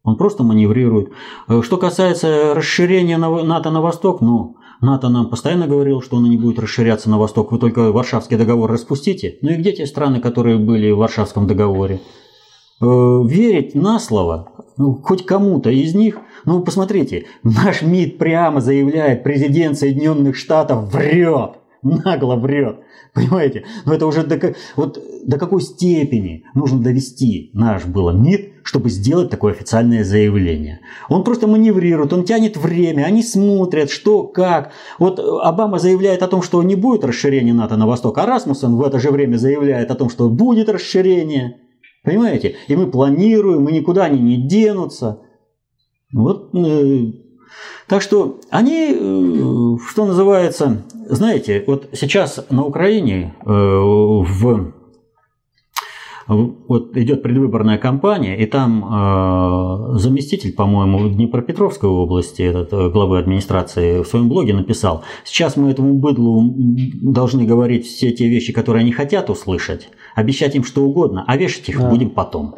Он 0.03 0.17
просто 0.17 0.43
маневрирует. 0.43 1.09
Э, 1.47 1.61
что 1.61 1.77
касается 1.77 2.53
расширения 2.53 3.17
НАТО 3.17 3.71
на 3.71 3.81
восток, 3.81 4.19
ну, 4.19 4.57
НАТО 4.81 5.07
нам 5.07 5.29
постоянно 5.29 5.67
говорил, 5.67 6.01
что 6.01 6.17
оно 6.17 6.27
не 6.27 6.37
будет 6.37 6.59
расширяться 6.59 7.09
на 7.09 7.17
восток. 7.17 7.53
Вы 7.53 7.59
только 7.59 7.93
Варшавский 7.93 8.35
договор 8.35 8.69
распустите. 8.69 9.37
Ну 9.41 9.51
и 9.51 9.55
где 9.55 9.71
те 9.71 9.85
страны, 9.85 10.19
которые 10.19 10.57
были 10.57 10.91
в 10.91 10.97
Варшавском 10.97 11.47
договоре? 11.47 12.01
Э, 12.81 12.85
верить 13.25 13.75
на 13.75 13.99
слово, 13.99 14.51
ну, 14.75 14.95
хоть 15.01 15.25
кому-то 15.25 15.69
из 15.69 15.95
них, 15.95 16.17
ну, 16.43 16.61
посмотрите, 16.61 17.27
наш 17.43 17.83
МИД 17.83 18.17
прямо 18.17 18.59
заявляет, 18.59 19.23
президент 19.23 19.77
Соединенных 19.77 20.35
Штатов 20.35 20.91
врет. 20.91 21.51
Нагло 21.83 22.35
врет. 22.35 22.79
Понимаете? 23.13 23.65
Но 23.85 23.93
это 23.93 24.07
уже 24.07 24.23
до, 24.23 24.55
вот, 24.75 24.99
до 25.25 25.37
какой 25.37 25.61
степени 25.61 26.45
нужно 26.55 26.81
довести 26.81 27.51
наш 27.53 27.85
было 27.85 28.11
МИД, 28.11 28.53
чтобы 28.63 28.89
сделать 28.89 29.29
такое 29.29 29.53
официальное 29.53 30.03
заявление. 30.03 30.79
Он 31.09 31.23
просто 31.23 31.47
маневрирует, 31.47 32.13
он 32.13 32.23
тянет 32.23 32.57
время, 32.57 33.03
они 33.03 33.21
смотрят, 33.21 33.91
что, 33.91 34.23
как. 34.23 34.71
Вот 34.99 35.19
Обама 35.19 35.79
заявляет 35.79 36.23
о 36.23 36.27
том, 36.27 36.41
что 36.41 36.63
не 36.63 36.75
будет 36.75 37.03
расширения 37.03 37.53
НАТО 37.53 37.77
на 37.77 37.85
восток, 37.85 38.17
а 38.17 38.25
Расмуссен 38.25 38.75
в 38.75 38.83
это 38.83 38.99
же 38.99 39.11
время 39.11 39.37
заявляет 39.37 39.91
о 39.91 39.95
том, 39.95 40.09
что 40.09 40.29
будет 40.29 40.69
расширение. 40.69 41.57
Понимаете? 42.03 42.55
И 42.67 42.75
мы 42.75 42.87
планируем, 42.87 43.67
и 43.69 43.73
никуда 43.73 44.05
они 44.05 44.19
не 44.19 44.47
денутся. 44.47 45.21
Вот 46.13 46.53
э, 46.55 47.11
так 47.87 48.01
что 48.01 48.39
они, 48.49 48.91
э, 48.91 49.77
что 49.89 50.05
называется, 50.05 50.83
знаете, 51.09 51.63
вот 51.67 51.89
сейчас 51.93 52.45
на 52.49 52.65
Украине 52.65 53.35
э, 53.45 53.49
в 53.49 54.73
вот 56.27 56.95
идет 56.95 57.21
предвыборная 57.21 57.77
кампания, 57.77 58.37
и 58.37 58.45
там 58.45 58.85
э, 58.85 59.97
заместитель, 59.97 60.53
по-моему, 60.53 61.09
Днепропетровской 61.09 61.89
области, 61.89 62.41
этот, 62.41 62.69
главы 62.93 63.19
администрации, 63.19 64.01
в 64.01 64.07
своем 64.07 64.29
блоге 64.29 64.53
написал, 64.53 65.03
сейчас 65.25 65.57
мы 65.57 65.69
этому 65.69 65.95
быдлу 65.95 66.55
должны 67.01 67.45
говорить 67.45 67.85
все 67.85 68.11
те 68.11 68.29
вещи, 68.29 68.53
которые 68.53 68.81
они 68.81 68.93
хотят 68.93 69.29
услышать, 69.29 69.89
обещать 70.15 70.55
им 70.55 70.63
что 70.63 70.83
угодно, 70.85 71.25
а 71.27 71.35
вешать 71.35 71.67
их 71.69 71.79
да. 71.79 71.89
будем 71.89 72.09
потом. 72.09 72.55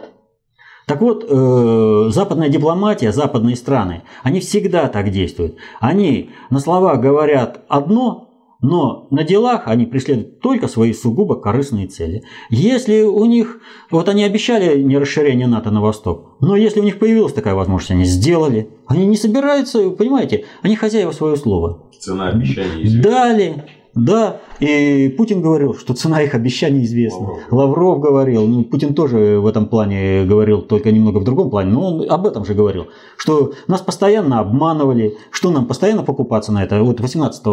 Так 0.86 1.02
вот, 1.02 1.26
э, 1.28 2.10
западная 2.12 2.50
дипломатия, 2.50 3.12
западные 3.12 3.56
страны, 3.56 4.04
они 4.22 4.40
всегда 4.40 4.88
так 4.88 5.10
действуют. 5.10 5.56
Они 5.80 6.30
на 6.52 6.60
словах 6.60 7.02
говорят 7.02 7.62
одно, 7.68 8.30
но 8.62 9.08
на 9.10 9.24
делах 9.24 9.64
они 9.66 9.86
преследуют 9.86 10.40
только 10.42 10.68
свои 10.68 10.94
сугубо 10.94 11.36
корыстные 11.36 11.88
цели. 11.88 12.24
Если 12.50 13.02
у 13.02 13.26
них, 13.26 13.62
вот 13.90 14.10
они 14.10 14.24
обещали 14.24 14.82
не 14.82 14.98
расширение 14.98 15.48
НАТО 15.48 15.72
на 15.72 15.82
восток, 15.82 16.38
но 16.40 16.56
если 16.56 16.80
у 16.80 16.84
них 16.84 17.00
появилась 17.00 17.34
такая 17.34 17.56
возможность, 17.56 17.92
они 17.92 18.06
сделали. 18.06 18.70
Они 18.88 19.06
не 19.06 19.18
собираются, 19.18 19.90
понимаете, 19.90 20.46
они 20.62 20.76
хозяева 20.76 21.12
своего 21.12 21.36
слова. 21.36 21.84
Цена 22.00 22.30
обещаний 22.30 22.84
известна. 22.84 23.12
Дали, 23.12 23.64
да, 23.96 24.42
и 24.60 25.14
Путин 25.18 25.42
говорил, 25.42 25.74
что 25.74 25.94
цена 25.94 26.22
их 26.22 26.36
обещаний 26.36 26.84
известна. 26.84 27.28
Лавров, 27.50 27.76
Лавров 27.76 28.00
говорил, 28.02 28.46
ну, 28.46 28.64
Путин 28.66 28.94
тоже 28.94 29.40
в 29.40 29.48
этом 29.48 29.68
плане 29.68 30.26
говорил, 30.26 30.62
только 30.62 30.92
немного 30.92 31.20
в 31.20 31.24
другом 31.24 31.50
плане, 31.50 31.72
но 31.72 31.88
он 31.88 32.12
об 32.12 32.28
этом 32.28 32.44
же 32.46 32.54
говорил, 32.54 32.88
что 33.16 33.54
нас 33.68 33.82
постоянно 33.82 34.40
обманывали, 34.40 35.18
что 35.32 35.50
нам 35.50 35.66
постоянно 35.66 36.04
покупаться 36.04 36.52
на 36.52 36.62
это. 36.64 36.84
Вот 36.84 37.00
18 37.00 37.46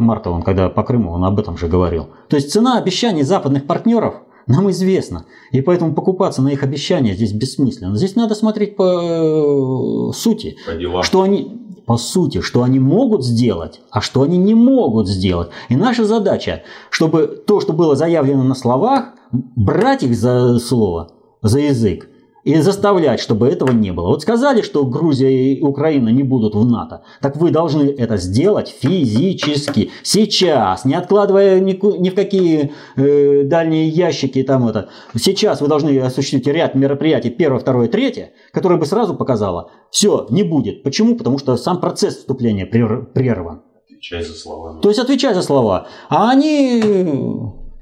марта, 0.00 0.30
он 0.30 0.42
когда 0.42 0.70
по 0.70 0.82
Крыму, 0.82 1.12
он 1.12 1.24
об 1.24 1.38
этом 1.38 1.58
же 1.58 1.68
говорил. 1.68 2.08
То 2.28 2.36
есть 2.36 2.50
цена 2.50 2.78
обещаний 2.78 3.22
западных 3.22 3.66
партнеров 3.66 4.14
нам 4.46 4.70
известна. 4.70 5.26
И 5.52 5.60
поэтому 5.60 5.94
покупаться 5.94 6.40
на 6.40 6.48
их 6.48 6.62
обещания 6.62 7.14
здесь 7.14 7.32
бессмысленно. 7.32 7.94
Здесь 7.96 8.16
надо 8.16 8.34
смотреть 8.34 8.76
по 8.76 10.10
э, 10.10 10.12
сути. 10.14 10.56
По 10.66 10.74
делам. 10.74 11.02
Что 11.02 11.22
они, 11.22 11.67
по 11.88 11.96
сути, 11.96 12.42
что 12.42 12.64
они 12.64 12.78
могут 12.78 13.24
сделать, 13.24 13.80
а 13.90 14.02
что 14.02 14.20
они 14.20 14.36
не 14.36 14.54
могут 14.54 15.08
сделать. 15.08 15.48
И 15.70 15.74
наша 15.74 16.04
задача, 16.04 16.62
чтобы 16.90 17.42
то, 17.46 17.60
что 17.60 17.72
было 17.72 17.96
заявлено 17.96 18.42
на 18.42 18.54
словах, 18.54 19.14
брать 19.32 20.02
их 20.02 20.14
за 20.14 20.58
слово, 20.58 21.10
за 21.40 21.60
язык 21.60 22.06
и 22.48 22.54
заставлять, 22.62 23.20
чтобы 23.20 23.46
этого 23.46 23.72
не 23.72 23.92
было. 23.92 24.06
Вот 24.06 24.22
сказали, 24.22 24.62
что 24.62 24.82
Грузия 24.86 25.52
и 25.52 25.60
Украина 25.60 26.08
не 26.08 26.22
будут 26.22 26.54
в 26.54 26.64
НАТО, 26.64 27.02
так 27.20 27.36
вы 27.36 27.50
должны 27.50 27.90
это 27.90 28.16
сделать 28.16 28.74
физически, 28.80 29.90
сейчас, 30.02 30.86
не 30.86 30.94
откладывая 30.94 31.60
ни, 31.60 31.78
ни 32.00 32.08
в 32.08 32.14
какие 32.14 32.72
э, 32.96 33.42
дальние 33.42 33.88
ящики. 33.88 34.42
Там 34.42 34.66
это. 34.66 34.88
Сейчас 35.14 35.60
вы 35.60 35.68
должны 35.68 35.98
осуществить 35.98 36.46
ряд 36.46 36.74
мероприятий, 36.74 37.28
первое, 37.28 37.60
второе, 37.60 37.88
третье, 37.88 38.30
которое 38.50 38.78
бы 38.78 38.86
сразу 38.86 39.14
показало, 39.14 39.70
все, 39.90 40.26
не 40.30 40.42
будет. 40.42 40.82
Почему? 40.82 41.16
Потому 41.16 41.36
что 41.36 41.54
сам 41.58 41.82
процесс 41.82 42.16
вступления 42.16 42.64
прерван. 42.64 43.60
Отвечай 43.84 44.24
за 44.24 44.32
слова. 44.32 44.80
То 44.80 44.88
есть 44.88 44.98
отвечай 44.98 45.34
за 45.34 45.42
слова. 45.42 45.86
А 46.08 46.30
они 46.30 46.82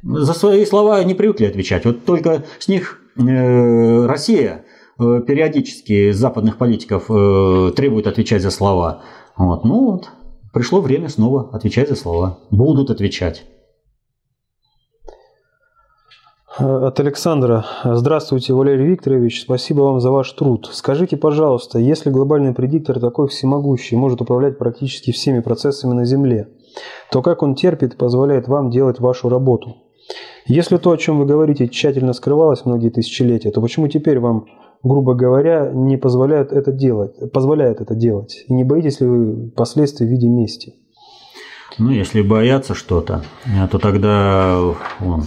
за 0.02 0.32
свои 0.32 0.66
слова 0.66 1.04
не 1.04 1.14
привыкли 1.14 1.44
отвечать. 1.44 1.84
Вот 1.84 2.04
только 2.04 2.42
с 2.58 2.66
них 2.66 3.00
Россия 3.18 4.64
э, 4.98 5.20
периодически 5.26 6.12
западных 6.12 6.58
политиков 6.58 7.10
э, 7.10 7.72
требует 7.74 8.06
отвечать 8.06 8.42
за 8.42 8.50
слова. 8.50 9.02
Вот. 9.36 9.64
Ну 9.64 9.92
вот, 9.92 10.10
пришло 10.52 10.80
время 10.80 11.08
снова 11.08 11.50
отвечать 11.52 11.88
за 11.88 11.96
слова. 11.96 12.38
Будут 12.50 12.90
отвечать. 12.90 13.44
От 16.58 16.98
Александра. 17.00 17.66
Здравствуйте, 17.84 18.54
Валерий 18.54 18.86
Викторович. 18.86 19.42
Спасибо 19.42 19.82
вам 19.82 20.00
за 20.00 20.10
ваш 20.10 20.32
труд. 20.32 20.70
Скажите, 20.72 21.18
пожалуйста, 21.18 21.78
если 21.78 22.08
глобальный 22.08 22.54
предиктор 22.54 22.98
такой 22.98 23.28
всемогущий, 23.28 23.94
может 23.94 24.22
управлять 24.22 24.56
практически 24.56 25.12
всеми 25.12 25.40
процессами 25.40 25.92
на 25.92 26.06
Земле, 26.06 26.48
то 27.12 27.20
как 27.20 27.42
он 27.42 27.56
терпит 27.56 27.92
и 27.94 27.96
позволяет 27.98 28.48
вам 28.48 28.70
делать 28.70 29.00
вашу 29.00 29.28
работу? 29.28 29.85
Если 30.46 30.76
то, 30.76 30.90
о 30.92 30.96
чем 30.96 31.18
вы 31.18 31.26
говорите, 31.26 31.68
тщательно 31.68 32.12
скрывалось 32.12 32.64
многие 32.64 32.90
тысячелетия, 32.90 33.50
то 33.50 33.60
почему 33.60 33.88
теперь 33.88 34.20
вам, 34.20 34.46
грубо 34.82 35.14
говоря, 35.14 35.70
не 35.72 35.96
позволяют 35.96 36.52
это 36.52 36.70
делать, 36.72 37.32
позволяет 37.32 37.80
это 37.80 37.94
делать? 37.94 38.44
И 38.46 38.54
не 38.54 38.62
боитесь 38.64 39.00
ли 39.00 39.06
вы 39.06 39.50
последствий 39.50 40.06
в 40.06 40.10
виде 40.10 40.28
мести? 40.28 40.74
Ну, 41.78 41.90
если 41.90 42.22
боятся 42.22 42.74
что-то, 42.74 43.22
то 43.70 43.78
тогда 43.78 44.60
он, 45.00 45.24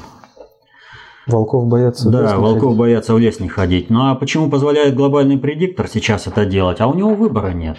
Волков 1.27 1.67
боятся 1.67 2.09
Да, 2.09 2.37
волков 2.37 2.61
ходить. 2.63 2.77
боятся 2.77 3.13
в 3.13 3.19
лес 3.19 3.39
не 3.39 3.47
ходить. 3.47 3.89
Ну 3.89 4.09
а 4.09 4.15
почему 4.15 4.49
позволяет 4.49 4.95
глобальный 4.95 5.37
предиктор 5.37 5.87
сейчас 5.87 6.27
это 6.27 6.45
делать? 6.45 6.81
А 6.81 6.87
у 6.87 6.95
него 6.95 7.13
выбора 7.13 7.51
нет. 7.51 7.77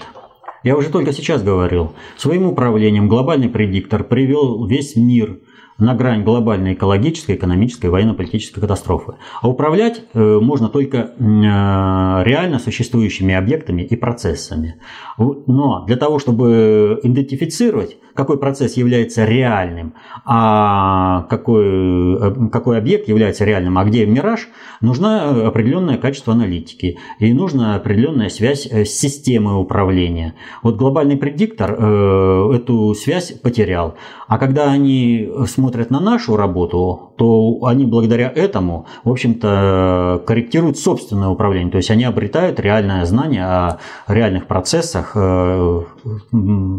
Я 0.62 0.76
уже 0.76 0.90
только 0.90 1.12
сейчас 1.12 1.42
говорил. 1.42 1.92
Своим 2.16 2.46
управлением 2.46 3.08
глобальный 3.08 3.48
предиктор 3.48 4.04
привел 4.04 4.66
весь 4.66 4.94
мир 4.94 5.40
на 5.80 5.94
грань 5.94 6.22
глобальной 6.22 6.74
экологической, 6.74 7.36
экономической, 7.36 7.86
военно-политической 7.86 8.60
катастрофы. 8.60 9.14
А 9.40 9.48
управлять 9.48 10.02
э, 10.12 10.38
можно 10.40 10.68
только 10.68 10.98
э, 10.98 11.10
реально 11.18 12.58
существующими 12.58 13.34
объектами 13.34 13.82
и 13.82 13.96
процессами. 13.96 14.76
Но 15.18 15.84
для 15.86 15.96
того, 15.96 16.18
чтобы 16.18 17.00
идентифицировать, 17.02 17.96
какой 18.14 18.38
процесс 18.38 18.76
является 18.76 19.24
реальным, 19.24 19.94
а 20.24 21.22
какой, 21.30 21.64
э, 21.64 22.48
какой 22.52 22.78
объект 22.78 23.08
является 23.08 23.44
реальным, 23.44 23.78
а 23.78 23.84
где 23.84 24.04
мираж, 24.04 24.48
нужно 24.82 25.46
определенное 25.48 25.96
качество 25.96 26.34
аналитики 26.34 26.98
и 27.18 27.32
нужна 27.32 27.76
определенная 27.76 28.28
связь 28.28 28.66
с 28.66 28.90
системой 28.90 29.60
управления. 29.60 30.34
Вот 30.62 30.76
глобальный 30.76 31.16
предиктор 31.16 31.72
эту 31.72 32.94
связь 32.94 33.32
потерял. 33.32 33.94
А 34.28 34.38
когда 34.38 34.70
они 34.70 35.28
смотрят 35.46 35.69
на 35.90 36.00
нашу 36.00 36.36
работу, 36.36 37.12
то 37.16 37.64
они 37.64 37.86
благодаря 37.86 38.30
этому, 38.34 38.86
в 39.04 39.10
общем-то, 39.10 40.22
корректируют 40.26 40.78
собственное 40.78 41.28
управление. 41.28 41.70
То 41.70 41.76
есть 41.78 41.90
они 41.90 42.04
обретают 42.04 42.60
реальное 42.60 43.04
знание 43.04 43.44
о 43.44 43.78
реальных 44.08 44.46
процессах 44.46 45.12
э, 45.14 45.82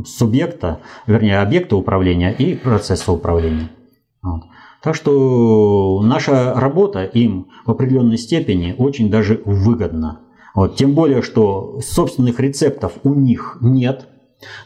субъекта, 0.06 0.80
вернее, 1.08 1.40
объекта 1.40 1.76
управления 1.76 2.32
и 2.32 2.56
процесса 2.56 3.12
управления. 3.12 3.70
Вот. 4.22 4.44
Так 4.84 4.96
что 4.96 6.02
наша 6.04 6.54
работа 6.56 7.04
им 7.04 7.48
в 7.66 7.72
определенной 7.72 8.18
степени 8.18 8.76
очень 8.78 9.10
даже 9.10 9.42
выгодна. 9.46 10.22
Вот. 10.56 10.76
Тем 10.76 10.94
более, 10.94 11.22
что 11.22 11.80
собственных 11.82 12.40
рецептов 12.40 12.94
у 13.04 13.14
них 13.14 13.58
нет– 13.62 14.08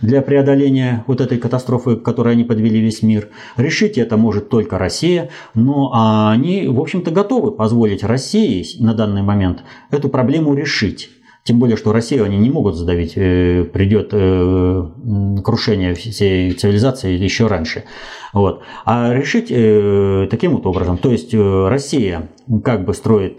для 0.01 0.21
преодоления 0.21 1.03
вот 1.07 1.21
этой 1.21 1.37
катастрофы, 1.37 1.95
к 1.95 2.03
которой 2.03 2.33
они 2.33 2.43
подвели 2.43 2.79
весь 2.79 3.01
мир. 3.01 3.29
Решить 3.57 3.97
это 3.97 4.17
может 4.17 4.49
только 4.49 4.77
Россия, 4.77 5.29
но 5.53 5.91
они, 5.93 6.67
в 6.67 6.79
общем-то, 6.79 7.11
готовы 7.11 7.51
позволить 7.51 8.03
России 8.03 8.65
на 8.79 8.93
данный 8.93 9.21
момент 9.21 9.63
эту 9.91 10.09
проблему 10.09 10.53
решить. 10.53 11.09
Тем 11.45 11.59
более, 11.59 11.77
что 11.77 11.93
Россию 11.93 12.25
они 12.25 12.37
не 12.37 12.49
могут 12.49 12.73
задавить, 12.73 13.13
э, 13.15 13.65
придет 13.65 14.09
э, 14.13 14.83
крушение 15.43 15.93
всей 15.93 16.51
цивилизации 16.53 17.11
еще 17.11 17.45
раньше. 17.45 17.83
Вот. 18.33 18.63
А 18.83 19.13
решить 19.13 19.51
э, 19.51 20.27
таким 20.31 20.53
вот 20.55 20.65
образом, 20.65 20.97
то 20.97 21.11
есть 21.11 21.35
Россия 21.35 22.29
как 22.63 22.83
бы 22.83 22.95
строит 22.95 23.37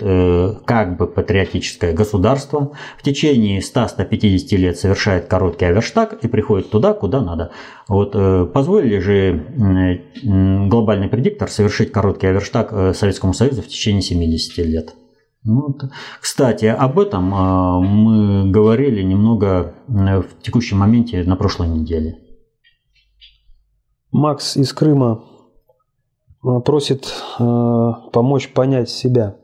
как 0.65 0.97
бы 0.97 1.09
патриотическое 1.09 1.93
государство, 1.95 2.73
в 2.97 3.03
течение 3.03 3.61
100-150 3.61 4.57
лет 4.57 4.79
совершает 4.79 5.27
короткий 5.27 5.65
аверштаг 5.65 6.13
и 6.23 6.29
приходит 6.29 6.71
туда, 6.71 6.93
куда 6.93 7.21
надо. 7.21 7.51
Вот 7.89 8.13
позволили 8.53 9.01
же 9.01 9.97
глобальный 10.23 11.09
предиктор 11.09 11.51
совершить 11.51 11.91
короткий 11.91 12.29
аверштаг 12.29 12.95
Советскому 12.95 13.35
Союзу 13.35 13.63
в 13.63 13.67
течение 13.67 14.03
70 14.03 14.59
лет. 14.59 14.95
Ну, 15.49 15.77
кстати, 16.21 16.65
об 16.65 16.99
этом 16.99 17.33
а, 17.33 17.79
мы 17.79 18.51
говорили 18.51 19.03
немного 19.03 19.75
в 19.87 20.43
текущем 20.43 20.79
моменте 20.79 21.23
на 21.23 21.37
прошлой 21.37 21.69
неделе. 21.69 22.19
Макс 24.11 24.57
из 24.57 24.73
Крыма 24.73 25.23
э, 26.43 26.61
просит 26.65 27.07
э, 27.39 27.93
помочь 28.13 28.53
понять 28.55 28.91
себя. 28.91 29.37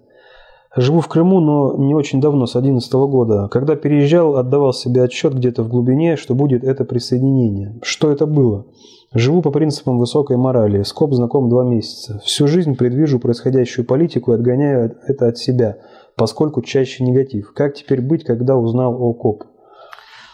Живу 0.75 1.01
в 1.01 1.09
Крыму, 1.09 1.41
но 1.41 1.77
не 1.77 1.95
очень 1.95 2.21
давно, 2.21 2.47
с 2.47 2.53
2011 2.53 2.93
года. 2.93 3.49
Когда 3.49 3.77
переезжал, 3.77 4.37
отдавал 4.37 4.73
себе 4.73 5.05
отчет 5.05 5.35
где-то 5.35 5.63
в 5.63 5.69
глубине, 5.69 6.17
что 6.17 6.35
будет 6.35 6.65
это 6.65 6.85
присоединение. 6.85 7.79
Что 7.83 8.11
это 8.11 8.27
было? 8.27 8.67
Живу 9.15 9.43
по 9.43 9.51
принципам 9.51 9.99
высокой 9.99 10.39
морали. 10.39 10.83
Скоп 10.85 11.13
знаком 11.13 11.51
два 11.51 11.65
месяца. 11.65 12.21
Всю 12.25 12.47
жизнь 12.47 12.77
предвижу 12.77 13.19
происходящую 13.19 13.85
политику 13.85 14.33
и 14.33 14.37
отгоняю 14.37 14.97
это 15.07 15.29
от 15.29 15.37
себя, 15.37 15.77
поскольку 16.17 16.63
чаще 16.63 17.05
негатив. 17.05 17.53
Как 17.53 17.75
теперь 17.75 18.01
быть, 18.01 18.25
когда 18.25 18.57
узнал 18.57 18.97
о 18.99 19.13
КОП? 19.13 19.45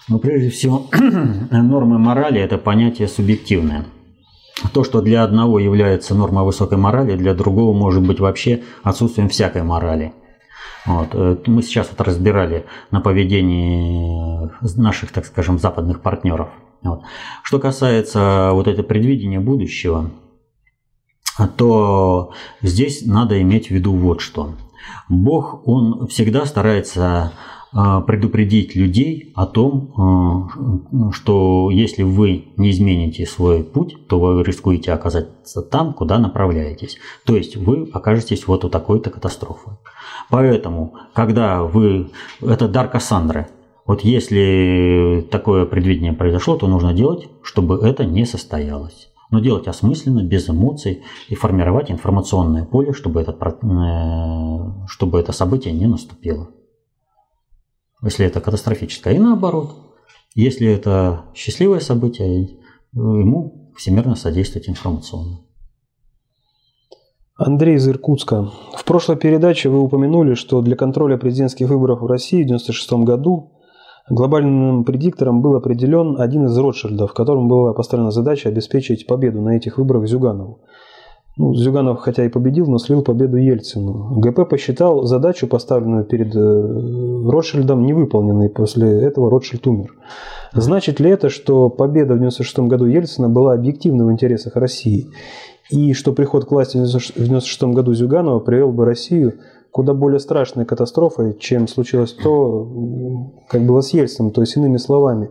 Ну, 0.09 0.19
прежде 0.21 0.51
всего, 0.51 0.87
нормы 1.51 1.99
морали– 1.99 2.41
это 2.43 2.57
понятие 2.57 3.09
субъективное. 3.09 3.85
То, 4.73 4.85
что 4.85 5.03
для 5.03 5.25
одного 5.25 5.59
является 5.59 6.15
нормой 6.15 6.45
высокой 6.45 6.79
морали, 6.79 7.17
для 7.17 7.35
другого 7.35 7.77
может 7.77 8.07
быть 8.07 8.21
вообще 8.21 8.63
отсутствием 8.83 9.29
всякой 9.29 9.65
морали. 9.65 10.13
Вот. 10.87 11.09
Э, 11.13 11.37
мы 11.47 11.63
сейчас 11.63 11.91
вот 11.91 12.07
разбирали 12.07 12.65
на 12.91 13.01
поведении 13.01 14.49
наших, 14.77 15.13
так 15.13 15.27
скажем, 15.27 15.59
западных 15.59 16.01
партнеров. 16.01 16.49
Вот. 16.83 17.03
Что 17.43 17.59
касается 17.59 18.51
вот 18.53 18.69
этого 18.69 18.87
предвидения 18.87 19.41
будущего, 19.41 20.11
то 21.57 22.33
здесь 22.63 23.07
надо 23.07 23.41
иметь 23.43 23.69
в 23.69 23.71
виду 23.71 23.93
вот 23.93 24.21
что. 24.21 24.55
Бог, 25.09 25.67
он 25.67 26.07
всегда 26.09 26.47
старается 26.47 27.33
а, 27.71 28.01
предупредить 28.01 28.75
людей 28.75 29.33
о 29.35 29.45
том, 29.45 29.93
а, 29.97 31.13
что 31.13 31.71
если 31.71 32.03
вы 32.03 32.49
не 32.57 32.71
измените 32.71 33.27
свой 33.27 33.63
путь, 33.63 34.09
то 34.09 34.19
вы 34.19 34.43
рискуете 34.43 34.93
оказаться 34.93 35.61
там, 35.63 35.93
куда 35.93 36.19
направляетесь. 36.19 36.99
То 37.25 37.37
есть 37.37 37.57
вы 37.57 37.89
окажетесь 37.93 38.47
вот 38.47 38.65
у 38.65 38.71
такой-то 38.71 39.11
катастрофы. 39.11 39.73
Поэтому, 40.31 40.95
когда 41.13 41.63
вы... 41.63 42.11
Это 42.41 42.69
дар 42.69 42.89
Кассандры. 42.89 43.49
Вот 43.89 44.03
если 44.03 45.27
такое 45.31 45.65
предвидение 45.65 46.13
произошло, 46.13 46.59
то 46.59 46.69
нужно 46.69 46.93
делать, 46.93 47.27
чтобы 47.43 47.81
это 47.89 48.05
не 48.05 48.27
состоялось. 48.27 49.09
Но 49.31 49.41
делать 49.41 49.67
осмысленно, 49.67 50.23
без 50.23 50.51
эмоций 50.51 51.05
и 51.29 51.35
формировать 51.35 51.91
информационное 51.91 52.67
поле, 52.67 52.93
чтобы, 52.93 53.23
этот, 53.23 53.43
э, 53.43 54.87
чтобы 54.89 55.19
это 55.19 55.33
событие 55.33 55.73
не 55.73 55.87
наступило. 55.87 56.51
Если 58.03 58.27
это 58.27 58.43
катастрофическое. 58.43 59.15
И 59.15 59.19
наоборот. 59.19 59.75
Если 60.35 60.69
это 60.69 61.25
счастливое 61.35 61.81
событие, 61.81 62.59
ему 62.93 63.73
всемирно 63.75 64.17
содействовать 64.17 64.69
информационно. 64.69 65.41
Андрей 67.37 67.77
из 67.77 67.89
Иркутска. 67.89 68.51
В 68.77 68.85
прошлой 68.85 69.17
передаче 69.17 69.71
вы 69.71 69.81
упомянули, 69.81 70.35
что 70.35 70.61
для 70.61 70.77
контроля 70.77 71.17
президентских 71.17 71.71
выборов 71.71 72.03
в 72.03 72.07
России 72.07 72.43
в 72.43 72.47
1996 72.47 72.93
году 73.07 73.55
глобальным 74.11 74.85
предиктором 74.85 75.43
был 75.43 75.57
определен 75.57 76.21
один 76.21 76.47
из 76.47 76.57
Ротшильдов, 76.57 77.13
которому 77.13 77.49
была 77.49 77.73
поставлена 77.73 78.11
задача 78.11 78.49
обеспечить 78.49 79.07
победу 79.07 79.41
на 79.41 79.57
этих 79.57 79.79
выборах 79.79 80.07
Зюганову. 80.07 80.61
Ну, 81.37 81.55
Зюганов 81.55 82.01
хотя 82.01 82.25
и 82.25 82.29
победил, 82.29 82.67
но 82.67 82.79
слил 82.79 83.03
победу 83.03 83.37
Ельцину. 83.37 84.19
ГП 84.19 84.49
посчитал 84.49 85.05
задачу, 85.05 85.47
поставленную 85.47 86.05
перед 86.05 86.35
э, 86.35 87.31
Ротшильдом, 87.31 87.87
невыполненной. 87.87 88.49
После 88.49 89.03
этого 89.03 89.31
Ротшильд 89.31 89.65
умер. 89.69 89.95
Значит 90.53 90.99
ли 90.99 91.11
это, 91.11 91.29
что 91.29 91.71
победа 91.71 92.15
в 92.15 92.17
1996 92.17 92.59
году 92.69 92.87
Ельцина 92.87 93.29
была 93.29 93.53
объективна 93.53 94.05
в 94.05 94.11
интересах 94.11 94.57
России? 94.57 95.07
и 95.71 95.93
что 95.93 96.13
приход 96.13 96.47
к 96.47 96.51
власти 96.51 96.77
в 96.77 96.81
1996 96.81 97.63
году 97.75 97.95
Зюганова 97.95 98.41
привел 98.41 98.73
бы 98.73 98.85
Россию 98.85 99.35
куда 99.71 99.95
более 99.95 100.21
страшной 100.21 100.65
катастрофой, 100.65 101.37
чем 101.39 101.69
случилось 101.69 102.13
то, 102.13 102.69
как 103.49 103.63
было 103.65 103.81
с 103.81 103.93
Ельцином, 103.93 104.33
то 104.33 104.41
есть 104.41 104.57
иными 104.57 104.77
словами. 104.77 105.31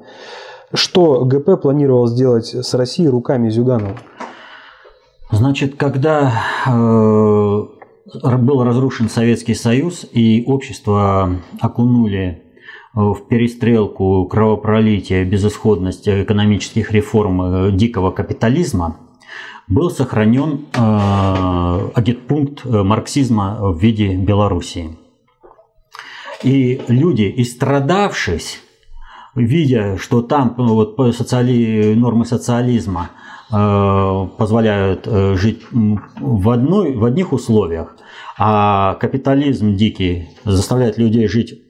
Что 0.73 1.23
ГП 1.25 1.61
планировал 1.61 2.07
сделать 2.07 2.47
с 2.47 2.73
Россией 2.73 3.09
руками 3.09 3.49
Зюганова? 3.49 3.97
Значит, 5.31 5.75
когда 5.75 6.33
э, 6.65 6.69
был 8.37 8.63
разрушен 8.63 9.09
Советский 9.09 9.55
Союз 9.55 10.05
и 10.11 10.43
общество 10.45 11.37
окунули 11.59 12.43
в 12.93 13.27
перестрелку, 13.27 14.25
кровопролитие, 14.25 15.23
безысходность 15.23 16.07
экономических 16.07 16.91
реформ 16.91 17.41
э, 17.41 17.71
дикого 17.71 18.09
капитализма, 18.11 18.97
был 19.67 19.89
сохранен 19.89 20.65
э, 20.73 21.89
агитпункт 21.93 22.65
э, 22.65 22.83
марксизма 22.83 23.57
в 23.59 23.79
виде 23.79 24.15
Белоруссии. 24.15 24.97
И 26.43 26.81
люди, 26.87 27.33
истрадавшись, 27.37 28.61
видя, 29.35 29.97
что 29.97 30.21
там 30.21 30.55
ну, 30.57 30.73
вот, 30.73 31.15
социали... 31.15 31.93
нормы 31.95 32.25
социализма 32.25 33.09
э, 33.51 34.27
позволяют 34.37 35.05
э, 35.05 35.35
жить 35.35 35.61
в, 35.71 36.49
одной, 36.49 36.95
в 36.95 37.03
одних 37.03 37.33
условиях, 37.33 37.97
а 38.37 38.95
капитализм 38.95 39.75
дикий 39.75 40.29
заставляет 40.45 40.97
людей 40.97 41.27
жить 41.27 41.61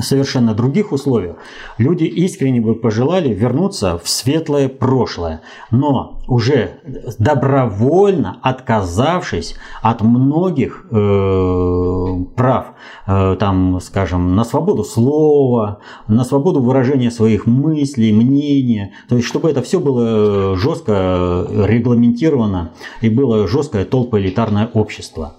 совершенно 0.00 0.54
других 0.54 0.90
условиях, 0.92 1.36
люди 1.76 2.04
искренне 2.04 2.62
бы 2.62 2.74
пожелали 2.74 3.28
вернуться 3.28 3.98
в 3.98 4.08
светлое 4.08 4.68
прошлое, 4.68 5.42
но 5.70 6.18
уже 6.28 6.80
добровольно 7.18 8.38
отказавшись 8.42 9.54
от 9.82 10.00
многих 10.00 10.86
э, 10.90 12.24
прав, 12.34 12.66
э, 13.06 13.36
там, 13.38 13.80
скажем, 13.80 14.34
на 14.34 14.44
свободу 14.44 14.82
слова, 14.82 15.80
на 16.08 16.24
свободу 16.24 16.62
выражения 16.62 17.10
своих 17.10 17.46
мыслей, 17.46 18.12
мнения, 18.12 18.94
то 19.10 19.16
есть 19.16 19.28
чтобы 19.28 19.50
это 19.50 19.60
все 19.60 19.78
было 19.78 20.56
жестко 20.56 21.46
регламентировано 21.50 22.70
и 23.02 23.10
было 23.10 23.46
жесткое 23.46 23.84
толпоэлитарное 23.84 24.70
общество. 24.72 25.34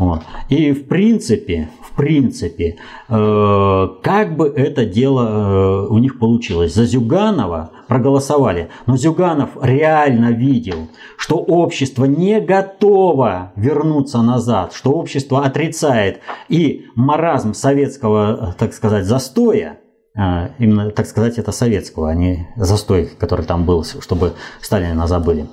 Вот. 0.00 0.22
И 0.48 0.72
в 0.72 0.88
принципе, 0.88 1.68
в 1.82 1.94
принципе, 1.94 2.78
э, 3.10 3.88
как 4.02 4.34
бы 4.34 4.48
это 4.48 4.86
дело 4.86 5.28
э, 5.28 5.86
у 5.88 5.98
них 5.98 6.18
получилось. 6.18 6.72
За 6.72 6.86
Зюганова 6.86 7.72
проголосовали, 7.86 8.70
но 8.86 8.96
Зюганов 8.96 9.50
реально 9.60 10.30
видел, 10.30 10.88
что 11.18 11.36
общество 11.36 12.06
не 12.06 12.40
готово 12.40 13.52
вернуться 13.56 14.22
назад, 14.22 14.72
что 14.72 14.92
общество 14.92 15.44
отрицает 15.44 16.20
и 16.48 16.86
маразм 16.94 17.52
советского, 17.52 18.54
так 18.58 18.72
сказать, 18.72 19.04
застоя, 19.04 19.80
э, 20.16 20.48
именно, 20.58 20.92
так 20.92 21.08
сказать, 21.08 21.36
это 21.36 21.52
советского, 21.52 22.08
а 22.08 22.14
не 22.14 22.48
застой, 22.56 23.10
который 23.18 23.44
там 23.44 23.66
был, 23.66 23.84
чтобы 23.84 24.32
Сталина 24.62 25.06
забыли. 25.06 25.46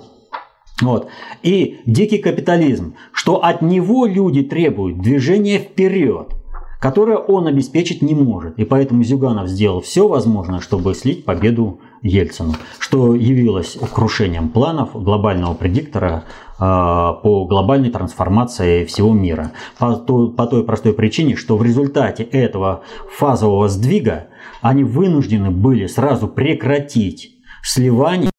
Вот. 0.82 1.08
И 1.42 1.80
дикий 1.86 2.20
капитализм, 2.20 2.94
что 3.12 3.44
от 3.44 3.62
него 3.62 4.06
люди 4.06 4.44
требуют 4.44 5.00
движения 5.00 5.58
вперед, 5.58 6.34
которое 6.80 7.18
он 7.18 7.48
обеспечить 7.48 8.02
не 8.02 8.14
может. 8.14 8.60
И 8.60 8.66
поэтому 8.66 9.04
Зюганов 9.04 9.48
сделал 9.48 9.82
все 9.82 10.08
возможное, 10.08 10.60
чтобы 10.60 10.94
слить 10.94 11.26
победу 11.26 11.80
Ельцину, 12.04 12.54
что 12.78 13.16
явилось 13.16 13.78
крушением 13.92 14.50
планов 14.50 14.92
глобального 14.94 15.56
предиктора 15.56 16.26
э, 16.60 16.60
по 16.60 17.46
глобальной 17.50 17.90
трансформации 17.90 18.86
всего 18.86 19.14
мира. 19.14 19.54
По 19.80 19.96
той, 19.96 20.32
по 20.32 20.46
той 20.46 20.64
простой 20.64 20.94
причине, 20.94 21.36
что 21.36 21.58
в 21.58 21.64
результате 21.64 22.24
этого 22.24 22.84
фазового 23.18 23.68
сдвига 23.68 24.28
они 24.62 24.84
вынуждены 24.84 25.50
были 25.50 25.88
сразу 25.88 26.28
прекратить 26.28 27.36
сливание 27.64 28.32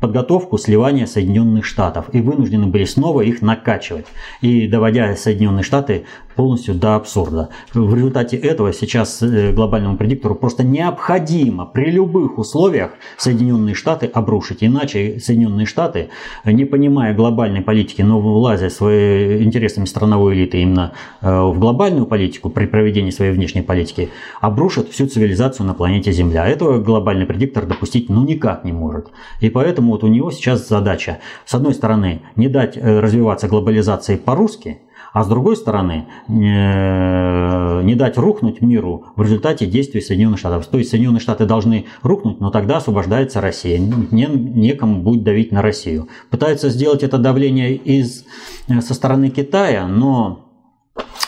подготовку 0.00 0.58
сливания 0.58 1.06
Соединенных 1.06 1.64
Штатов 1.64 2.06
и 2.12 2.20
вынуждены 2.20 2.66
были 2.66 2.84
снова 2.84 3.22
их 3.22 3.40
накачивать 3.42 4.06
и 4.40 4.68
доводя 4.68 5.16
Соединенные 5.16 5.62
Штаты 5.62 6.04
полностью 6.36 6.74
до 6.74 6.94
абсурда. 6.94 7.48
В 7.74 7.94
результате 7.94 8.36
этого 8.36 8.72
сейчас 8.72 9.22
э, 9.22 9.52
глобальному 9.52 9.96
предиктору 9.96 10.34
просто 10.34 10.64
необходимо 10.64 11.66
при 11.66 11.90
любых 11.90 12.38
условиях 12.38 12.92
Соединенные 13.16 13.74
Штаты 13.74 14.06
обрушить. 14.06 14.58
Иначе 14.62 15.20
Соединенные 15.20 15.66
Штаты, 15.66 16.08
не 16.44 16.64
понимая 16.64 17.14
глобальной 17.14 17.60
политики, 17.60 18.02
но 18.02 18.20
влазя 18.20 18.70
своими 18.70 19.42
интересами 19.42 19.84
страновой 19.84 20.34
элиты 20.34 20.62
именно 20.62 20.92
э, 21.20 21.42
в 21.42 21.58
глобальную 21.58 22.06
политику 22.06 22.50
при 22.50 22.66
проведении 22.66 23.10
своей 23.10 23.32
внешней 23.32 23.62
политики, 23.62 24.10
обрушат 24.40 24.88
всю 24.88 25.06
цивилизацию 25.06 25.66
на 25.66 25.74
планете 25.74 26.12
Земля. 26.12 26.46
Этого 26.46 26.78
глобальный 26.78 27.26
предиктор 27.26 27.66
допустить 27.66 28.08
ну 28.08 28.24
никак 28.24 28.64
не 28.64 28.72
может. 28.72 29.08
И 29.40 29.48
поэтому 29.48 29.61
вот 29.90 30.04
у 30.04 30.08
него 30.08 30.30
сейчас 30.30 30.68
задача, 30.68 31.18
с 31.44 31.54
одной 31.54 31.74
стороны, 31.74 32.22
не 32.36 32.48
дать 32.48 32.76
э, 32.76 33.00
развиваться 33.00 33.48
глобализации 33.48 34.16
по-русски, 34.16 34.80
а 35.12 35.24
с 35.24 35.28
другой 35.28 35.56
стороны 35.56 36.06
э, 36.28 37.82
не 37.82 37.94
дать 37.94 38.16
рухнуть 38.16 38.62
миру 38.62 39.04
в 39.14 39.22
результате 39.22 39.66
действий 39.66 40.00
Соединенных 40.00 40.38
Штатов. 40.38 40.66
То 40.66 40.78
есть 40.78 40.90
Соединенные 40.90 41.20
Штаты 41.20 41.44
должны 41.44 41.86
рухнуть, 42.02 42.40
но 42.40 42.50
тогда 42.50 42.78
освобождается 42.78 43.40
Россия. 43.40 43.78
Не, 43.78 44.26
некому 44.26 45.02
будет 45.02 45.22
давить 45.22 45.52
на 45.52 45.60
Россию. 45.60 46.08
Пытаются 46.30 46.70
сделать 46.70 47.02
это 47.02 47.18
давление 47.18 47.74
из, 47.74 48.24
э, 48.68 48.80
со 48.80 48.94
стороны 48.94 49.28
Китая, 49.28 49.86
но 49.86 50.51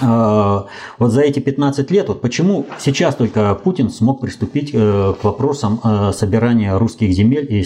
вот 0.00 1.10
за 1.12 1.20
эти 1.22 1.38
15 1.38 1.90
лет, 1.92 2.08
вот 2.08 2.20
почему 2.20 2.66
сейчас 2.78 3.14
только 3.14 3.54
Путин 3.54 3.90
смог 3.90 4.20
приступить 4.20 4.70
э, 4.72 5.14
к 5.20 5.22
вопросам 5.22 5.80
э, 5.84 6.12
собирания 6.12 6.76
русских 6.76 7.12
земель 7.12 7.46
и, 7.48 7.62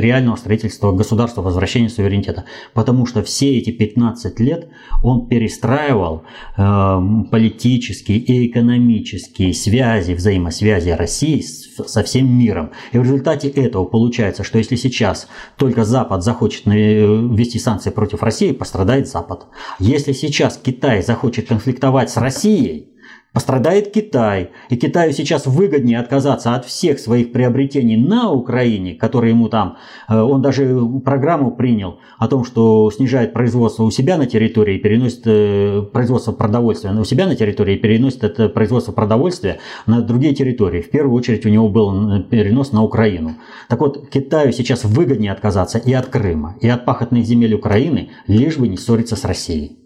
реального 0.00 0.36
строительства 0.36 0.92
государства, 0.92 1.40
возвращения 1.40 1.88
суверенитета? 1.88 2.44
Потому 2.74 3.06
что 3.06 3.22
все 3.22 3.56
эти 3.56 3.70
15 3.70 4.38
лет 4.40 4.68
он 5.02 5.28
перестраивал 5.28 6.24
э, 6.56 7.00
политические 7.30 8.18
и 8.18 8.50
экономические 8.50 9.54
связи, 9.54 10.12
взаимосвязи 10.12 10.90
России 10.90 11.36
со 11.84 12.02
всем 12.02 12.26
миром. 12.38 12.72
И 12.92 12.98
в 12.98 13.02
результате 13.02 13.48
этого 13.48 13.84
получается, 13.84 14.44
что 14.44 14.58
если 14.58 14.76
сейчас 14.76 15.28
только 15.56 15.84
Запад 15.84 16.22
захочет 16.22 16.66
ввести 16.66 17.58
санкции 17.58 17.90
против 17.90 18.22
России, 18.22 18.52
пострадает 18.52 19.08
Запад. 19.08 19.46
Если 19.78 20.12
сейчас 20.12 20.58
Китай 20.62 21.02
захочет 21.02 21.48
конфликтовать 21.48 22.10
с 22.10 22.16
Россией, 22.16 22.95
пострадает 23.36 23.92
Китай. 23.92 24.48
И 24.70 24.76
Китаю 24.76 25.12
сейчас 25.12 25.44
выгоднее 25.44 26.00
отказаться 26.00 26.54
от 26.54 26.64
всех 26.64 26.98
своих 26.98 27.32
приобретений 27.32 27.98
на 27.98 28.32
Украине, 28.32 28.94
которые 28.94 29.32
ему 29.32 29.50
там, 29.50 29.76
э, 30.08 30.18
он 30.18 30.40
даже 30.40 30.80
программу 31.04 31.50
принял 31.50 31.98
о 32.16 32.28
том, 32.28 32.46
что 32.46 32.90
снижает 32.90 33.34
производство 33.34 33.82
у 33.84 33.90
себя 33.90 34.16
на 34.16 34.24
территории, 34.24 34.78
переносит 34.78 35.26
э, 35.26 35.82
производство 35.92 36.32
продовольствия 36.32 36.92
у 36.92 37.04
себя 37.04 37.26
на 37.26 37.36
территории 37.36 37.76
переносит 37.76 38.24
это 38.24 38.48
производство 38.48 38.92
продовольствия 38.92 39.58
на 39.84 40.00
другие 40.00 40.34
территории. 40.34 40.80
В 40.80 40.88
первую 40.88 41.14
очередь 41.14 41.44
у 41.44 41.50
него 41.50 41.68
был 41.68 42.22
перенос 42.22 42.72
на 42.72 42.82
Украину. 42.82 43.34
Так 43.68 43.80
вот, 43.80 44.08
Китаю 44.08 44.50
сейчас 44.52 44.84
выгоднее 44.84 45.32
отказаться 45.32 45.76
и 45.76 45.92
от 45.92 46.06
Крыма, 46.06 46.56
и 46.62 46.68
от 46.68 46.86
пахотных 46.86 47.26
земель 47.26 47.52
Украины, 47.52 48.12
лишь 48.26 48.56
бы 48.56 48.66
не 48.66 48.78
ссориться 48.78 49.14
с 49.14 49.26
Россией 49.26 49.85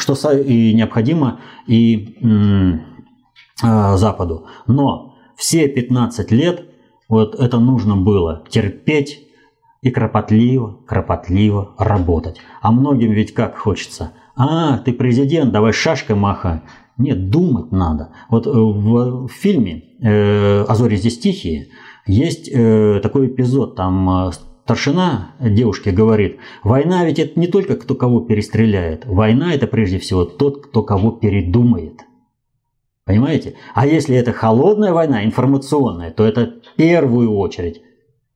что 0.00 0.14
и 0.32 0.74
необходимо 0.74 1.40
и 1.66 2.16
а, 3.62 3.96
Западу. 3.96 4.46
Но 4.66 5.16
все 5.36 5.68
15 5.68 6.30
лет 6.32 6.64
вот 7.08 7.34
это 7.34 7.58
нужно 7.58 7.96
было 7.96 8.44
терпеть 8.48 9.26
и 9.82 9.90
кропотливо, 9.90 10.78
кропотливо 10.86 11.74
работать. 11.78 12.40
А 12.60 12.72
многим 12.72 13.12
ведь 13.12 13.34
как 13.34 13.56
хочется. 13.56 14.12
А, 14.36 14.78
ты 14.78 14.92
президент, 14.92 15.52
давай 15.52 15.72
шашкой 15.72 16.16
махай. 16.16 16.60
Нет, 16.96 17.30
думать 17.30 17.72
надо. 17.72 18.10
Вот 18.28 18.46
э, 18.46 18.50
в, 18.50 19.28
фильме 19.28 19.84
«А 20.02 20.74
здесь 20.74 21.18
тихие» 21.18 21.68
есть 22.06 22.48
э, 22.52 23.00
такой 23.02 23.28
эпизод, 23.28 23.74
там 23.74 24.30
Старшина 24.70 25.32
девушке 25.40 25.90
говорит, 25.90 26.38
война 26.62 27.04
ведь 27.04 27.18
это 27.18 27.40
не 27.40 27.48
только 27.48 27.74
кто 27.74 27.96
кого 27.96 28.20
перестреляет, 28.20 29.04
война 29.04 29.52
это 29.52 29.66
прежде 29.66 29.98
всего 29.98 30.24
тот, 30.24 30.64
кто 30.64 30.84
кого 30.84 31.10
передумает. 31.10 32.02
Понимаете? 33.04 33.54
А 33.74 33.84
если 33.84 34.14
это 34.14 34.32
холодная 34.32 34.92
война, 34.92 35.24
информационная, 35.24 36.12
то 36.12 36.24
это 36.24 36.60
в 36.72 36.76
первую 36.76 37.36
очередь. 37.36 37.82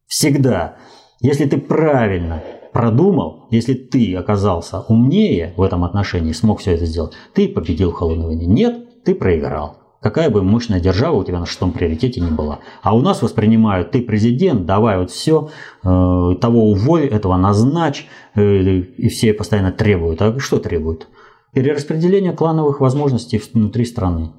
Всегда. 0.08 0.78
Если 1.20 1.44
ты 1.44 1.56
правильно 1.56 2.42
продумал, 2.72 3.46
если 3.52 3.74
ты 3.74 4.16
оказался 4.16 4.80
умнее 4.80 5.54
в 5.56 5.62
этом 5.62 5.84
отношении, 5.84 6.32
смог 6.32 6.58
все 6.58 6.72
это 6.72 6.84
сделать, 6.84 7.12
ты 7.32 7.48
победил 7.48 7.92
в 7.92 7.94
холодной 7.94 8.26
войне. 8.26 8.46
Нет, 8.46 9.04
ты 9.04 9.14
проиграл 9.14 9.83
какая 10.04 10.28
бы 10.28 10.42
мощная 10.42 10.80
держава 10.80 11.16
у 11.16 11.24
тебя 11.24 11.40
на 11.40 11.46
шестом 11.46 11.72
приоритете 11.72 12.20
не 12.20 12.30
была. 12.30 12.58
А 12.82 12.94
у 12.94 13.00
нас 13.00 13.22
воспринимают, 13.22 13.90
ты 13.90 14.02
президент, 14.02 14.66
давай 14.66 14.98
вот 14.98 15.10
все, 15.10 15.48
э, 15.82 15.86
того 15.86 16.70
уволь, 16.70 17.06
этого 17.06 17.38
назначь, 17.38 18.06
э, 18.34 18.42
и 18.42 19.08
все 19.08 19.32
постоянно 19.32 19.72
требуют. 19.72 20.20
А 20.20 20.38
что 20.38 20.58
требуют? 20.58 21.08
Перераспределение 21.54 22.32
клановых 22.32 22.80
возможностей 22.80 23.42
внутри 23.54 23.86
страны. 23.86 24.32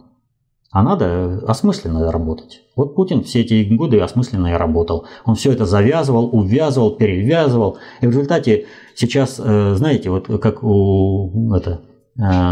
А 0.70 0.84
надо 0.84 1.42
осмысленно 1.48 2.12
работать. 2.12 2.62
Вот 2.76 2.94
Путин 2.94 3.24
все 3.24 3.42
эти 3.42 3.64
годы 3.74 4.00
осмысленно 4.02 4.48
и 4.48 4.54
работал. 4.54 5.08
Он 5.26 5.34
все 5.34 5.52
это 5.52 5.66
завязывал, 5.66 6.30
увязывал, 6.32 6.92
перевязывал. 6.92 7.80
И 8.02 8.06
в 8.06 8.12
результате 8.12 8.68
сейчас, 8.94 9.42
э, 9.44 9.74
знаете, 9.76 10.12
вот 10.12 10.28
как 10.40 10.64
у 10.64 11.52
это, 11.56 11.82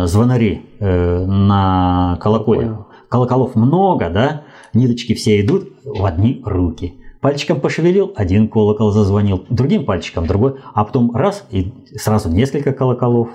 звонари 0.07 0.66
на 0.82 2.20
колокольне 2.22 2.80
колоколов 3.14 3.53
много, 3.53 4.09
да, 4.09 4.41
ниточки 4.74 5.14
все 5.14 5.39
идут 5.39 5.74
в 5.86 6.03
одни 6.03 6.41
руки. 6.43 6.95
Пальчиком 7.22 7.61
пошевелил, 7.61 8.11
один 8.16 8.49
колокол 8.49 8.91
зазвонил, 8.91 9.45
другим 9.51 9.86
пальчиком 9.86 10.26
другой, 10.26 10.55
а 10.74 10.84
потом 10.84 11.16
раз 11.16 11.45
и 11.51 11.72
сразу 11.95 12.30
несколько 12.30 12.74
колоколов. 12.74 13.30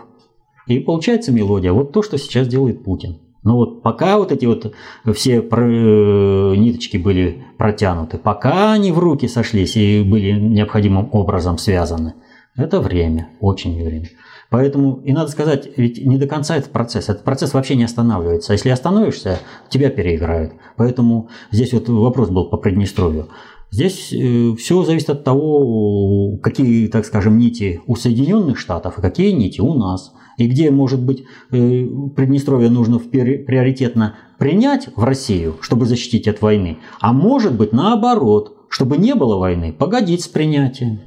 И 0.67 0.81
получается 0.81 1.31
мелодия. 1.31 1.73
Вот 1.73 1.93
то, 1.93 2.03
что 2.03 2.19
сейчас 2.19 2.49
делает 2.49 2.83
Путин. 2.83 3.21
Но 3.45 3.57
вот 3.57 3.83
пока 3.83 4.19
вот 4.19 4.33
эти 4.33 4.47
вот 4.47 4.75
все 5.15 5.37
э, 5.37 6.55
ниточки 6.57 6.97
были 6.97 7.45
протянуты, 7.57 8.19
пока 8.19 8.73
они 8.73 8.91
в 8.91 8.99
руки 8.99 9.29
сошлись 9.29 9.77
и 9.77 10.03
были 10.03 10.33
необходимым 10.33 11.09
образом 11.13 11.57
связаны, 11.57 12.15
это 12.57 12.81
время, 12.81 13.29
очень 13.41 13.81
время. 13.83 14.09
Поэтому, 14.51 15.03
и 15.05 15.13
надо 15.13 15.31
сказать, 15.31 15.69
ведь 15.77 16.05
не 16.05 16.17
до 16.17 16.27
конца 16.27 16.57
этот 16.57 16.71
процесс. 16.71 17.09
Этот 17.09 17.23
процесс 17.23 17.53
вообще 17.53 17.77
не 17.77 17.85
останавливается. 17.85 18.53
А 18.53 18.55
если 18.55 18.71
остановишься, 18.71 19.41
тебя 19.69 19.91
переиграют. 19.91 20.53
Поэтому 20.77 21.29
здесь 21.51 21.73
вот 21.73 21.89
вопрос 21.89 22.31
был 22.31 22.49
по 22.49 22.57
Приднестровью. 22.57 23.29
Здесь 23.71 24.13
э, 24.13 24.55
все 24.57 24.83
зависит 24.85 25.11
от 25.11 25.25
того, 25.25 26.39
какие, 26.39 26.89
так 26.89 27.05
скажем, 27.05 27.37
нити 27.37 27.83
у 27.87 27.97
Соединенных 27.97 28.59
Штатов 28.59 28.99
и 28.99 29.03
какие 29.03 29.33
нити 29.33 29.61
у 29.61 29.75
нас. 29.75 30.15
И 30.39 30.47
где, 30.47 30.71
может 30.71 31.03
быть, 31.03 31.25
э, 31.51 31.87
Приднестровье 32.17 32.71
нужно 32.71 32.99
приоритетно 32.99 34.15
принять 34.39 34.89
в 34.97 35.05
Россию, 35.05 35.57
чтобы 35.61 35.85
защитить 35.85 36.29
от 36.29 36.41
войны, 36.41 36.79
а 37.01 37.13
может 37.13 37.55
быть, 37.55 37.73
наоборот, 37.73 38.57
чтобы 38.71 38.97
не 38.97 39.15
было 39.15 39.37
войны, 39.37 39.73
погодить 39.73 40.23
с 40.23 40.29
принятием. 40.29 41.01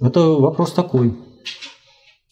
Это 0.00 0.20
вопрос 0.20 0.72
такой. 0.72 1.16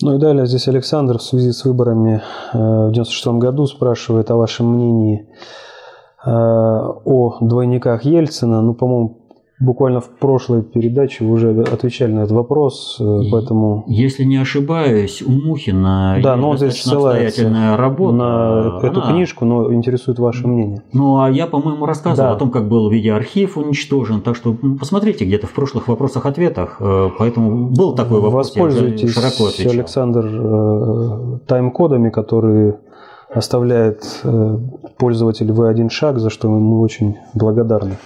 Ну 0.02 0.16
и 0.16 0.18
далее 0.18 0.46
здесь 0.46 0.66
Александр 0.66 1.18
в 1.18 1.22
связи 1.22 1.52
с 1.52 1.64
выборами 1.64 2.22
э, 2.52 2.88
в 2.88 2.90
96 2.90 3.38
году 3.38 3.66
спрашивает 3.66 4.32
о 4.32 4.36
вашем 4.36 4.72
мнении 4.72 5.28
э, 6.26 6.28
о 6.28 7.36
двойниках 7.40 8.02
Ельцина. 8.02 8.62
Ну, 8.62 8.74
по-моему, 8.74 9.21
буквально 9.62 10.00
в 10.00 10.08
прошлой 10.08 10.62
передаче 10.62 11.24
вы 11.24 11.32
уже 11.32 11.62
отвечали 11.62 12.12
на 12.12 12.20
этот 12.20 12.32
вопрос, 12.32 12.96
э, 13.00 13.20
поэтому... 13.30 13.84
Если 13.86 14.24
не 14.24 14.36
ошибаюсь, 14.36 15.22
у 15.22 15.30
Мухина 15.30 16.18
да, 16.22 16.36
но 16.36 16.50
он 16.50 16.58
здесь 16.58 16.84
обстоятельная 16.84 17.76
работа. 17.76 18.16
на 18.16 18.80
эту 18.82 19.00
она... 19.00 19.12
книжку, 19.12 19.44
но 19.44 19.72
интересует 19.72 20.18
ваше 20.18 20.48
мнение. 20.48 20.82
Ну, 20.92 21.20
а 21.20 21.30
я, 21.30 21.46
по-моему, 21.46 21.86
рассказывал 21.86 22.30
да. 22.30 22.36
о 22.36 22.38
том, 22.38 22.50
как 22.50 22.68
был 22.68 22.90
видеоархив 22.90 23.56
уничтожен, 23.56 24.20
так 24.20 24.36
что 24.36 24.56
посмотрите 24.78 25.24
где-то 25.24 25.46
в 25.46 25.52
прошлых 25.52 25.88
вопросах-ответах, 25.88 26.76
э, 26.80 27.10
поэтому 27.18 27.68
был 27.68 27.94
такой 27.94 28.20
вопрос, 28.20 28.48
Воспользуйтесь, 28.48 29.12
широко 29.12 29.46
отвечал. 29.46 29.72
Александр, 29.72 30.26
э, 30.26 31.38
тайм-кодами, 31.46 32.10
которые 32.10 32.80
оставляет 33.32 34.22
пользователь 34.98 35.50
V1 35.50 35.88
шаг, 35.88 36.18
за 36.18 36.28
что 36.28 36.48
мы 36.48 36.80
очень 36.80 37.16
благодарны. 37.34 37.96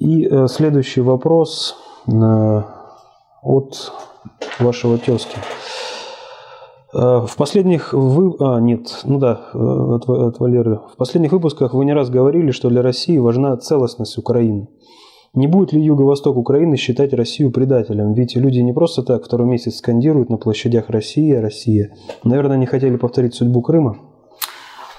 И 0.00 0.26
э, 0.26 0.46
следующий 0.48 1.02
вопрос 1.02 1.76
э, 2.06 2.62
от 3.42 3.92
вашего 4.58 4.96
тезки. 4.96 5.36
Э, 6.94 7.26
в 7.26 7.36
последних 7.36 7.92
вы... 7.92 8.34
А, 8.40 8.60
нет, 8.60 9.02
ну 9.04 9.18
да, 9.18 9.50
от, 9.52 10.08
от 10.08 10.40
Валеры. 10.40 10.80
В 10.94 10.96
последних 10.96 11.32
выпусках 11.32 11.74
вы 11.74 11.84
не 11.84 11.92
раз 11.92 12.08
говорили, 12.08 12.50
что 12.50 12.70
для 12.70 12.80
России 12.80 13.18
важна 13.18 13.54
целостность 13.58 14.16
Украины. 14.16 14.68
Не 15.34 15.46
будет 15.46 15.74
ли 15.74 15.82
Юго-Восток 15.82 16.38
Украины 16.38 16.78
считать 16.78 17.12
Россию 17.12 17.52
предателем? 17.52 18.14
Ведь 18.14 18.34
люди 18.36 18.60
не 18.60 18.72
просто 18.72 19.02
так 19.02 19.22
второй 19.22 19.46
месяц 19.48 19.76
скандируют 19.76 20.30
на 20.30 20.38
площадях 20.38 20.88
«Россия, 20.88 21.42
Россия». 21.42 21.94
Наверное, 22.24 22.56
не 22.56 22.66
хотели 22.66 22.96
повторить 22.96 23.34
судьбу 23.34 23.60
Крыма? 23.60 23.98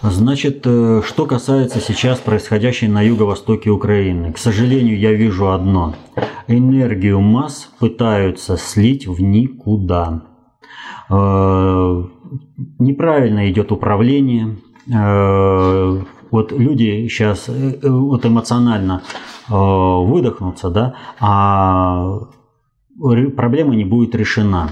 Значит, 0.04 0.62
э, 0.66 1.02
что 1.06 1.26
касается 1.28 1.80
сейчас 1.80 2.18
происходящей 2.20 2.88
на 2.88 3.04
юго-востоке 3.04 3.70
Украины, 3.70 4.34
к 4.34 4.40
сожалению, 4.40 4.98
я 4.98 5.14
вижу 5.14 5.52
одно. 5.52 5.94
Энергию 6.48 7.22
масс 7.22 7.70
пытаются 7.78 8.58
слить 8.58 9.06
в 9.06 9.22
никуда. 9.22 10.24
Э, 11.08 12.04
неправильно 12.80 13.52
идет 13.52 13.72
управление. 13.72 14.58
Э, 14.92 16.02
вот 16.32 16.52
люди 16.52 17.08
сейчас 17.08 17.48
вот 17.84 18.26
эмоционально 18.26 19.04
выдохнутся, 19.50 20.70
да, 20.70 20.96
а 21.20 22.22
проблема 23.36 23.76
не 23.76 23.84
будет 23.84 24.16
решена. 24.16 24.70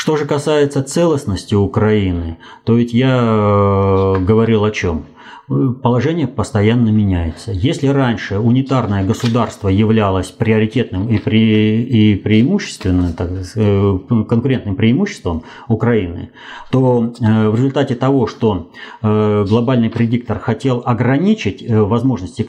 Что 0.00 0.16
же 0.16 0.24
касается 0.24 0.82
целостности 0.82 1.54
Украины, 1.54 2.38
то 2.64 2.74
ведь 2.74 2.94
я 2.94 3.18
э, 3.20 4.16
говорил 4.20 4.64
о 4.64 4.70
чем? 4.70 5.04
положение 5.82 6.28
постоянно 6.28 6.90
меняется. 6.90 7.50
Если 7.50 7.88
раньше 7.88 8.38
унитарное 8.38 9.04
государство 9.04 9.68
являлось 9.68 10.28
приоритетным 10.28 11.08
и, 11.08 11.18
пре, 11.18 11.82
и 11.82 12.14
преимущественным, 12.14 13.12
так, 13.14 13.30
э, 13.56 13.98
конкурентным 14.08 14.76
преимуществом 14.76 15.42
Украины, 15.68 16.30
то 16.70 17.12
э, 17.20 17.48
в 17.50 17.56
результате 17.56 17.94
того, 17.94 18.26
что 18.26 18.70
глобальный 19.02 19.90
предиктор 19.90 20.38
хотел 20.38 20.82
ограничить 20.86 21.68
возможности 21.68 22.46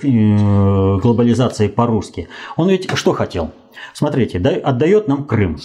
глобализации 1.01 1.67
по-русски, 1.67 2.29
он 2.55 2.69
ведь 2.69 2.87
что 2.95 3.11
хотел? 3.11 3.51
Смотрите, 3.93 4.37
отдает 4.37 5.07
нам 5.09 5.25
Крым 5.25 5.57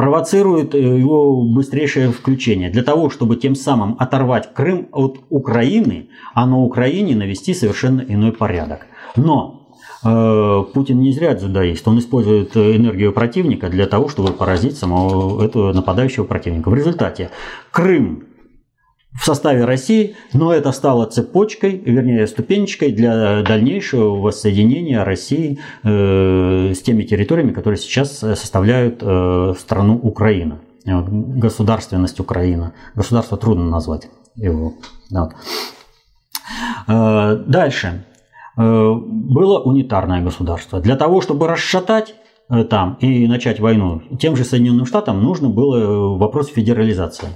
провоцирует 0.00 0.74
э, 0.74 0.78
его 0.78 1.42
быстрейшее 1.42 2.10
включение 2.10 2.70
для 2.70 2.82
того, 2.82 3.10
чтобы 3.10 3.36
тем 3.36 3.54
самым 3.54 3.96
оторвать 3.98 4.54
Крым 4.54 4.88
от 4.92 5.18
Украины, 5.28 6.08
а 6.32 6.46
на 6.46 6.58
Украине 6.58 7.14
навести 7.14 7.52
совершенно 7.52 8.00
иной 8.00 8.32
порядок. 8.32 8.86
Но 9.14 9.68
э, 10.02 10.64
Путин 10.72 11.00
не 11.00 11.12
зря 11.12 11.34
дзюдоист, 11.34 11.86
он 11.86 11.98
использует 11.98 12.56
энергию 12.56 13.12
противника 13.12 13.68
для 13.68 13.86
того, 13.86 14.08
чтобы 14.08 14.32
поразить 14.32 14.78
самого 14.78 15.44
этого 15.44 15.74
нападающего 15.74 16.24
противника. 16.24 16.70
В 16.70 16.74
результате 16.74 17.28
Крым 17.70 18.24
в 19.12 19.24
составе 19.24 19.64
России, 19.64 20.16
но 20.32 20.52
это 20.52 20.72
стало 20.72 21.06
цепочкой, 21.06 21.76
вернее 21.76 22.26
ступенечкой 22.26 22.92
для 22.92 23.42
дальнейшего 23.42 24.20
воссоединения 24.20 25.04
России 25.04 25.58
э, 25.82 26.72
с 26.74 26.80
теми 26.82 27.02
территориями, 27.02 27.52
которые 27.52 27.78
сейчас 27.78 28.18
составляют 28.18 29.02
э, 29.02 29.54
страну 29.58 29.96
Украина, 29.96 30.60
государственность 30.84 32.20
Украина. 32.20 32.72
Государство 32.94 33.36
трудно 33.36 33.64
назвать 33.64 34.08
его. 34.36 34.74
Вот. 35.10 35.32
Э, 36.86 37.36
дальше. 37.46 38.04
Было 38.56 39.60
унитарное 39.60 40.22
государство. 40.22 40.80
Для 40.80 40.96
того, 40.96 41.22
чтобы 41.22 41.46
расшатать 41.46 42.14
там 42.68 42.98
и 43.00 43.26
начать 43.26 43.58
войну, 43.58 44.02
тем 44.20 44.36
же 44.36 44.44
Соединенным 44.44 44.84
Штатам 44.84 45.22
нужно 45.22 45.48
было 45.48 46.18
вопрос 46.18 46.48
федерализации. 46.48 47.28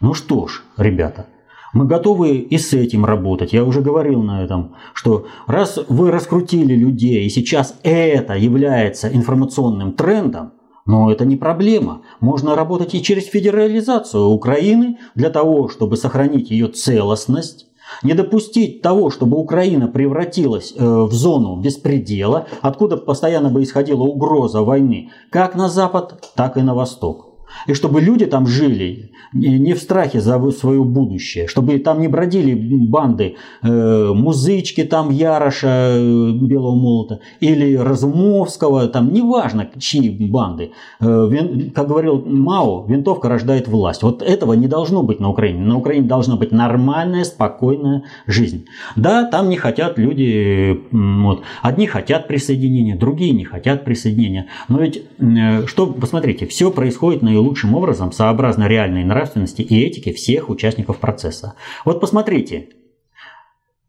Ну 0.00 0.14
что 0.14 0.46
ж, 0.46 0.62
ребята, 0.76 1.26
мы 1.72 1.84
готовы 1.84 2.36
и 2.36 2.56
с 2.56 2.72
этим 2.72 3.04
работать. 3.04 3.52
Я 3.52 3.64
уже 3.64 3.80
говорил 3.80 4.22
на 4.22 4.44
этом, 4.44 4.76
что 4.94 5.26
раз 5.46 5.78
вы 5.88 6.12
раскрутили 6.12 6.74
людей, 6.74 7.26
и 7.26 7.30
сейчас 7.30 7.74
это 7.82 8.34
является 8.34 9.12
информационным 9.12 9.94
трендом, 9.94 10.52
но 10.86 11.10
это 11.10 11.24
не 11.24 11.36
проблема. 11.36 12.02
Можно 12.20 12.54
работать 12.54 12.94
и 12.94 13.02
через 13.02 13.26
федерализацию 13.26 14.24
Украины 14.24 14.98
для 15.16 15.30
того, 15.30 15.68
чтобы 15.68 15.96
сохранить 15.96 16.50
ее 16.50 16.68
целостность, 16.68 17.66
не 18.04 18.14
допустить 18.14 18.80
того, 18.82 19.10
чтобы 19.10 19.36
Украина 19.36 19.88
превратилась 19.88 20.74
э, 20.76 20.84
в 20.84 21.12
зону 21.12 21.60
беспредела, 21.60 22.46
откуда 22.60 22.96
постоянно 22.96 23.48
бы 23.48 23.62
исходила 23.62 24.02
угроза 24.02 24.62
войны, 24.62 25.10
как 25.30 25.56
на 25.56 25.68
запад, 25.68 26.30
так 26.36 26.56
и 26.56 26.62
на 26.62 26.74
восток. 26.74 27.27
И 27.66 27.74
чтобы 27.74 28.00
люди 28.00 28.26
там 28.26 28.46
жили 28.46 29.10
не 29.32 29.74
в 29.74 29.78
страхе 29.78 30.20
за 30.20 30.50
свое 30.50 30.82
будущее, 30.82 31.46
чтобы 31.48 31.78
там 31.78 32.00
не 32.00 32.08
бродили 32.08 32.54
банды 32.54 33.36
э, 33.62 34.12
музычки 34.14 34.84
там 34.84 35.10
Яроша 35.10 35.96
э, 35.96 36.30
Белого 36.32 36.74
Молота 36.74 37.20
или 37.40 37.76
Разумовского, 37.76 38.88
там 38.88 39.12
неважно 39.12 39.68
чьи 39.78 40.08
банды. 40.10 40.72
Э, 41.00 41.28
вин, 41.30 41.70
как 41.70 41.88
говорил 41.88 42.24
Мао, 42.24 42.86
винтовка 42.86 43.28
рождает 43.28 43.68
власть. 43.68 44.02
Вот 44.02 44.22
этого 44.22 44.54
не 44.54 44.66
должно 44.66 45.02
быть 45.02 45.20
на 45.20 45.28
Украине. 45.28 45.60
На 45.60 45.76
Украине 45.76 46.06
должна 46.06 46.36
быть 46.36 46.52
нормальная, 46.52 47.24
спокойная 47.24 48.04
жизнь. 48.26 48.66
Да, 48.96 49.24
там 49.24 49.48
не 49.48 49.56
хотят 49.56 49.98
люди, 49.98 50.80
вот, 50.90 51.42
одни 51.62 51.86
хотят 51.86 52.28
присоединения, 52.28 52.96
другие 52.96 53.32
не 53.32 53.44
хотят 53.44 53.84
присоединения. 53.84 54.46
Но 54.68 54.80
ведь, 54.80 55.02
э, 55.18 55.66
что, 55.66 55.86
посмотрите, 55.86 56.46
все 56.46 56.70
происходит 56.70 57.22
наилучшим 57.38 57.68
лучшим 57.68 57.74
образом 57.74 58.12
сообразно 58.12 58.68
реальной 58.68 59.04
нравственности 59.04 59.62
и 59.62 59.82
этике 59.82 60.12
всех 60.12 60.48
участников 60.48 60.98
процесса. 60.98 61.54
Вот 61.84 62.00
посмотрите, 62.00 62.68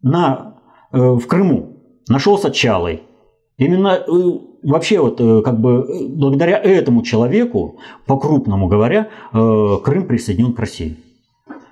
на, 0.02 0.56
э, 0.92 0.98
в 0.98 1.26
Крыму 1.28 1.78
нашелся 2.08 2.52
Чалый. 2.52 3.04
Именно 3.58 4.04
э, 4.08 4.12
вообще 4.64 5.00
вот 5.00 5.20
э, 5.20 5.42
как 5.42 5.60
бы 5.60 5.86
э, 5.88 6.08
благодаря 6.08 6.58
этому 6.58 7.02
человеку, 7.04 7.80
по-крупному 8.06 8.68
говоря, 8.68 9.10
э, 9.34 9.78
Крым 9.84 10.08
присоединен 10.08 10.54
к 10.54 10.60
России. 10.60 10.98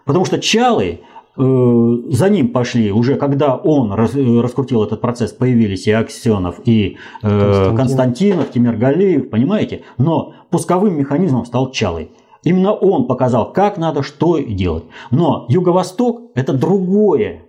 Потому 0.05 0.25
что 0.25 0.39
Чалый 0.39 1.01
за 1.37 2.29
ним 2.29 2.49
пошли 2.49 2.91
уже, 2.91 3.15
когда 3.15 3.55
он 3.55 3.93
э, 3.93 4.41
раскрутил 4.41 4.83
этот 4.83 5.01
процесс, 5.01 5.31
появились 5.31 5.85
и 5.87 5.91
Аксенов, 5.91 6.59
и 6.65 6.97
э, 7.21 7.29
Константин. 7.29 7.77
Константинов, 7.77 8.51
Тимиргалиев, 8.51 9.29
понимаете? 9.29 9.83
Но 9.97 10.33
пусковым 10.49 10.97
механизмом 10.97 11.45
стал 11.45 11.71
Чалый. 11.71 12.09
Именно 12.43 12.73
он 12.73 13.07
показал, 13.07 13.51
как 13.53 13.77
надо, 13.77 14.01
что 14.01 14.39
делать. 14.39 14.85
Но 15.11 15.45
Юго-Восток– 15.49 16.31
это 16.35 16.53
другое. 16.53 17.43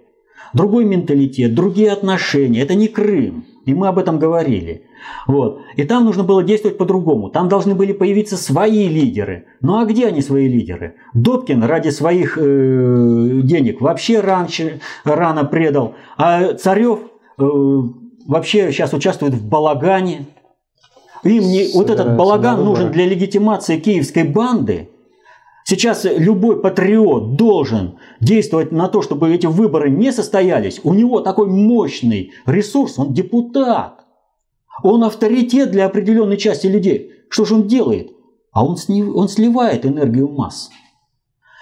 Другой 0.53 0.85
менталитет, 0.85 1.55
другие 1.55 1.91
отношения. 1.93 2.61
Это 2.61 2.75
не 2.75 2.89
Крым. 2.89 3.45
И 3.69 3.75
мы 3.75 3.89
об 3.89 3.99
этом 3.99 4.19
говорили. 4.19 4.87
Вот. 5.27 5.61
И 5.77 5.85
там 5.85 6.07
нужно 6.07 6.25
было 6.25 6.43
действовать 6.43 6.79
по-другому. 6.79 7.29
Там 7.29 7.51
должны 7.51 7.75
были 7.75 7.93
появиться 7.93 8.39
свои 8.39 8.89
лидеры. 8.89 9.45
Ну 9.61 9.79
а 9.79 9.85
где 9.85 10.07
они 10.07 10.23
свои 10.23 10.49
лидеры? 10.49 10.95
Добкин 11.13 11.63
ради 11.63 11.91
своих 11.91 12.39
э, 12.39 13.41
денег 13.43 13.83
вообще 13.83 14.21
раньше, 14.21 14.81
рано 15.05 15.45
предал. 15.45 15.97
А 16.17 16.55
Царев 16.55 17.01
э, 17.39 17.45
вообще 18.27 18.73
сейчас 18.73 18.95
участвует 18.95 19.35
в 19.35 19.47
балагане. 19.47 20.25
Им 21.25 21.43
не, 21.43 21.71
вот 21.75 21.91
этот 21.91 22.17
балаган 22.17 22.65
нужен 22.65 22.91
для 22.91 23.05
легитимации 23.05 23.79
киевской 23.79 24.25
банды. 24.25 24.89
Сейчас 25.69 26.07
любой 26.07 26.63
патриот 26.63 27.37
должен 27.37 27.99
действовать 28.21 28.73
на 28.73 28.89
то, 28.89 29.03
чтобы 29.03 29.35
эти 29.35 29.45
выборы 29.45 29.91
не 29.91 30.13
состоялись. 30.13 30.81
У 30.83 30.95
него 30.95 31.21
такой 31.21 31.47
мощный 31.47 32.33
ресурс, 32.47 32.99
он 32.99 33.13
депутат. 33.13 34.07
Он 34.83 35.05
авторитет 35.05 35.71
для 35.71 35.85
определенной 35.85 36.39
части 36.39 36.69
людей. 36.69 37.11
Что 37.29 37.45
же 37.45 37.57
он 37.57 37.67
делает? 37.67 38.13
А 38.51 38.65
он, 38.65 38.79
снив, 38.79 39.15
он 39.15 39.29
сливает 39.29 39.85
энергию 39.85 40.31
масс. 40.31 40.71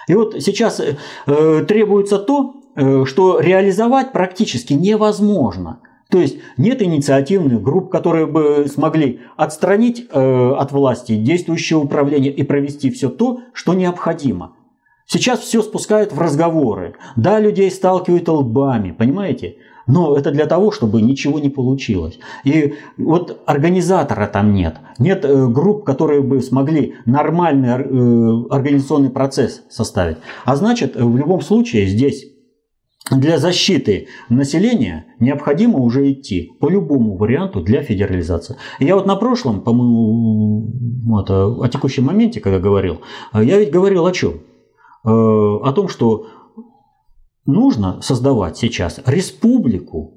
И 0.07 0.13
вот 0.13 0.41
сейчас 0.41 0.79
э, 0.79 1.65
требуется 1.67 2.17
то, 2.17 2.55
э, 2.77 3.03
что 3.03 3.41
реализовать 3.41 4.13
практически 4.13 4.71
невозможно. 4.71 5.81
То 6.09 6.19
есть 6.19 6.37
нет 6.57 6.81
инициативных 6.81 7.61
групп, 7.61 7.89
которые 7.89 8.27
бы 8.27 8.65
смогли 8.67 9.19
отстранить 9.35 10.07
э, 10.09 10.53
от 10.57 10.71
власти 10.71 11.15
действующее 11.15 11.77
управление 11.77 12.31
и 12.31 12.43
провести 12.43 12.89
все 12.91 13.09
то, 13.09 13.41
что 13.53 13.73
необходимо. 13.73 14.53
Сейчас 15.05 15.39
все 15.39 15.61
спускают 15.61 16.11
в 16.11 16.19
разговоры. 16.19 16.95
Да, 17.15 17.39
людей 17.39 17.71
сталкивают 17.71 18.27
лбами, 18.27 18.91
понимаете? 18.91 19.55
Но 19.85 20.17
это 20.17 20.31
для 20.31 20.45
того, 20.45 20.71
чтобы 20.71 21.01
ничего 21.01 21.39
не 21.39 21.49
получилось. 21.49 22.19
И 22.43 22.73
вот 22.97 23.41
организатора 23.45 24.27
там 24.27 24.53
нет. 24.53 24.75
Нет 24.99 25.23
э, 25.23 25.47
групп, 25.47 25.85
которые 25.85 26.21
бы 26.21 26.41
смогли 26.41 26.95
нормальный 27.05 27.69
э, 27.69 28.47
организационный 28.49 29.09
процесс 29.09 29.63
составить. 29.69 30.17
А 30.43 30.55
значит, 30.57 30.95
в 30.95 31.17
любом 31.17 31.41
случае 31.41 31.87
здесь 31.87 32.25
для 33.11 33.37
защиты 33.37 34.07
населения 34.29 35.05
необходимо 35.19 35.79
уже 35.79 36.11
идти 36.11 36.51
по 36.59 36.69
любому 36.69 37.15
варианту 37.15 37.61
для 37.61 37.81
федерализации. 37.81 38.57
И 38.79 38.85
я 38.85 38.95
вот 38.95 39.05
на 39.05 39.15
прошлом, 39.15 39.61
по-моему, 39.61 40.71
вот, 41.05 41.29
о 41.29 41.67
текущем 41.69 42.05
моменте, 42.05 42.39
когда 42.39 42.59
говорил, 42.59 43.01
я 43.33 43.59
ведь 43.59 43.71
говорил 43.71 44.05
о 44.05 44.11
чем? 44.11 44.41
Э, 45.05 45.09
о 45.09 45.71
том, 45.73 45.87
что 45.87 46.27
нужно 47.45 48.01
создавать 48.01 48.57
сейчас 48.57 49.01
республику, 49.05 50.15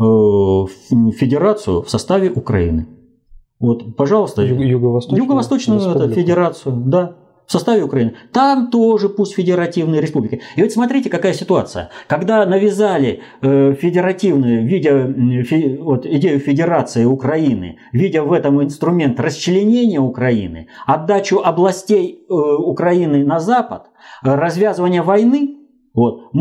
э, 0.00 0.02
федерацию 0.02 1.82
в 1.82 1.90
составе 1.90 2.30
Украины. 2.30 2.88
Вот, 3.60 3.94
пожалуйста, 3.94 4.42
Юго-Восточную, 4.42 5.22
Юго-Восточную 5.22 6.10
федерацию, 6.10 6.82
да, 6.86 7.16
в 7.52 7.58
составе 7.58 7.82
Украины. 7.82 8.14
Там 8.32 8.70
тоже 8.70 9.10
пусть 9.10 9.34
федеративные 9.34 10.00
республики. 10.00 10.40
И 10.56 10.62
вот 10.62 10.72
смотрите, 10.72 11.10
какая 11.10 11.34
ситуация. 11.34 11.90
Когда 12.06 12.46
навязали 12.46 13.20
э, 13.42 13.74
федеративную, 13.74 14.66
видя 14.66 15.14
вот, 15.82 16.06
идею 16.06 16.40
федерации 16.40 17.04
Украины, 17.04 17.76
видя 17.92 18.22
в 18.22 18.32
этом 18.32 18.62
инструмент 18.62 19.20
расчленения 19.20 20.00
Украины, 20.00 20.68
отдачу 20.86 21.42
областей 21.44 22.24
э, 22.26 22.32
Украины 22.32 23.22
на 23.26 23.38
Запад, 23.38 23.90
развязывание 24.22 25.02
войны, 25.02 25.58
вот, 25.92 26.32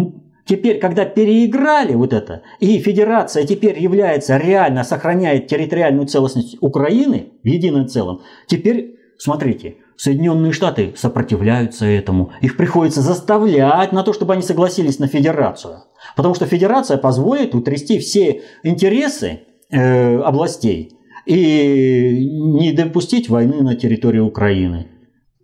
Теперь, 0.43 0.79
когда 0.79 1.05
переиграли 1.05 1.93
вот 1.93 2.13
это, 2.13 2.41
и 2.59 2.79
федерация 2.79 3.45
теперь 3.45 3.79
является 3.79 4.37
реально, 4.37 4.83
сохраняет 4.83 5.47
территориальную 5.47 6.07
целостность 6.07 6.57
Украины 6.61 7.33
в 7.43 7.47
едином 7.47 7.87
целом, 7.87 8.21
теперь, 8.47 8.95
смотрите, 9.17 9.75
Соединенные 10.01 10.51
Штаты 10.51 10.95
сопротивляются 10.97 11.85
этому. 11.85 12.31
Их 12.41 12.57
приходится 12.57 13.01
заставлять 13.01 13.91
на 13.91 14.01
то, 14.01 14.13
чтобы 14.13 14.33
они 14.33 14.41
согласились 14.41 14.97
на 14.97 15.05
федерацию. 15.05 15.83
Потому 16.15 16.33
что 16.33 16.47
федерация 16.47 16.97
позволит 16.97 17.53
утрясти 17.53 17.99
все 17.99 18.41
интересы 18.63 19.41
э, 19.69 20.17
областей 20.21 20.97
и 21.27 22.27
не 22.31 22.71
допустить 22.71 23.29
войны 23.29 23.61
на 23.61 23.75
территории 23.75 24.17
Украины. 24.17 24.87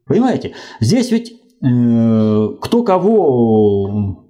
Понимаете? 0.08 0.53
Здесь 0.80 1.12
ведь 1.12 1.34
э, 1.62 2.47
кто 2.60 2.82
кого 2.82 4.26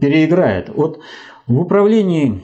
переиграет. 0.00 0.68
Вот 0.68 1.00
в 1.48 1.58
управлении 1.58 2.42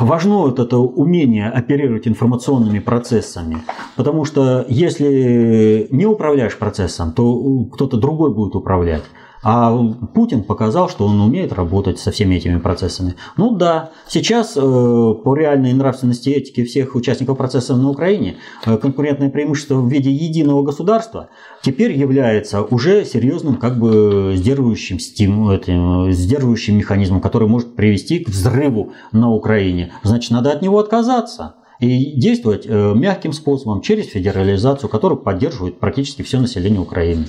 Важно 0.00 0.38
вот 0.38 0.58
это 0.58 0.78
умение 0.78 1.48
оперировать 1.50 2.08
информационными 2.08 2.78
процессами, 2.78 3.58
потому 3.96 4.24
что 4.24 4.64
если 4.68 5.88
не 5.90 6.06
управляешь 6.06 6.56
процессом, 6.56 7.12
то 7.12 7.64
кто-то 7.72 7.98
другой 7.98 8.32
будет 8.32 8.54
управлять. 8.54 9.04
А 9.42 9.76
Путин 10.14 10.42
показал, 10.42 10.88
что 10.88 11.06
он 11.06 11.20
умеет 11.20 11.52
работать 11.52 11.98
со 11.98 12.10
всеми 12.10 12.36
этими 12.36 12.58
процессами. 12.58 13.14
Ну 13.36 13.56
да, 13.56 13.90
сейчас 14.08 14.56
э, 14.56 14.60
по 14.60 15.34
реальной 15.34 15.72
нравственности 15.72 16.30
и 16.30 16.32
этике 16.32 16.64
всех 16.64 16.94
участников 16.94 17.38
процесса 17.38 17.76
на 17.76 17.90
Украине 17.90 18.36
э, 18.66 18.76
конкурентное 18.76 19.30
преимущество 19.30 19.76
в 19.76 19.88
виде 19.88 20.10
единого 20.10 20.62
государства 20.62 21.28
теперь 21.62 21.92
является 21.92 22.62
уже 22.62 23.04
серьезным 23.04 23.56
как 23.56 23.78
бы 23.78 24.34
сдерживающим, 24.36 24.98
стим, 24.98 25.50
этим, 25.50 26.10
сдерживающим 26.10 26.76
механизмом, 26.76 27.20
который 27.20 27.48
может 27.48 27.76
привести 27.76 28.18
к 28.18 28.28
взрыву 28.28 28.92
на 29.12 29.30
Украине. 29.30 29.92
Значит, 30.02 30.32
надо 30.32 30.50
от 30.50 30.62
него 30.62 30.78
отказаться 30.78 31.54
и 31.80 32.18
действовать 32.18 32.66
э, 32.66 32.94
мягким 32.94 33.32
способом 33.32 33.82
через 33.82 34.06
федерализацию, 34.06 34.88
которую 34.88 35.20
поддерживает 35.20 35.78
практически 35.78 36.22
все 36.22 36.40
население 36.40 36.80
Украины. 36.80 37.26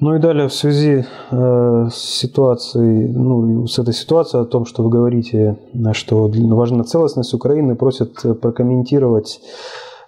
Ну 0.00 0.16
и 0.16 0.18
далее 0.18 0.48
в 0.48 0.52
связи 0.52 1.04
э, 1.30 1.88
с 1.92 1.94
ситуацией, 1.94 3.08
ну, 3.08 3.68
с 3.68 3.78
этой 3.78 3.94
ситуацией 3.94 4.42
о 4.42 4.46
том, 4.46 4.64
что 4.66 4.82
вы 4.82 4.90
говорите, 4.90 5.58
что 5.92 6.28
важна 6.28 6.82
целостность 6.82 7.34
Украины, 7.34 7.76
просят 7.76 8.14
прокомментировать 8.40 9.40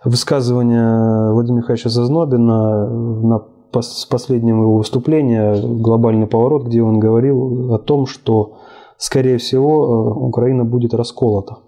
высказывание 0.05 1.33
Владимира 1.33 1.61
Михайловича 1.63 1.91
Зазнобина 1.91 2.89
на 2.89 3.43
с 3.83 4.07
последнего 4.07 4.63
его 4.63 4.77
выступления 4.79 5.61
«Глобальный 5.61 6.27
поворот», 6.27 6.65
где 6.67 6.83
он 6.83 7.01
говорил 7.01 7.75
о 7.75 7.79
том, 7.79 8.07
что, 8.07 8.59
скорее 8.99 9.39
всего, 9.39 9.85
э, 9.85 10.27
Украина 10.27 10.65
будет 10.65 10.95
расколота 10.95 11.59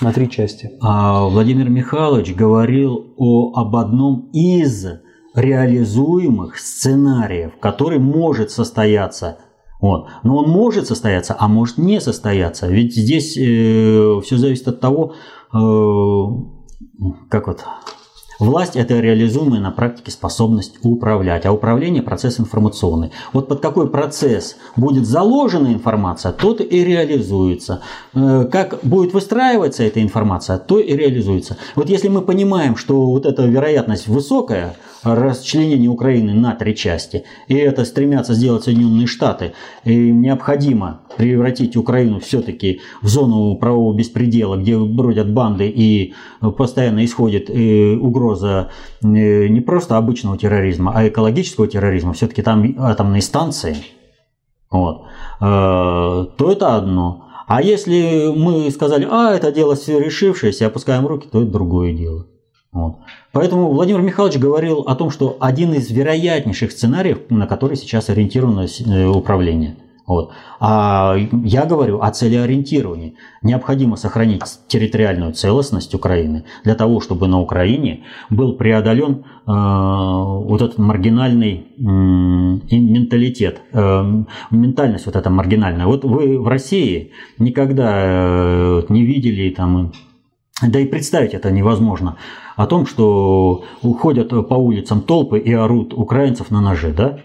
на 0.00 0.12
три 0.12 0.28
части. 0.30 0.72
А 0.80 1.26
Владимир 1.26 1.68
Михайлович 1.68 2.34
говорил 2.34 3.14
о, 3.16 3.52
об 3.54 3.76
одном 3.76 4.28
из 4.32 4.86
реализуемых 5.36 6.58
сценариев, 6.58 7.52
который 7.60 7.98
может 7.98 8.50
состояться. 8.50 9.38
Вот. 9.80 10.08
Но 10.22 10.38
он 10.38 10.48
может 10.48 10.86
состояться, 10.86 11.36
а 11.38 11.46
может 11.46 11.78
не 11.78 12.00
состояться. 12.00 12.66
Ведь 12.66 12.96
здесь 12.96 13.36
э, 13.36 14.20
все 14.24 14.36
зависит 14.38 14.66
от 14.68 14.80
того, 14.80 15.14
э, 15.52 15.56
как 17.28 17.46
вот 17.46 17.64
Власть– 18.38 18.74
это 18.76 19.00
реализуемая 19.00 19.60
на 19.60 19.70
практике 19.70 20.10
способность 20.10 20.76
управлять, 20.82 21.46
а 21.46 21.52
управление– 21.52 22.02
процесс 22.04 22.38
информационный. 22.38 23.10
Вот 23.32 23.48
под 23.48 23.60
какой 23.60 23.88
процесс 23.88 24.56
будет 24.76 25.06
заложена 25.06 25.68
информация, 25.68 26.32
тот 26.32 26.60
и 26.60 26.84
реализуется. 26.84 27.80
Э, 28.14 28.46
как 28.50 28.80
будет 28.82 29.14
выстраиваться 29.14 29.84
эта 29.84 30.02
информация, 30.02 30.58
то 30.58 30.78
и 30.78 30.94
реализуется. 30.94 31.56
Вот 31.76 31.88
если 31.88 32.08
мы 32.08 32.20
понимаем, 32.20 32.76
что 32.76 33.06
вот 33.06 33.24
эта 33.24 33.46
вероятность 33.46 34.06
высокая, 34.06 34.76
расчленение 35.02 35.88
Украины 35.88 36.34
на 36.34 36.54
три 36.54 36.74
части, 36.74 37.24
и 37.48 37.54
это 37.54 37.84
стремятся 37.84 38.34
сделать 38.34 38.64
Соединенные 38.64 39.06
Штаты, 39.06 39.52
и 39.84 39.94
необходимо 39.94 41.00
превратить 41.16 41.76
Украину 41.76 42.20
все-таки 42.20 42.80
в 43.02 43.08
зону 43.08 43.56
правового 43.56 43.96
беспредела, 43.96 44.56
где 44.56 44.78
бродят 44.78 45.32
банды 45.32 45.68
и 45.68 46.14
постоянно 46.58 47.04
исходит 47.04 47.48
э, 47.48 47.96
угроза 48.26 48.70
э, 49.02 49.06
не 49.06 49.60
просто 49.60 49.96
обычного 49.96 50.36
терроризма, 50.36 50.92
а 50.94 51.08
экологического 51.08 51.66
терроризма, 51.66 52.12
все-таки 52.12 52.42
там 52.42 52.74
атомные 52.78 53.22
станции, 53.22 53.76
вот, 54.70 55.04
э, 55.40 55.44
то 56.36 56.52
это 56.52 56.76
одно. 56.76 57.22
А 57.46 57.62
если 57.62 58.32
мы 58.36 58.70
сказали, 58.72 59.06
а, 59.08 59.32
это 59.32 59.52
дело 59.52 59.76
все 59.76 60.00
решившееся, 60.00 60.66
опускаем 60.66 61.06
руки, 61.06 61.28
то 61.30 61.42
это 61.42 61.50
другое 61.50 61.92
дело. 61.92 62.26
Вот. 62.72 62.96
Поэтому 63.32 63.72
Владимир 63.72 64.02
Михайлович 64.02 64.38
говорил 64.38 64.80
о 64.80 64.96
том, 64.96 65.10
что 65.10 65.36
один 65.40 65.72
из 65.72 65.90
вероятнейших 65.90 66.72
сценариев, 66.72 67.30
на 67.30 67.46
который 67.46 67.76
сейчас 67.76 68.10
ориентировано 68.10 68.66
э, 68.66 69.06
управление. 69.06 69.76
Вот. 70.06 70.32
А 70.60 71.16
я 71.16 71.66
говорю 71.66 72.00
о 72.00 72.10
целеориентировании. 72.10 73.16
Необходимо 73.42 73.96
сохранить 73.96 74.42
территориальную 74.68 75.32
целостность 75.32 75.94
Украины 75.94 76.44
для 76.62 76.76
того, 76.76 77.00
чтобы 77.00 77.26
на 77.26 77.40
Украине 77.40 78.04
был 78.30 78.54
преодолен 78.54 79.12
э, 79.14 79.22
вот 79.46 80.62
этот 80.62 80.78
маргинальный 80.78 81.66
э, 81.76 81.82
менталитет, 81.82 83.60
э, 83.72 84.22
ментальность 84.52 85.06
вот 85.06 85.16
эта 85.16 85.28
маргинальная. 85.28 85.86
Вот 85.86 86.04
вы 86.04 86.40
в 86.40 86.46
России 86.46 87.10
никогда 87.38 87.92
э, 87.96 88.82
не 88.88 89.04
видели 89.04 89.50
там 89.50 89.92
да 90.62 90.80
и 90.80 90.86
представить 90.86 91.34
это 91.34 91.50
невозможно. 91.50 92.16
О 92.56 92.66
том, 92.66 92.86
что 92.86 93.64
уходят 93.82 94.30
по 94.30 94.54
улицам 94.54 95.02
толпы 95.02 95.38
и 95.38 95.52
орут 95.52 95.92
украинцев 95.92 96.50
на 96.50 96.62
ноже, 96.62 96.94
да? 96.96 97.18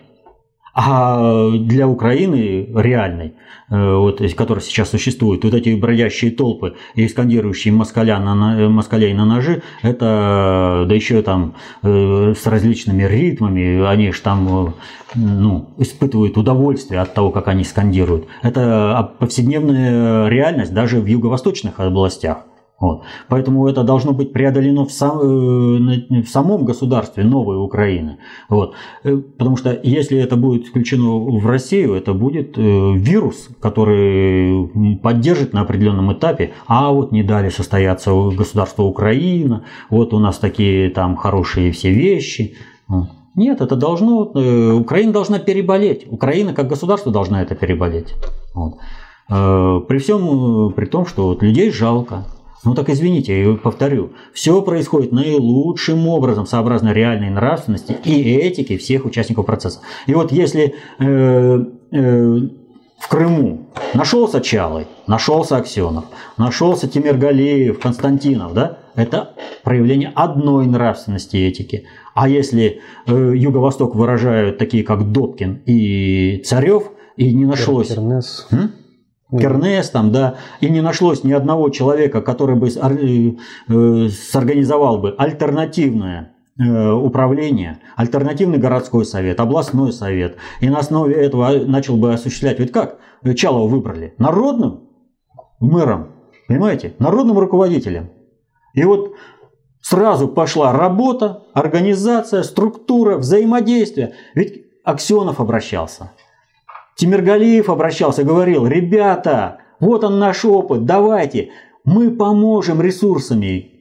А 0.73 1.49
для 1.51 1.87
Украины 1.87 2.69
реальной, 2.73 3.33
э, 3.69 3.95
вот, 3.95 4.21
которая 4.35 4.63
сейчас 4.63 4.89
существует, 4.89 5.43
вот 5.43 5.53
эти 5.53 5.75
бродящие 5.75 6.31
толпы 6.31 6.75
и 6.95 7.07
скандирующие 7.09 7.73
москаля 7.73 8.19
на, 8.19 8.69
москалей 8.69 9.13
на 9.13 9.25
ножи, 9.25 9.63
это, 9.81 10.85
да 10.87 10.95
еще 10.95 11.21
там 11.23 11.55
э, 11.83 12.33
с 12.37 12.47
различными 12.47 13.03
ритмами, 13.03 13.85
они 13.85 14.13
же 14.13 14.21
там 14.21 14.67
э, 14.67 14.71
ну, 15.15 15.69
испытывают 15.77 16.37
удовольствие 16.37 17.01
от 17.01 17.13
того, 17.13 17.31
как 17.31 17.49
они 17.49 17.65
скандируют. 17.65 18.27
Это 18.41 19.13
повседневная 19.19 20.29
реальность 20.29 20.73
даже 20.73 21.01
в 21.01 21.05
юго-восточных 21.05 21.81
областях. 21.81 22.45
Вот. 22.81 23.03
Поэтому 23.29 23.67
это 23.67 23.83
должно 23.83 24.11
быть 24.11 24.33
преодолено 24.33 24.85
в, 24.85 24.91
сам, 24.91 25.19
э, 25.19 26.21
в 26.23 26.27
самом 26.27 26.65
государстве 26.65 27.23
новой 27.23 27.63
Украины. 27.63 28.17
Вот. 28.49 28.73
Э, 29.03 29.17
потому 29.17 29.55
что 29.55 29.79
если 29.83 30.17
это 30.17 30.35
будет 30.35 30.65
включено 30.65 31.19
в 31.19 31.45
Россию, 31.45 31.93
это 31.93 32.13
будет 32.13 32.57
э, 32.57 32.61
вирус, 32.61 33.49
который 33.61 34.97
поддержит 34.97 35.53
на 35.53 35.61
определенном 35.61 36.11
этапе, 36.11 36.53
а 36.65 36.91
вот 36.91 37.11
не 37.11 37.21
дали 37.21 37.49
состояться 37.49 38.11
государство 38.11 38.83
Украина, 38.83 39.63
вот 39.91 40.13
у 40.13 40.19
нас 40.19 40.39
такие 40.39 40.89
там 40.89 41.15
хорошие 41.15 41.71
все 41.71 41.91
вещи. 41.91 42.55
Нет, 43.35 43.61
это 43.61 43.75
должно, 43.75 44.23
Украина 44.75 45.13
должна 45.13 45.39
переболеть. 45.39 46.05
Украина 46.09 46.53
как 46.53 46.67
государство 46.67 47.11
должна 47.11 47.43
это 47.43 47.55
переболеть. 47.55 48.15
Вот. 48.53 48.79
При 49.87 49.97
всем, 49.99 50.73
при 50.73 50.85
том, 50.85 51.05
что 51.05 51.27
вот 51.27 51.41
людей 51.41 51.71
жалко, 51.71 52.25
ну 52.63 52.75
так 52.75 52.89
извините, 52.89 53.41
я 53.41 53.53
повторю, 53.55 54.11
все 54.33 54.61
происходит 54.61 55.11
наилучшим 55.11 56.07
образом, 56.07 56.45
сообразно 56.45 56.93
реальной 56.93 57.29
нравственности 57.29 57.95
и 58.03 58.35
этике 58.35 58.77
всех 58.77 59.05
участников 59.05 59.45
процесса. 59.45 59.79
И 60.05 60.13
вот 60.13 60.31
если 60.31 60.75
э, 60.99 61.65
э, 61.91 62.39
в 62.99 63.07
Крыму 63.07 63.67
нашелся 63.93 64.41
Чалый, 64.41 64.85
нашелся 65.07 65.57
Аксенов, 65.57 66.05
нашелся 66.37 66.87
Тимиргалеев, 66.87 67.79
Константинов, 67.79 68.53
да, 68.53 68.77
это 68.95 69.33
проявление 69.63 70.11
одной 70.13 70.67
нравственности 70.67 71.37
и 71.37 71.47
этики. 71.47 71.85
А 72.13 72.29
если 72.29 72.81
э, 73.07 73.33
Юго-Восток 73.35 73.95
выражают 73.95 74.57
такие, 74.57 74.83
как 74.83 75.11
Добкин 75.11 75.63
и 75.65 76.43
Царев, 76.45 76.91
и 77.17 77.33
не 77.33 77.45
нашлось... 77.45 77.89
Кернес. 77.89 78.47
М? 78.51 78.71
Кернес 79.39 79.89
там, 79.89 80.11
да, 80.11 80.35
и 80.59 80.69
не 80.69 80.81
нашлось 80.81 81.23
ни 81.23 81.31
одного 81.31 81.69
человека, 81.69 82.21
который 82.21 82.55
бы 82.55 82.67
э, 82.67 83.31
э, 83.69 84.09
сорганизовал 84.09 84.97
бы 84.97 85.15
альтернативное 85.17 86.35
э, 86.59 86.91
управление, 86.91 87.79
альтернативный 87.95 88.57
городской 88.57 89.05
совет, 89.05 89.39
областной 89.39 89.93
совет, 89.93 90.35
и 90.59 90.69
на 90.69 90.79
основе 90.79 91.15
этого 91.15 91.51
начал 91.65 91.95
бы 91.95 92.13
осуществлять. 92.13 92.59
Ведь 92.59 92.73
как 92.73 92.99
Чалова 93.35 93.69
выбрали? 93.69 94.15
Народным 94.17 94.89
мэром, 95.59 96.09
понимаете? 96.47 96.95
Народным 96.99 97.39
руководителем. 97.39 98.09
И 98.73 98.83
вот 98.83 99.13
сразу 99.81 100.27
пошла 100.27 100.73
работа, 100.73 101.43
организация, 101.53 102.43
структура, 102.43 103.17
взаимодействие. 103.17 104.13
Ведь 104.35 104.65
Аксенов 104.83 105.39
обращался. 105.39 106.11
Тимиргалиев 107.01 107.67
обращался, 107.67 108.23
говорил, 108.23 108.67
ребята, 108.67 109.57
вот 109.79 110.03
он 110.03 110.19
наш 110.19 110.45
опыт, 110.45 110.85
давайте. 110.85 111.49
Мы 111.83 112.11
поможем 112.11 112.79
ресурсами. 112.79 113.71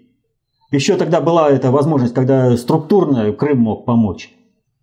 Еще 0.72 0.96
тогда 0.96 1.20
была 1.20 1.50
эта 1.50 1.70
возможность, 1.70 2.14
когда 2.14 2.56
структурно 2.56 3.30
Крым 3.34 3.58
мог 3.58 3.84
помочь. 3.84 4.32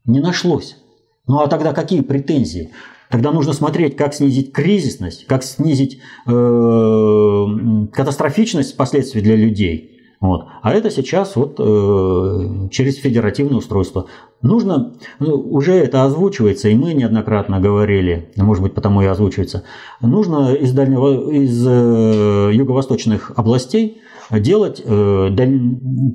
Не 0.05 0.19
нашлось. 0.19 0.77
Ну 1.25 1.39
а 1.39 1.47
тогда 1.47 1.73
какие 1.73 2.01
претензии? 2.01 2.73
Тогда 3.09 3.31
нужно 3.31 3.53
смотреть, 3.53 3.95
как 3.95 4.13
снизить 4.13 4.53
кризисность, 4.53 5.25
как 5.25 5.41
снизить 5.41 5.99
э, 6.27 7.45
катастрофичность 7.91 8.77
последствий 8.77 9.21
для 9.21 9.35
людей. 9.35 9.96
Вот. 10.19 10.47
А 10.63 10.73
это 10.73 10.89
сейчас 10.89 11.35
вот 11.35 11.59
э, 11.59 12.69
через 12.71 12.97
федеративное 12.97 13.57
устройство. 13.57 14.07
Нужно, 14.41 14.93
ну, 15.19 15.35
уже 15.35 15.73
это 15.73 16.05
озвучивается, 16.05 16.69
и 16.69 16.75
мы 16.75 16.93
неоднократно 16.93 17.59
говорили, 17.59 18.31
может 18.35 18.63
быть, 18.63 18.73
потому 18.73 19.01
и 19.03 19.05
озвучивается, 19.05 19.63
нужно 20.01 20.53
из, 20.53 20.73
дальнего, 20.73 21.31
из 21.31 21.63
э, 21.67 22.51
юго-восточных 22.51 23.31
областей 23.35 24.01
делать, 24.31 24.81
э, 24.83 25.29
даль, 25.31 25.59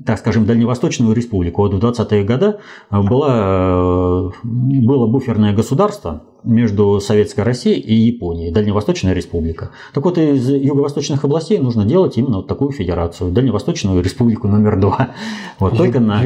так 0.04 0.18
скажем, 0.18 0.46
Дальневосточную 0.46 1.14
республику. 1.14 1.62
Вот 1.62 1.74
в 1.74 1.78
20-е 1.78 2.24
годы 2.24 2.56
было, 2.90 4.32
э, 4.42 4.48
было 4.82 5.06
буферное 5.06 5.54
государство 5.54 6.22
между 6.44 7.00
Советской 7.00 7.42
Россией 7.42 7.80
и 7.80 7.94
Японией, 7.94 8.52
Дальневосточная 8.52 9.12
республика. 9.12 9.70
Так 9.94 10.04
вот, 10.04 10.18
из 10.18 10.48
юго-восточных 10.48 11.24
областей 11.24 11.58
нужно 11.58 11.84
делать 11.84 12.16
именно 12.18 12.38
вот 12.38 12.48
такую 12.48 12.72
федерацию, 12.72 13.30
Дальневосточную 13.30 14.02
республику 14.02 14.48
номер 14.48 14.78
два. 14.78 15.10
Вот, 15.58 15.76
только 15.76 16.00
на... 16.00 16.20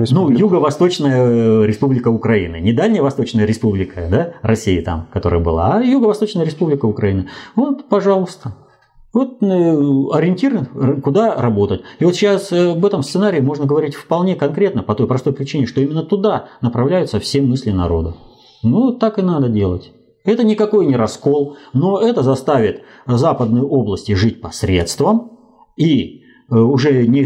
Ну, 0.00 0.02
республику. 0.02 0.40
Юго-Восточная 0.40 1.64
республика 1.64 2.08
Украины. 2.08 2.60
Не 2.60 2.72
Дальневосточная 2.72 3.44
республика, 3.44 4.08
да, 4.10 4.32
России 4.40 4.80
там, 4.80 5.06
которая 5.12 5.40
была, 5.40 5.76
а 5.76 5.82
Юго-Восточная 5.82 6.46
республика 6.46 6.86
Украины. 6.86 7.26
Вот, 7.56 7.88
пожалуйста. 7.88 8.54
Вот 9.14 9.40
э, 9.40 9.46
ориентир, 9.46 10.66
э, 10.74 11.00
куда 11.00 11.36
работать. 11.36 11.82
И 12.00 12.04
вот 12.04 12.16
сейчас 12.16 12.50
э, 12.50 12.72
об 12.72 12.84
этом 12.84 13.04
сценарии 13.04 13.40
можно 13.40 13.64
говорить 13.64 13.94
вполне 13.94 14.34
конкретно 14.34 14.82
по 14.82 14.96
той 14.96 15.06
простой 15.06 15.32
причине, 15.32 15.66
что 15.66 15.80
именно 15.80 16.02
туда 16.02 16.48
направляются 16.60 17.20
все 17.20 17.40
мысли 17.40 17.70
народа. 17.70 18.16
Ну, 18.64 18.92
так 18.92 19.20
и 19.20 19.22
надо 19.22 19.48
делать. 19.48 19.92
Это 20.24 20.42
никакой 20.42 20.86
не 20.86 20.96
раскол, 20.96 21.56
но 21.72 22.00
это 22.00 22.22
заставит 22.22 22.82
западные 23.06 23.62
области 23.62 24.12
жить 24.14 24.40
посредством 24.40 25.38
и 25.76 26.22
уже 26.48 27.06
не, 27.06 27.20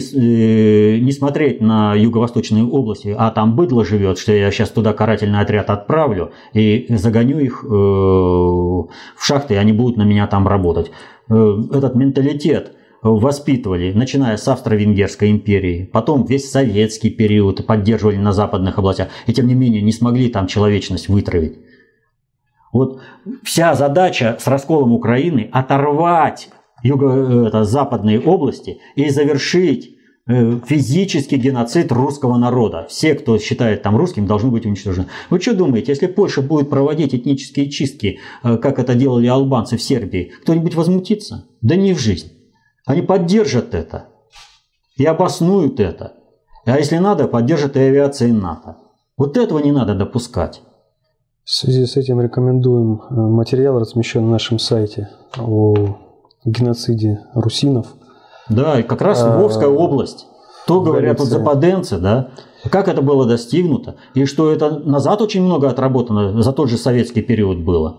не 1.01 1.13
смотреть 1.13 1.61
на 1.61 1.95
юго-восточные 1.95 2.65
области, 2.65 3.15
а 3.17 3.31
там 3.31 3.57
быдло 3.57 3.85
живет, 3.85 4.19
что 4.19 4.33
я 4.33 4.51
сейчас 4.51 4.71
туда 4.71 4.93
карательный 4.93 5.41
отряд 5.41 5.71
отправлю 5.71 6.31
и 6.53 6.87
загоню 6.91 7.39
их 7.41 7.63
в 7.65 8.89
шахты, 9.21 9.55
и 9.55 9.57
они 9.57 9.73
будут 9.73 9.97
на 9.97 10.03
меня 10.03 10.27
там 10.29 10.47
работать. 10.47 10.91
Э, 11.29 11.57
Этот 11.73 11.95
менталитет 11.95 12.73
воспитывали, 13.03 13.93
начиная 13.93 14.37
с 14.37 14.49
Австро-Венгерской 14.49 15.31
империи, 15.31 15.89
потом 15.93 16.25
весь 16.25 16.51
советский 16.51 17.11
период 17.11 17.65
поддерживали 17.65 18.17
на 18.17 18.33
западных 18.33 18.79
областях, 18.79 19.09
и 19.27 19.33
тем 19.33 19.47
не 19.47 19.55
менее 19.55 19.83
не 19.83 19.93
смогли 19.93 20.29
там 20.29 20.49
человечность 20.49 21.09
вытравить. 21.09 21.59
Вот 22.73 23.01
вся 23.45 23.75
задача 23.75 24.37
с 24.41 24.47
расколом 24.47 24.93
Украины 24.93 25.49
оторвать 25.53 26.49
юго, 26.83 27.47
это, 27.47 27.65
западные 27.65 28.21
области 28.21 28.79
и 28.95 29.09
завершить 29.11 29.87
э, 29.87 29.98
физический 30.29 31.37
геноцид 31.37 31.91
русского 31.91 32.37
народа. 32.37 32.87
Все, 32.91 33.15
кто 33.15 33.39
считает 33.39 33.83
там 33.83 33.97
русским, 33.97 34.27
должны 34.27 34.51
быть 34.51 34.67
уничтожены. 34.67 35.07
Вы 35.31 35.41
что 35.41 35.55
думаете, 35.55 35.93
если 35.93 36.07
Польша 36.07 36.43
будет 36.43 36.69
проводить 36.69 37.15
этнические 37.15 37.71
чистки, 37.71 38.19
э, 38.43 38.59
как 38.59 38.79
это 38.79 38.95
делали 38.95 39.27
албанцы 39.27 39.79
в 39.79 39.83
Сербии, 39.83 40.33
кто-нибудь 40.43 40.75
возмутится? 40.75 41.47
Да 41.63 41.77
не 41.77 41.95
в 41.95 41.99
жизнь. 41.99 42.31
Они 42.85 43.01
поддержат 43.01 43.75
это 43.75 44.09
и 44.99 45.07
обоснуют 45.07 45.81
это. 45.81 46.13
А 46.67 46.77
если 46.77 46.99
надо, 46.99 47.27
поддержат 47.27 47.77
и 47.77 47.81
авиацией 47.81 48.33
НАТО. 48.33 48.77
Вот 49.17 49.39
этого 49.39 49.59
не 49.61 49.73
надо 49.73 49.95
допускать. 49.95 50.61
В 51.45 51.51
связи 51.51 51.87
с 51.87 51.97
этим 51.97 52.21
рекомендуем 52.21 53.01
э, 53.01 53.15
материал, 53.15 53.79
размещен 53.79 54.27
на 54.27 54.33
нашем 54.33 54.59
сайте 54.59 55.09
о 55.39 55.97
геноциде 56.45 57.21
русинов. 57.35 57.87
Да, 58.49 58.81
и 58.81 58.83
как 58.83 59.03
раз 59.03 59.23
А, 59.23 59.37
Львовская 59.37 59.69
область. 59.69 60.27
То 60.67 60.81
говорят 60.81 61.19
вот 61.19 61.29
западенцы, 61.29 61.99
да, 61.99 62.31
как 62.71 62.89
это 62.89 63.01
было 63.01 63.27
достигнуто, 63.27 63.97
и 64.15 64.27
что 64.27 64.53
это 64.53 64.79
назад 64.79 65.23
очень 65.23 65.43
много 65.43 65.71
отработано 65.71 66.43
за 66.43 66.53
тот 66.53 66.69
же 66.69 66.77
советский 66.77 67.23
период 67.23 67.59
было. 67.59 67.97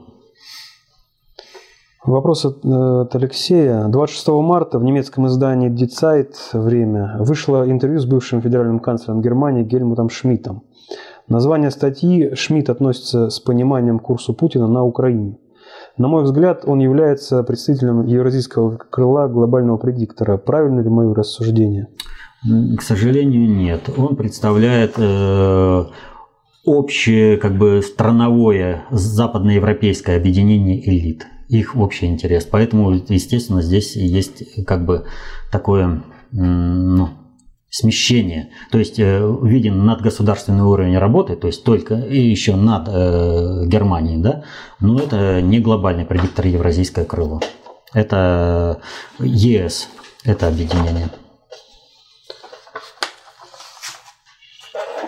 Вопрос 2.05 2.45
от, 2.45 2.63
э, 2.63 3.01
от 3.01 3.15
Алексея. 3.15 3.87
26 3.87 4.41
марта 4.41 4.79
в 4.79 4.83
немецком 4.83 5.27
издании 5.27 5.69
Die 5.69 5.89
Zeit 5.89 6.33
«Время» 6.53 7.17
вышло 7.19 7.69
интервью 7.69 7.99
с 7.99 8.05
бывшим 8.05 8.41
федеральным 8.41 8.79
канцлером 8.79 9.21
Германии 9.21 9.63
Гельмутом 9.63 10.09
Шмидтом. 10.09 10.63
Название 11.27 11.71
статьи 11.71 12.33
Шмидт 12.35 12.69
относится 12.69 13.29
с 13.29 13.39
пониманием 13.39 13.99
курсу 13.99 14.33
Путина 14.33 14.67
на 14.67 14.83
Украине. 14.83 15.37
На 15.99 16.07
мой 16.07 16.23
взгляд, 16.23 16.63
он 16.65 16.79
является 16.79 17.43
представителем 17.43 18.05
евразийского 18.05 18.77
крыла 18.77 19.27
глобального 19.27 19.75
предиктора. 19.75 20.37
Правильно 20.37 20.79
ли 20.79 20.87
мое 20.87 21.13
рассуждение? 21.13 21.89
К 22.77 22.81
сожалению, 22.81 23.49
нет. 23.49 23.89
Он 23.97 24.15
представляет 24.15 24.93
э, 24.95 25.83
общее, 26.63 27.35
как 27.35 27.57
бы 27.57 27.81
страновое 27.83 28.85
западноевропейское 28.91 30.15
объединение 30.15 30.79
элит, 30.89 31.27
их 31.49 31.75
общий 31.75 32.05
интерес. 32.05 32.45
Поэтому, 32.45 32.91
естественно, 32.91 33.61
здесь 33.61 33.97
есть 33.97 34.63
как 34.65 34.85
бы 34.85 35.03
такое 35.51 36.01
ну, 36.31 37.09
смещение. 37.69 38.49
То 38.71 38.79
есть 38.79 38.99
э, 38.99 39.37
виден 39.43 39.85
надгосударственный 39.85 40.63
уровень 40.63 40.97
работы, 40.97 41.35
то 41.35 41.47
есть 41.47 41.63
только 41.63 41.95
и 41.95 42.19
еще 42.19 42.55
над 42.55 42.87
э, 42.87 43.65
Германией, 43.67 44.17
да, 44.17 44.43
но 44.79 44.99
это 44.99 45.41
не 45.41 45.59
глобальный 45.59 46.05
предиктор 46.05 46.47
евразийское 46.47 47.05
крыло. 47.05 47.41
Это 47.93 48.81
ЕС, 49.19 49.89
это 50.23 50.47
объединение. 50.47 51.09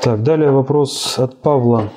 Так, 0.01 0.23
далее 0.23 0.51
вопрос 0.51 1.19
от 1.19 1.41
Павла. 1.41 1.91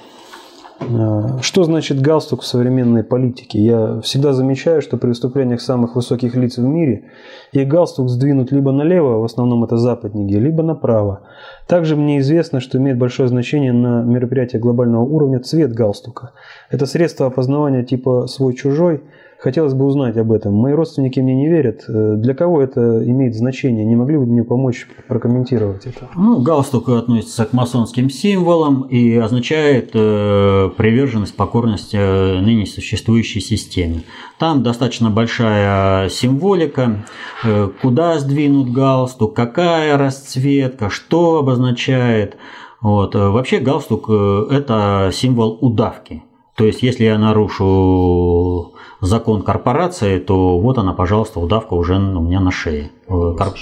Э, 0.81 1.39
Что 1.41 1.64
значит 1.64 2.01
галстук 2.01 2.43
в 2.43 2.47
современной 2.47 3.05
политике? 3.05 3.59
Я 3.61 4.01
всегда 4.01 4.33
замечаю, 4.33 4.83
что 4.83 4.97
при 4.97 5.09
выступлениях 5.09 5.61
самых 5.61 5.97
высоких 5.97 6.35
лиц 6.35 6.59
в 6.59 6.64
мире 6.64 7.05
их 7.53 7.68
галстук 7.68 8.09
сдвинут 8.09 8.53
либо 8.53 8.72
налево, 8.72 9.20
в 9.20 9.25
основном 9.25 9.64
это 9.64 9.77
западники, 9.77 10.35
либо 10.35 10.62
направо. 10.62 11.22
Также 11.66 11.97
мне 11.97 12.18
известно, 12.18 12.61
что 12.61 12.79
имеет 12.79 12.99
большое 12.99 13.29
значение 13.29 13.72
на 13.72 14.03
мероприятиях 14.03 14.62
глобального 14.62 15.03
уровня 15.03 15.41
цвет 15.41 15.72
галстука. 15.72 16.33
Это 16.70 16.87
средство 16.87 17.27
опознавания 17.27 17.85
типа 17.85 18.27
свой-чужой. 18.27 19.03
Хотелось 19.45 19.74
бы 19.74 19.84
узнать 19.84 20.16
об 20.16 20.32
этом. 20.32 20.55
Мои 20.55 20.72
родственники 20.72 21.20
мне 21.20 21.34
не 21.34 21.51
верят. 21.51 21.84
Э, 21.86 22.14
Для 22.16 22.32
кого 22.32 22.62
это 22.62 22.80
имеет 23.05 23.34
значение? 23.34 23.84
Не 23.84 23.95
могли 23.95 24.16
бы 24.16 24.24
мне 24.24 24.42
помочь 24.42 24.88
прокомментировать 25.07 25.84
это? 25.84 26.09
Ну, 26.16 26.40
галстук 26.40 26.88
относится 26.88 27.45
к 27.45 27.53
масонским 27.53 28.09
символам 28.09 28.84
и 28.84 29.14
означает 29.16 29.90
э, 29.92 30.70
приверженность, 30.78 31.36
покорность 31.36 31.90
э, 31.92 32.40
ныне 32.40 32.64
существующей 32.64 33.40
системе. 33.40 34.05
Там 34.38 34.62
достаточно 34.62 35.11
большая 35.11 36.09
символика, 36.09 37.05
э, 37.45 37.68
куда 37.82 38.18
сдвинут 38.20 38.70
галстук, 38.72 39.34
какая 39.36 39.99
расцветка, 39.99 40.88
что 40.88 41.36
обозначает. 41.40 42.38
Вот. 42.80 43.14
э, 43.14 43.28
Вообще 43.28 43.59
галстук 43.59 44.07
э,– 44.09 44.47
это 44.53 45.11
символ 45.12 45.59
удавки. 45.61 46.22
То 46.57 46.64
есть, 46.64 46.82
если 46.82 47.05
я 47.05 47.18
нарушу 47.18 48.74
закон 49.07 49.43
корпорации, 49.43 50.18
то 50.18 50.59
вот 50.59 50.79
она, 50.79 50.93
пожалуйста, 50.93 51.41
удавка 51.41 51.75
уже 51.75 51.97
у 51.97 52.21
меня 52.21 52.41
на 52.41 52.51
шее. 52.51 52.91
Э, 53.07 53.35
кор- 53.37 53.55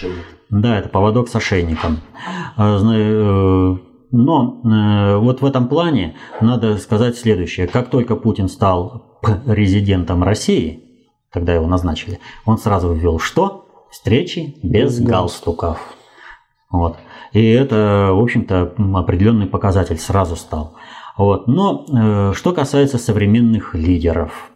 да, 0.50 0.78
это 0.78 0.88
поводок 0.88 1.28
с 1.28 1.36
ошейником. 1.36 1.98
Зна- 2.56 2.96
э, 2.96 3.76
Но 4.10 4.60
э, 4.64 5.16
вот 5.16 5.40
в 5.40 5.44
этом 5.46 5.68
плане 5.68 6.16
надо 6.40 6.76
сказать 6.76 7.16
следующее. 7.16 7.66
Как 7.66 7.88
только 7.88 8.14
Путин 8.16 8.48
стал 8.48 9.18
резидентом 9.46 10.22
России, 10.22 10.82
когда 11.30 11.54
его 11.54 11.66
назначили, 11.66 12.18
он 12.44 12.58
сразу 12.58 12.92
ввел 12.92 13.18
что? 13.18 13.66
Встречи 13.90 14.56
без 14.62 14.98
Без 14.98 15.06
галстуков. 15.06 15.78
Вот. 16.70 16.96
И 17.32 17.42
это, 17.50 18.10
в 18.12 18.20
общем-то, 18.22 18.74
определенный 18.94 19.46
показатель 19.46 19.98
сразу 19.98 20.36
стал. 20.36 20.74
Вот. 21.16 21.46
Но 21.46 21.86
э, 21.90 22.32
что 22.34 22.52
касается 22.52 22.98
современных 22.98 23.74
лидеров. 23.74 24.50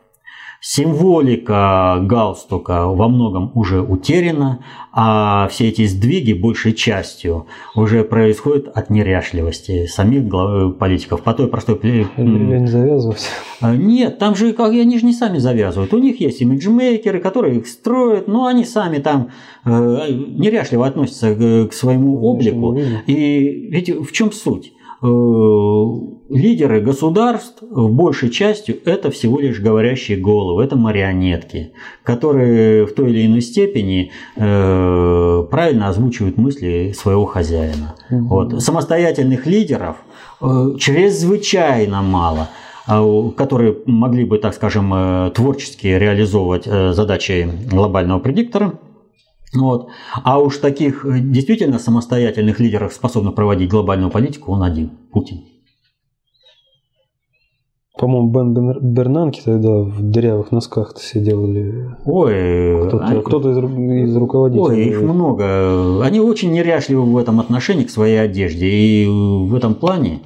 Символика 0.68 2.00
галстука 2.02 2.86
во 2.88 3.06
многом 3.06 3.52
уже 3.54 3.80
утеряна, 3.80 4.64
а 4.90 5.46
все 5.46 5.68
эти 5.68 5.86
сдвиги 5.86 6.32
большей 6.32 6.72
частью 6.72 7.46
уже 7.76 8.02
происходят 8.02 8.66
от 8.74 8.90
неряшливости 8.90 9.86
самих 9.86 10.28
политиков. 10.76 11.22
По 11.22 11.34
той 11.34 11.46
простой... 11.46 11.78
Лень 12.16 12.66
завязывать. 12.66 13.28
А, 13.60 13.76
нет, 13.76 14.18
там 14.18 14.34
же 14.34 14.52
как 14.54 14.72
они 14.72 14.98
же 14.98 15.06
не 15.06 15.12
сами 15.12 15.38
завязывают. 15.38 15.94
У 15.94 15.98
них 15.98 16.20
есть 16.20 16.40
имиджмейкеры, 16.40 17.20
которые 17.20 17.58
их 17.58 17.68
строят, 17.68 18.26
но 18.26 18.46
они 18.46 18.64
сами 18.64 18.98
там 18.98 19.30
э, 19.64 19.70
неряшливо 19.70 20.88
относятся 20.88 21.32
к, 21.36 21.68
к 21.68 21.72
своему 21.74 22.20
облику. 22.22 22.76
И 23.06 23.68
ведь 23.70 23.90
в 23.90 24.10
чем 24.10 24.32
суть? 24.32 24.72
Э, 25.02 25.06
лидеры 26.30 26.80
государств 26.80 27.62
в 27.62 27.92
большей 27.92 28.30
частью 28.30 28.78
это 28.86 29.10
всего 29.10 29.38
лишь 29.38 29.60
говорящие 29.60 30.16
головы, 30.16 30.64
это 30.64 30.76
марионетки, 30.76 31.72
которые 32.02 32.86
в 32.86 32.94
той 32.94 33.10
или 33.10 33.26
иной 33.26 33.42
степени 33.42 34.10
э, 34.36 35.46
правильно 35.50 35.88
озвучивают 35.88 36.38
мысли 36.38 36.94
своего 36.96 37.26
хозяина. 37.26 37.94
Угу. 38.10 38.24
Вот. 38.26 38.62
Самостоятельных 38.62 39.46
лидеров 39.46 39.96
э, 40.40 40.70
чрезвычайно 40.78 42.02
мало 42.02 42.48
а 42.88 43.02
которые 43.36 43.78
могли 43.86 44.24
бы, 44.24 44.38
так 44.38 44.54
скажем, 44.54 45.32
творчески 45.34 45.88
реализовывать 45.88 46.66
задачи 46.66 47.50
глобального 47.68 48.20
предиктора– 48.20 48.74
вот. 49.54 49.88
А 50.22 50.38
уж 50.38 50.58
таких 50.58 51.04
э, 51.04 51.20
действительно 51.20 51.78
самостоятельных 51.78 52.60
лидеров, 52.60 52.92
способных 52.92 53.34
проводить 53.34 53.70
глобальную 53.70 54.10
политику, 54.10 54.52
он 54.52 54.62
один– 54.62 54.90
Путин. 55.12 55.44
По-моему, 57.98 58.28
Бен 58.28 58.92
Бернанки 58.92 59.40
тогда 59.42 59.78
в 59.80 60.02
дырявых 60.02 60.52
носках-то 60.52 61.00
все 61.00 61.18
делали. 61.18 61.96
Ой, 62.04 62.88
кто-то, 62.88 63.06
они... 63.06 63.22
кто 63.22 63.40
из, 63.50 64.10
из 64.10 64.16
руководителей. 64.16 64.62
Ой, 64.62 64.84
их 64.84 65.00
много. 65.00 66.04
Они 66.04 66.20
очень 66.20 66.52
неряшливы 66.52 67.04
в 67.04 67.16
этом 67.16 67.40
отношении 67.40 67.84
к 67.84 67.90
своей 67.90 68.20
одежде. 68.20 68.66
И 68.68 69.06
в 69.06 69.54
этом 69.54 69.74
плане 69.74 70.20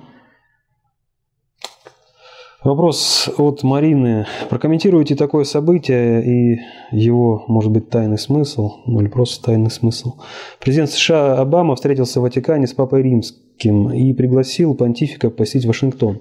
Вопрос 2.63 3.31
от 3.39 3.63
Марины. 3.63 4.27
Прокомментируйте 4.51 5.17
такое 5.17 5.45
событие 5.45 6.23
и 6.23 6.61
его, 6.91 7.43
может 7.49 7.71
быть, 7.71 7.89
тайный 7.89 8.19
смысл, 8.19 8.83
ну 8.85 9.01
или 9.01 9.09
просто 9.09 9.43
тайный 9.43 9.71
смысл. 9.71 10.17
Президент 10.61 10.91
США 10.91 11.39
Обама 11.39 11.75
встретился 11.75 12.21
в 12.21 12.25
Ватикане 12.25 12.67
с 12.67 12.75
Папой 12.75 13.03
Римским 13.03 13.91
и 13.91 14.13
пригласил 14.13 14.75
понтифика 14.75 15.31
посетить 15.31 15.65
Вашингтон. 15.65 16.21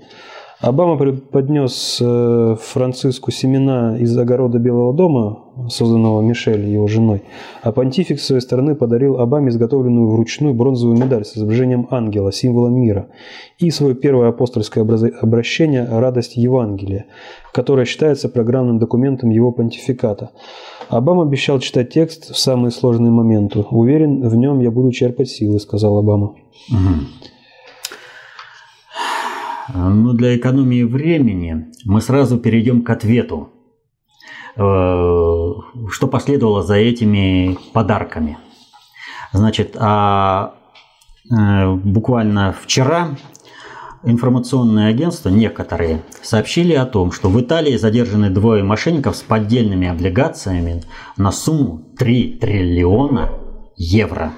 Обама 0.62 0.98
поднес 0.98 2.00
э, 2.02 2.56
Франциску 2.62 3.32
семена 3.32 3.98
из 3.98 4.18
огорода 4.18 4.60
Белого 4.60 4.94
дома, 4.94 5.44
созданного 5.70 6.22
Мишель, 6.22 6.66
его 6.66 6.88
женой, 6.88 7.24
а 7.62 7.72
понтифик 7.72 8.20
с 8.20 8.28
своей 8.28 8.42
стороны 8.42 8.76
подарил 8.76 9.20
Обаме 9.20 9.50
изготовленную 9.50 10.10
вручную 10.10 10.54
бронзовую 10.54 10.98
медаль 10.98 11.26
с 11.26 11.36
изображением 11.36 11.88
ангела, 11.90 12.32
символом 12.32 12.80
мира, 12.80 13.08
и 13.58 13.70
свое 13.72 13.96
первое 13.96 14.30
апостольское 14.30 14.84
обращение 14.84 15.86
«Радость 15.90 16.38
Евангелия», 16.38 17.06
которое 17.54 17.86
считается 17.86 18.30
программным 18.30 18.80
документом 18.80 19.30
его 19.30 19.52
понтификата. 19.52 20.32
Обама 20.90 21.24
обещал 21.24 21.60
читать 21.60 21.90
текст 21.90 22.32
в 22.32 22.38
самые 22.38 22.72
сложные 22.72 23.12
моменты. 23.12 23.66
«Уверен, 23.70 24.28
в 24.28 24.36
нем 24.36 24.60
я 24.60 24.72
буду 24.72 24.92
черпать 24.92 25.30
силы»,– 25.30 25.60
сказал 25.62 25.98
Обама. 25.98 26.36
Угу. 26.72 27.30
Но 29.76 30.14
для 30.14 30.36
экономии 30.36 30.84
времени 30.84 31.68
мы 31.86 32.02
сразу 32.02 32.38
перейдем 32.38 32.82
к 32.82 32.90
ответу, 32.90 33.50
что 34.60 36.08
последовало 36.12 36.64
за 36.64 36.76
этими 36.76 37.58
подарками. 37.74 38.38
Значит, 39.32 39.76
а 39.80 40.56
э, 41.32 41.74
буквально 41.76 42.54
вчера 42.60 43.10
информационные 44.04 44.90
агентства, 44.90 45.30
некоторые, 45.30 46.02
сообщили 46.22 46.74
о 46.74 46.86
том, 46.86 47.12
что 47.12 47.30
в 47.30 47.40
Италии 47.40 47.78
задержаны 47.78 48.30
двое 48.30 48.64
мошенников 48.64 49.16
с 49.16 49.22
поддельными 49.22 49.88
облигациями 49.88 50.84
на 51.18 51.32
сумму 51.32 51.84
3 51.98 52.38
триллиона 52.42 53.30
евро. 53.76 54.34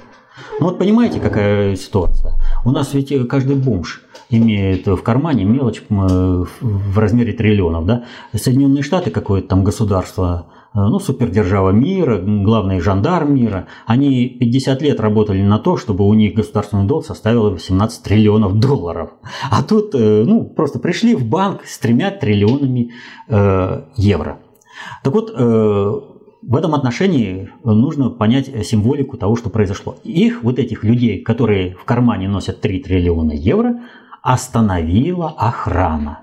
Ну 0.59 0.67
вот 0.67 0.79
понимаете, 0.79 1.19
какая 1.19 1.75
ситуация? 1.75 2.33
У 2.65 2.71
нас 2.71 2.93
ведь 2.93 3.13
каждый 3.27 3.55
бомж 3.55 4.03
имеет 4.31 4.87
в 4.87 5.01
кармане 5.03 5.43
мелочь 5.43 5.83
в 5.89 6.97
размере 6.97 7.33
триллионов. 7.33 7.85
Да? 7.85 8.05
Соединенные 8.33 8.83
Штаты, 8.83 9.11
какое-то 9.11 9.49
там 9.49 9.63
государство, 9.63 10.47
э, 10.73 10.79
ну, 10.79 10.99
супердержава 10.99 11.71
мира, 11.71 12.17
главный 12.19 12.79
жандарм 12.79 13.35
мира, 13.35 13.67
они 13.85 14.27
50 14.39 14.81
лет 14.81 14.99
работали 14.99 15.41
на 15.41 15.59
то, 15.59 15.77
чтобы 15.77 16.07
у 16.07 16.13
них 16.13 16.33
государственный 16.33 16.87
долг 16.87 17.05
составил 17.05 17.51
18 17.51 18.03
триллионов 18.03 18.57
долларов. 18.59 19.11
А 19.51 19.61
тут, 19.63 19.93
э, 19.93 20.23
ну, 20.25 20.45
просто 20.45 20.79
пришли 20.79 21.15
в 21.15 21.25
банк 21.25 21.65
с 21.65 21.77
тремя 21.77 22.11
триллионами 22.11 22.91
э, 23.27 23.83
евро. 23.97 24.39
Так 25.03 25.13
вот, 25.13 25.31
в 25.31 26.55
этом 26.55 26.73
отношении 26.73 27.51
нужно 27.63 28.09
понять 28.09 28.49
символику 28.65 29.15
того, 29.15 29.35
что 29.35 29.51
произошло. 29.51 29.97
Их, 30.03 30.41
вот 30.41 30.57
этих 30.57 30.83
людей, 30.83 31.21
которые 31.21 31.75
в 31.75 31.83
кармане 31.85 32.27
носят 32.27 32.61
3 32.61 32.79
триллиона 32.79 33.33
евро, 33.33 33.81
остановила 34.21 35.29
охрана. 35.29 36.19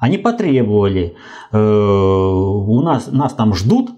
Они 0.00 0.18
потребовали, 0.18 1.16
э, 1.52 1.58
у 1.58 2.80
нас, 2.80 3.08
нас 3.08 3.34
там 3.34 3.54
ждут, 3.54 3.90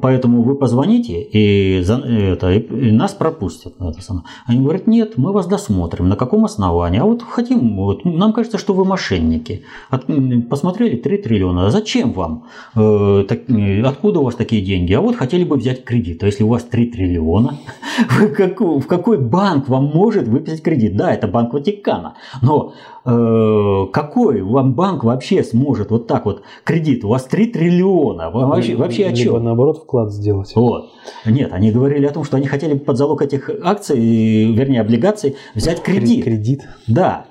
Поэтому 0.00 0.42
вы 0.42 0.54
позвоните, 0.54 1.20
и, 1.20 1.82
это, 1.82 2.52
и 2.52 2.90
нас 2.92 3.12
пропустят. 3.12 3.74
Это 3.78 4.00
самое. 4.00 4.24
Они 4.46 4.60
говорят, 4.60 4.86
нет, 4.86 5.18
мы 5.18 5.32
вас 5.32 5.46
досмотрим. 5.46 6.08
На 6.08 6.16
каком 6.16 6.44
основании? 6.44 7.00
А 7.00 7.04
вот 7.04 7.22
хотим, 7.22 7.76
вот, 7.76 8.04
нам 8.04 8.32
кажется, 8.32 8.58
что 8.58 8.72
вы 8.72 8.84
мошенники. 8.84 9.64
От, 9.90 10.06
посмотрели 10.48 10.96
3 10.96 11.18
триллиона. 11.18 11.66
А 11.66 11.70
зачем 11.70 12.12
вам? 12.12 12.44
Э, 12.74 13.24
так, 13.28 13.40
откуда 13.84 14.20
у 14.20 14.24
вас 14.24 14.34
такие 14.34 14.62
деньги? 14.62 14.94
А 14.94 15.00
вот 15.00 15.16
хотели 15.16 15.44
бы 15.44 15.56
взять 15.56 15.84
кредит. 15.84 16.22
А 16.22 16.26
если 16.26 16.44
у 16.44 16.48
вас 16.48 16.62
3 16.64 16.86
триллиона, 16.86 17.58
в 18.08 18.86
какой, 18.86 19.18
банк 19.18 19.68
вам 19.68 19.84
может 19.94 20.26
выписать 20.26 20.62
кредит? 20.62 20.96
Да, 20.96 21.12
это 21.12 21.28
Банк 21.28 21.52
Ватикана. 21.52 22.14
Но 22.40 22.72
э, 23.01 23.01
какой 23.04 24.42
вам 24.42 24.74
банк 24.74 25.02
вообще 25.02 25.42
сможет 25.42 25.90
вот 25.90 26.06
так 26.06 26.24
вот 26.24 26.42
кредит? 26.64 27.04
У 27.04 27.08
вас 27.08 27.24
3 27.24 27.46
триллиона. 27.48 28.30
Вообще, 28.30 28.76
вообще 28.76 29.06
о 29.06 29.12
чем? 29.12 29.42
наоборот 29.42 29.78
вклад 29.78 30.12
сделать. 30.12 30.52
Вот. 30.54 30.90
Нет, 31.26 31.52
они 31.52 31.72
говорили 31.72 32.06
о 32.06 32.12
том, 32.12 32.22
что 32.22 32.36
они 32.36 32.46
хотели 32.46 32.78
под 32.78 32.96
залог 32.96 33.22
этих 33.22 33.50
акций, 33.64 34.52
вернее 34.52 34.80
облигаций, 34.82 35.36
взять 35.54 35.82
кредит. 35.82 36.24
Кредит. 36.24 36.68
Да. 36.86 37.26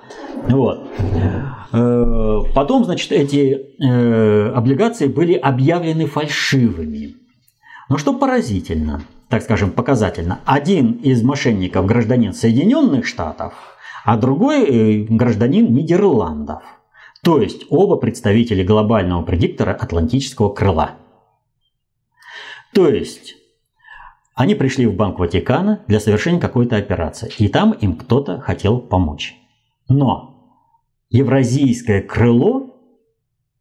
Вот. 0.49 0.87
Э, 1.73 2.39
потом, 2.53 2.83
значит, 2.85 3.11
эти 3.11 3.67
э, 3.81 4.51
облигации 4.51 5.07
были 5.07 5.33
объявлены 5.33 6.05
фальшивыми. 6.05 7.15
Но 7.89 7.97
что 7.97 8.13
поразительно, 8.13 9.03
так 9.29 9.41
скажем, 9.41 9.71
показательно, 9.71 10.39
один 10.45 10.93
из 10.93 11.23
мошенников 11.23 11.85
гражданин 11.85 12.33
Соединенных 12.33 13.05
Штатов, 13.05 13.53
а 14.03 14.17
другой 14.17 14.63
э, 14.65 15.03
гражданин 15.03 15.73
Нидерландов. 15.73 16.63
То 17.23 17.39
есть 17.39 17.65
оба 17.69 17.97
представители 17.97 18.63
глобального 18.63 19.21
предиктора 19.23 19.73
Атлантического 19.73 20.49
крыла. 20.49 20.91
То 22.73 22.87
есть 22.87 23.35
они 24.33 24.55
пришли 24.55 24.87
в 24.87 24.95
Банк 24.95 25.19
Ватикана 25.19 25.83
для 25.87 25.99
совершения 25.99 26.39
какой-то 26.39 26.77
операции, 26.77 27.31
и 27.37 27.47
там 27.47 27.73
им 27.73 27.95
кто-то 27.95 28.39
хотел 28.39 28.79
помочь. 28.79 29.35
Но 29.87 30.31
евразийское 31.09 32.01
крыло 32.01 32.75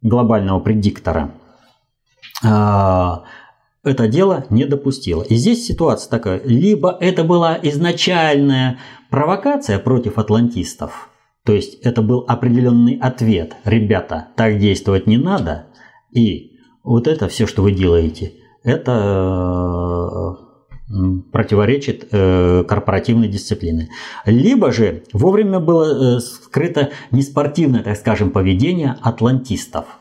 глобального 0.00 0.60
предиктора 0.60 1.32
а, 2.42 3.24
это 3.82 4.08
дело 4.08 4.46
не 4.50 4.64
допустило. 4.64 5.22
И 5.22 5.34
здесь 5.36 5.66
ситуация 5.66 6.10
такая. 6.10 6.40
Либо 6.44 6.96
это 7.00 7.24
была 7.24 7.58
изначальная 7.62 8.78
провокация 9.10 9.78
против 9.78 10.18
атлантистов, 10.18 11.10
то 11.44 11.52
есть 11.52 11.80
это 11.82 12.02
был 12.02 12.24
определенный 12.28 12.98
ответ. 13.00 13.56
Ребята, 13.64 14.28
так 14.36 14.58
действовать 14.58 15.06
не 15.06 15.16
надо. 15.16 15.66
И 16.12 16.58
вот 16.84 17.06
это 17.06 17.28
все, 17.28 17.46
что 17.46 17.62
вы 17.62 17.72
делаете, 17.72 18.32
это 18.62 20.36
противоречит 21.32 22.08
э, 22.10 22.64
корпоративной 22.66 23.28
дисциплине. 23.28 23.90
Либо 24.26 24.72
же 24.72 25.04
вовремя 25.12 25.60
было 25.60 26.16
э, 26.16 26.20
скрыто 26.20 26.90
неспортивное, 27.12 27.82
так 27.84 27.96
скажем, 27.96 28.30
поведение 28.32 28.96
атлантистов. 29.00 29.99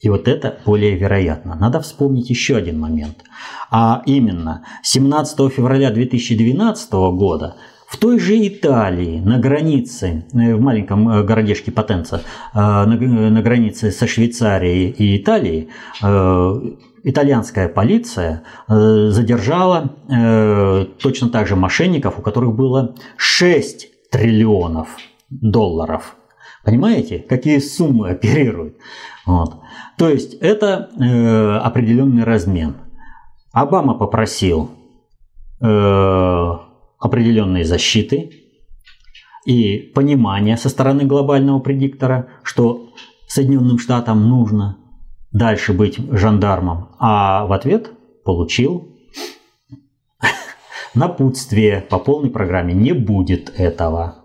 И 0.00 0.08
вот 0.08 0.28
это 0.28 0.58
более 0.64 0.96
вероятно. 0.96 1.56
Надо 1.56 1.80
вспомнить 1.80 2.30
еще 2.30 2.56
один 2.56 2.78
момент. 2.78 3.24
А 3.70 4.02
именно, 4.06 4.64
17 4.82 5.52
февраля 5.52 5.90
2012 5.90 6.92
года 6.92 7.56
В 7.88 7.96
той 7.96 8.18
же 8.18 8.36
Италии, 8.46 9.18
на 9.18 9.38
границе, 9.38 10.26
э, 10.34 10.54
в 10.54 10.60
маленьком 10.60 11.08
э, 11.08 11.22
городешке 11.22 11.72
Потенца, 11.72 12.20
э, 12.54 12.58
на 12.58 13.42
границе 13.42 13.90
со 13.90 14.06
Швейцарией 14.06 14.90
и 14.90 15.16
Италией, 15.16 15.70
итальянская 17.02 17.68
полиция 17.68 18.42
задержала 18.66 19.94
точно 21.00 21.30
так 21.30 21.46
же 21.46 21.56
мошенников, 21.56 22.18
у 22.18 22.22
которых 22.22 22.54
было 22.54 22.94
6 23.16 24.10
триллионов 24.10 24.88
долларов. 25.30 26.17
Понимаете, 26.68 27.20
какие 27.20 27.60
суммы 27.60 28.10
оперируют? 28.10 28.76
Вот. 29.24 29.54
То 29.96 30.10
есть 30.10 30.34
это 30.34 30.90
э, 31.00 31.56
определенный 31.60 32.24
размен. 32.24 32.76
Обама 33.52 33.94
попросил 33.94 34.70
э, 35.62 36.52
определенной 36.98 37.64
защиты 37.64 38.32
и 39.46 39.78
понимания 39.94 40.58
со 40.58 40.68
стороны 40.68 41.04
глобального 41.04 41.58
предиктора, 41.60 42.28
что 42.42 42.90
Соединенным 43.26 43.78
Штатам 43.78 44.28
нужно 44.28 44.76
дальше 45.32 45.72
быть 45.72 45.96
жандармом, 45.96 46.90
а 46.98 47.46
в 47.46 47.52
ответ 47.54 47.90
получил 48.26 48.94
напутствие 50.94 51.80
по 51.80 51.98
полной 51.98 52.28
программе. 52.28 52.74
Не 52.74 52.92
будет 52.92 53.54
этого. 53.56 54.17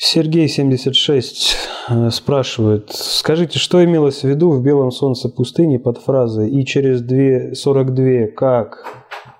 Сергей 0.00 0.46
76 0.46 1.56
э, 1.88 2.10
спрашивает, 2.10 2.90
скажите, 2.92 3.58
что 3.58 3.84
имелось 3.84 4.20
в 4.20 4.28
виду 4.28 4.50
в 4.52 4.62
«Белом 4.62 4.92
солнце 4.92 5.28
пустыни» 5.28 5.76
под 5.76 5.98
фразой 5.98 6.48
«и 6.50 6.64
через 6.64 7.02
2.42 7.02 8.28
как?» 8.28 8.86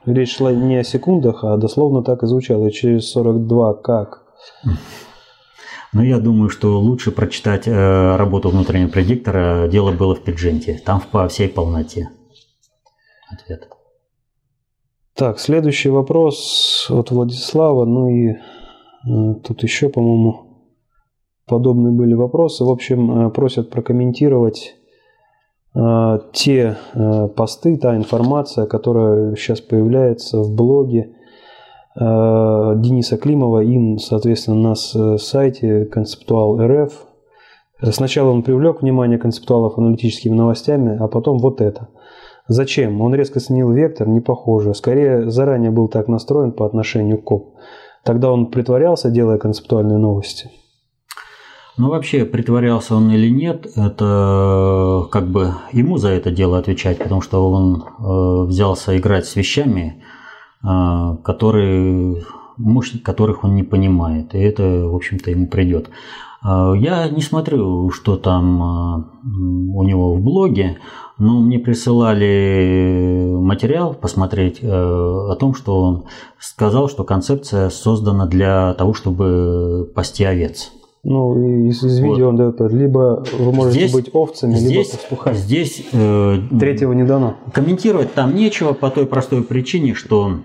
Речь 0.05 0.37
шла 0.37 0.53
не 0.53 0.79
о 0.79 0.85
секундах, 0.85 1.45
а 1.45 1.57
дословно 1.59 2.03
так 2.03 2.25
и 2.25 2.27
звучало, 2.27 2.67
и 2.67 2.73
через 2.73 3.09
42 3.11 3.75
как? 3.75 4.25
Ну, 5.93 6.03
я 6.03 6.19
думаю, 6.19 6.51
что 6.51 6.81
лучше 6.81 7.13
прочитать 7.13 7.69
э, 7.69 8.17
работу 8.17 8.49
внутреннего 8.49 8.89
предиктора 8.89 9.69
«Дело 9.69 9.93
было 9.93 10.17
в 10.17 10.23
Пидженте». 10.23 10.81
Там 10.85 11.01
по 11.13 11.29
всей 11.29 11.49
полноте 11.49 12.11
ответ. 13.31 13.69
Так, 15.15 15.39
следующий 15.39 15.89
вопрос 15.89 16.89
от 16.91 17.13
Владислава. 17.13 17.85
Ну 17.85 18.09
и 18.09 18.31
э, 18.33 19.35
тут 19.45 19.63
еще, 19.63 19.89
по-моему, 19.89 20.48
подобные 21.49 21.93
были 21.93 22.15
вопросы. 22.15 22.65
В 22.65 22.71
общем, 22.71 23.27
э, 23.27 23.31
просят 23.31 23.71
прокомментировать 23.71 24.77
э, 25.75 26.19
те 26.33 26.77
э, 26.95 27.29
посты, 27.29 27.77
та 27.77 27.97
информация, 27.97 28.67
которая 28.67 29.35
сейчас 29.35 29.61
появляется 29.61 30.41
в 30.41 30.55
блоге 30.55 31.15
Дениса 31.97 33.17
Климова 33.17 33.65
и, 33.65 33.99
соответственно, 33.99 34.69
на 34.69 35.19
сайте 35.19 35.85
Концептуал 35.87 36.61
РФ. 36.61 36.93
Сначала 37.91 38.31
он 38.31 38.45
привлек 38.45 38.83
внимание 38.83 39.19
концептуалов 39.19 39.79
аналитическими 39.79 40.33
новостями, 40.33 40.97
а 40.97 41.09
потом 41.09 41.39
вот 41.39 41.61
это. 41.61 41.89
Зачем? 42.47 43.01
Он 43.01 43.17
резко 43.17 43.41
сменил 43.41 43.73
вектор, 43.73 44.07
не 44.07 44.21
похоже. 44.21 44.75
Скорее, 44.75 45.29
заранее 45.29 45.73
был 45.73 45.89
так 45.89 46.07
настроен 46.07 46.53
по 46.53 46.67
отношению 46.67 47.19
к 47.19 47.25
КОП. 47.25 47.57
Тогда 48.05 48.31
он 48.31 48.47
притворялся, 48.47 49.11
делая 49.11 49.39
концептуальные 49.39 49.99
новости. 49.99 50.51
Ну, 51.79 51.91
вообще, 51.91 52.25
притворялся 52.25 52.97
он 52.97 53.09
или 53.13 53.31
нет, 53.31 53.69
это 53.77 55.07
как 55.13 55.29
бы 55.29 55.55
ему 55.73 55.97
за 55.97 56.09
это 56.09 56.33
дело 56.33 56.59
отвечать, 56.59 56.99
потому 56.99 57.21
что 57.21 57.49
он 57.49 57.85
э, 57.85 58.47
взялся 58.49 58.99
играть 58.99 59.27
с 59.27 59.37
вещами, 59.37 60.03
э, 60.65 61.17
которые, 61.23 62.25
мощь 62.57 63.01
которых 63.01 63.45
он 63.45 63.55
не 63.55 63.63
понимает. 63.63 64.35
И 64.35 64.39
это, 64.39 64.89
в 64.89 64.97
общем-то, 64.97 65.31
ему 65.31 65.47
придет. 65.47 65.89
Э, 66.45 66.73
я 66.77 67.09
не 67.11 67.23
смотрю, 67.23 67.91
что 67.91 68.17
там 68.17 69.13
у 69.73 69.83
него 69.85 70.15
в 70.15 70.21
блоге, 70.21 70.79
но 71.17 71.39
мне 71.41 71.61
присылали 71.61 73.37
материал 73.39 73.95
посмотреть 73.95 74.59
о 74.65 75.37
том, 75.39 75.55
что 75.55 75.81
он 75.81 76.05
сказал, 76.41 76.89
что 76.89 77.05
концепция 77.05 77.71
создана 77.71 78.27
для 78.27 78.75
того, 78.75 78.95
чтобы 78.95 79.89
пасти 79.95 80.25
овец. 80.25 80.73
Ну, 81.05 81.69
из, 81.69 81.85
из 81.85 82.01
видео 82.01 82.27
вот. 82.27 82.31
он 82.31 82.37
дает, 82.37 82.73
либо 82.73 83.25
вы 83.39 83.53
можете 83.53 83.79
здесь, 83.79 83.93
быть 83.93 84.11
овцами, 84.13 84.57
здесь, 84.57 84.71
либо 84.71 84.85
пастухами. 84.85 85.35
Здесь 85.37 85.87
э, 85.93 86.39
третьего 86.59 86.93
не 86.93 87.05
дано. 87.05 87.37
Комментировать 87.53 88.15
там 88.15 88.35
нечего 88.35 88.73
по 88.73 88.91
той 88.91 89.07
простой 89.07 89.43
причине, 89.43 89.95
что 89.95 90.41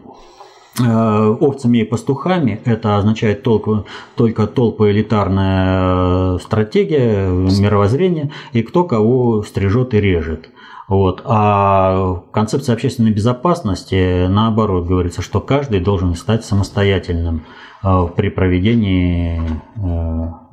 э, 0.80 0.84
овцами 0.84 1.80
и 1.80 1.84
пастухами 1.84 2.62
это 2.66 2.98
означает 2.98 3.42
только, 3.42 3.86
только 4.16 4.46
толпа 4.46 4.92
элитарная 4.92 6.38
стратегия, 6.38 7.28
мировоззрение 7.30 8.32
и 8.52 8.62
кто 8.62 8.84
кого 8.84 9.42
стрижет 9.42 9.96
и 9.96 10.02
режет. 10.02 10.50
Вот. 10.88 11.22
А 11.26 12.24
концепция 12.32 12.74
общественной 12.74 13.12
безопасности, 13.12 14.28
наоборот, 14.28 14.86
говорится, 14.86 15.22
что 15.22 15.40
каждый 15.42 15.80
должен 15.80 16.16
стать 16.16 16.46
самостоятельным 16.46 17.44
э, 17.84 18.08
при 18.16 18.30
проведении 18.30 19.42
э, 19.76 20.44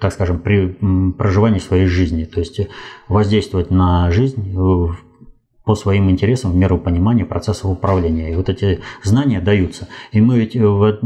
так 0.00 0.12
скажем, 0.12 0.38
при 0.38 0.68
проживании 1.12 1.58
своей 1.58 1.86
жизни, 1.86 2.24
то 2.24 2.40
есть 2.40 2.60
воздействовать 3.08 3.70
на 3.70 4.10
жизнь 4.10 4.52
по 5.64 5.74
своим 5.74 6.10
интересам 6.10 6.52
в 6.52 6.56
меру 6.56 6.78
понимания 6.78 7.24
процессов 7.24 7.70
управления. 7.70 8.30
И 8.30 8.36
вот 8.36 8.48
эти 8.50 8.80
знания 9.02 9.40
даются. 9.40 9.88
И 10.12 10.20
мы 10.20 10.38
ведь 10.38 10.56
вот, 10.56 11.00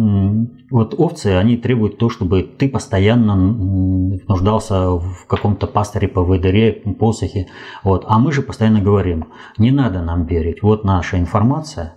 вот 0.71 0.95
овцы, 0.99 1.29
они 1.29 1.57
требуют 1.57 1.99
то, 1.99 2.11
чтобы 2.11 2.43
ты 2.43 2.69
постоянно 2.69 3.37
нуждался 3.37 4.91
в 4.91 5.27
каком-то 5.29 5.69
пастыре 5.69 6.09
по 6.09 6.23
выдыре, 6.23 6.73
посохе. 6.73 7.47
Вот. 7.85 8.05
А 8.09 8.19
мы 8.19 8.33
же 8.33 8.43
постоянно 8.43 8.81
говорим, 8.81 9.29
не 9.59 9.71
надо 9.71 10.03
нам 10.03 10.27
верить. 10.27 10.63
Вот 10.63 10.85
наша 10.85 11.19
информация. 11.19 11.95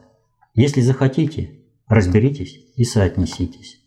Если 0.53 0.81
захотите, 0.81 1.51
разберитесь 1.87 2.59
и 2.75 2.83
соотнеситесь. 2.83 3.80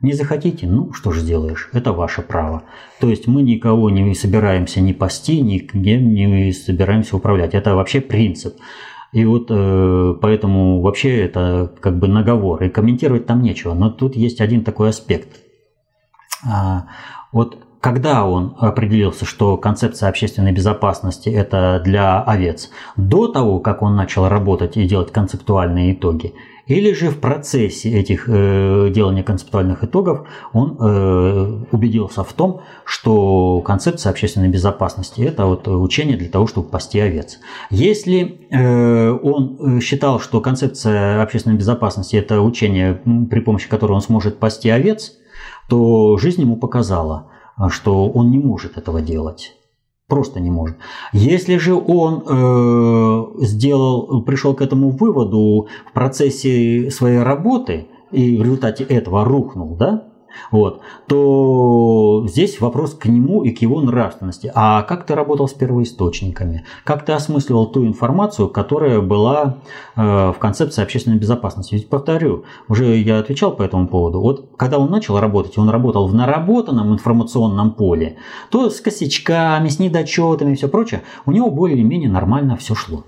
Не 0.00 0.12
захотите, 0.12 0.66
ну 0.66 0.92
что 0.92 1.12
же 1.12 1.20
сделаешь, 1.20 1.70
это 1.72 1.92
ваше 1.92 2.22
право. 2.22 2.64
То 3.00 3.08
есть 3.08 3.26
мы 3.26 3.42
никого 3.42 3.90
не 3.90 4.14
собираемся 4.14 4.80
ни 4.80 4.92
пасти, 4.92 5.40
ни 5.40 5.58
не 5.72 6.52
собираемся 6.52 7.16
управлять. 7.16 7.54
Это 7.54 7.74
вообще 7.74 8.00
принцип. 8.00 8.56
И 9.12 9.24
вот 9.24 9.46
э, 9.48 10.14
поэтому 10.20 10.80
вообще 10.80 11.24
это 11.24 11.72
как 11.80 11.98
бы 11.98 12.08
наговор, 12.08 12.64
и 12.64 12.68
комментировать 12.68 13.26
там 13.26 13.42
нечего. 13.42 13.72
Но 13.72 13.88
тут 13.88 14.16
есть 14.16 14.40
один 14.40 14.64
такой 14.64 14.88
аспект. 14.88 15.28
А, 16.44 16.86
вот 17.30 17.64
когда 17.80 18.24
он 18.24 18.56
определился, 18.58 19.24
что 19.24 19.56
концепция 19.56 20.08
общественной 20.08 20.52
безопасности 20.52 21.28
это 21.28 21.80
для 21.84 22.22
овец, 22.22 22.70
до 22.96 23.28
того, 23.28 23.60
как 23.60 23.82
он 23.82 23.94
начал 23.94 24.26
работать 24.28 24.76
и 24.76 24.88
делать 24.88 25.12
концептуальные 25.12 25.92
итоги, 25.92 26.34
или 26.66 26.92
же 26.92 27.10
в 27.10 27.20
процессе 27.20 27.90
этих 27.90 28.24
э, 28.28 28.90
делания 28.90 29.22
концептуальных 29.22 29.84
итогов 29.84 30.26
он 30.52 30.78
э, 30.80 31.64
убедился 31.72 32.24
в 32.24 32.32
том, 32.32 32.62
что 32.84 33.60
концепция 33.60 34.10
общественной 34.10 34.48
безопасности– 34.48 35.20
это 35.22 35.44
вот 35.46 35.68
учение 35.68 36.16
для 36.16 36.28
того, 36.28 36.46
чтобы 36.46 36.68
пасти 36.68 36.98
овец. 36.98 37.38
Если 37.70 38.46
э, 38.50 39.10
он 39.10 39.80
считал, 39.80 40.20
что 40.20 40.40
концепция 40.40 41.22
общественной 41.22 41.56
безопасности– 41.56 42.16
это 42.16 42.40
учение, 42.40 43.00
при 43.30 43.40
помощи 43.40 43.68
которого 43.68 43.96
он 43.96 44.02
сможет 44.02 44.38
пасти 44.38 44.68
овец, 44.68 45.12
то 45.68 46.16
жизнь 46.16 46.40
ему 46.40 46.56
показала, 46.56 47.30
что 47.68 48.08
он 48.08 48.30
не 48.30 48.38
может 48.38 48.78
этого 48.78 49.02
делать. 49.02 49.52
Просто 50.14 50.38
не 50.38 50.48
может. 50.48 50.76
Если 51.12 51.56
же 51.56 51.74
он 51.74 52.22
э, 52.24 53.44
сделал, 53.44 54.22
пришел 54.22 54.54
к 54.54 54.62
этому 54.62 54.90
выводу 54.90 55.66
в 55.84 55.92
процессе 55.92 56.88
своей 56.92 57.18
работы 57.18 57.88
и 58.12 58.36
в 58.36 58.42
результате 58.44 58.84
этого 58.84 59.24
рухнул, 59.24 59.74
да, 59.74 60.04
вот, 60.50 60.80
то 61.06 62.24
здесь 62.26 62.60
вопрос 62.60 62.94
к 62.94 63.06
нему 63.06 63.42
и 63.42 63.50
к 63.50 63.62
его 63.62 63.80
нравственности. 63.80 64.50
А 64.54 64.82
как 64.82 65.06
ты 65.06 65.14
работал 65.14 65.48
с 65.48 65.52
первоисточниками? 65.52 66.64
Как 66.84 67.04
ты 67.04 67.12
осмысливал 67.12 67.66
ту 67.66 67.86
информацию, 67.86 68.48
которая 68.48 69.00
была 69.00 69.58
э, 69.96 70.02
в 70.02 70.36
концепции 70.38 70.82
общественной 70.82 71.18
безопасности? 71.18 71.74
Ведь 71.74 71.88
повторю, 71.88 72.44
уже 72.68 72.96
я 72.96 73.18
отвечал 73.18 73.52
по 73.52 73.62
этому 73.62 73.88
поводу. 73.88 74.20
Вот 74.20 74.50
когда 74.56 74.78
он 74.78 74.90
начал 74.90 75.18
работать, 75.18 75.58
он 75.58 75.68
работал 75.68 76.06
в 76.06 76.14
наработанном 76.14 76.92
информационном 76.92 77.72
поле, 77.72 78.16
то 78.50 78.70
с 78.70 78.80
косячками, 78.80 79.68
с 79.68 79.78
недочетами 79.78 80.52
и 80.52 80.56
все 80.56 80.68
прочее, 80.68 81.02
у 81.26 81.32
него 81.32 81.50
более-менее 81.50 82.10
нормально 82.10 82.56
все 82.56 82.74
шло. 82.74 83.04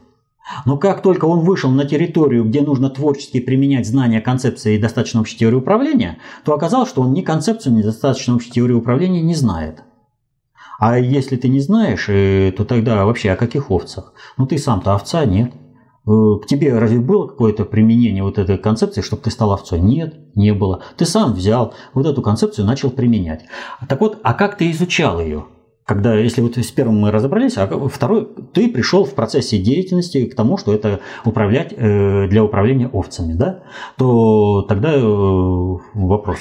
Но 0.65 0.77
как 0.77 1.03
только 1.03 1.25
он 1.25 1.41
вышел 1.41 1.71
на 1.71 1.85
территорию, 1.85 2.45
где 2.45 2.63
нужно 2.63 2.91
творчески 2.91 3.41
применять 3.41 3.87
знания 3.87 4.21
концепции 4.21 4.77
и 4.77 4.81
достаточно 4.81 5.21
общей 5.21 5.39
теории 5.39 5.57
управления, 5.57 6.19
то 6.45 6.55
оказалось, 6.55 6.89
что 6.89 7.03
он 7.03 7.13
ни 7.13 7.23
концепцию, 7.23 7.75
ни 7.75 7.83
достаточно 7.83 8.35
общей 8.35 8.51
теории 8.51 8.75
управления 8.75 9.23
не 9.23 9.35
знает. 9.35 9.83
А 10.79 10.99
если 10.99 11.37
ты 11.37 11.49
не 11.49 11.61
знаешь, 11.61 12.07
э, 12.09 12.53
то 12.57 12.65
тогда 12.65 13.05
вообще 13.07 13.31
о 13.31 13.37
каких 13.37 13.71
овцах? 13.71 14.13
Ну 14.37 14.47
ты 14.47 14.59
сам-то 14.59 14.95
овца 14.95 15.25
нет. 15.25 15.53
к 16.05 16.47
тебе 16.47 16.79
разве 16.79 17.01
было 17.01 17.27
какое-то 17.27 17.65
применение 17.65 18.23
вот 18.23 18.39
этой 18.39 18.59
концепции, 18.59 19.01
чтобы 19.01 19.23
ты 19.23 19.31
стал 19.31 19.53
овцой? 19.53 19.81
Нет, 19.81 20.15
не 20.37 20.53
было. 20.53 20.83
Ты 20.97 21.07
сам 21.07 21.33
взял 21.33 21.75
вот 21.95 22.07
эту 22.07 22.23
концепцию 22.23 22.65
и 22.65 22.69
начал 22.69 22.91
применять. 22.91 23.47
Так 23.89 24.01
вот, 24.01 24.21
а 24.23 24.35
как 24.35 24.57
ты 24.57 24.71
изучал 24.71 25.21
ее? 25.21 25.47
Когда, 25.87 26.17
если 26.17 26.41
вот 26.41 26.59
с 26.59 26.73
первым 26.73 26.99
мы 26.99 27.13
разобрались, 27.13 27.57
а 27.57 27.69
второй, 27.89 28.29
ты 28.53 28.69
пришел 28.69 29.05
в 29.05 29.15
процессе 29.15 29.57
деятельности 29.57 30.27
к 30.27 30.35
тому, 30.35 30.59
что 30.59 30.75
это 30.75 30.99
управлять 31.25 31.73
э, 31.73 32.27
для 32.27 32.43
управления 32.43 32.89
овцами, 32.89 33.35
да, 33.35 33.63
то 33.97 34.63
тогда 34.63 34.95
э, 34.95 35.01
вопрос. 35.01 36.39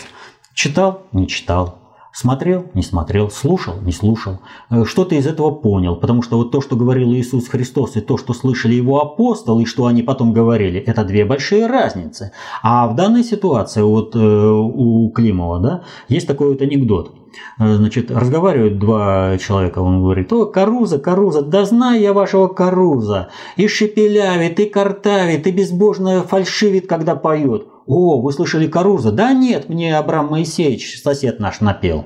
Читал, 0.55 1.03
не 1.11 1.27
читал, 1.27 1.84
Смотрел, 2.15 2.67
не 2.73 2.81
смотрел, 2.81 3.29
слушал, 3.29 3.73
не 3.81 3.91
слушал. 3.91 4.39
Э, 4.69 4.85
что 4.85 5.03
ты 5.03 5.17
из 5.17 5.27
этого 5.27 5.51
понял? 5.51 5.97
Потому 5.97 6.21
что 6.21 6.37
вот 6.37 6.49
то, 6.49 6.61
что 6.61 6.77
говорил 6.77 7.11
Иисус 7.11 7.49
Христос, 7.49 7.97
и 7.97 7.99
то, 7.99 8.17
что 8.17 8.33
слышали 8.33 8.73
его 8.73 9.01
апостолы, 9.01 9.63
и 9.63 9.65
что 9.65 9.85
они 9.85 10.01
потом 10.01 10.31
говорили, 10.31 10.79
это 10.79 11.03
две 11.03 11.25
большие 11.25 11.67
разницы. 11.67 12.31
А 12.63 12.87
в 12.87 12.95
данной 12.95 13.25
ситуации 13.25 13.81
вот 13.81 14.15
э, 14.15 14.19
у 14.19 15.09
Климова, 15.09 15.59
да, 15.59 15.83
есть 16.07 16.25
такой 16.25 16.51
вот 16.51 16.61
анекдот. 16.61 17.13
Э, 17.59 17.75
значит, 17.75 18.09
разговаривают 18.11 18.79
два 18.79 19.37
человека, 19.37 19.79
он 19.79 20.01
говорит, 20.01 20.31
о, 20.31 20.45
Каруза, 20.45 20.99
Каруза, 20.99 21.41
да 21.41 21.65
знаю 21.65 21.99
я 21.99 22.13
вашего 22.13 22.47
Каруза, 22.47 23.27
и 23.57 23.67
шепелявит, 23.67 24.57
и 24.61 24.67
картавит, 24.67 25.47
и 25.47 25.51
безбожно 25.51 26.23
фальшивит, 26.23 26.87
когда 26.87 27.17
поет. 27.17 27.67
О, 27.87 28.21
вы 28.21 28.31
слышали 28.31 28.67
Каруза? 28.67 29.11
Да 29.11 29.33
нет, 29.33 29.69
мне 29.69 29.97
Абрам 29.97 30.27
Моисеевич, 30.27 31.01
сосед 31.01 31.39
наш, 31.39 31.61
напел. 31.61 32.05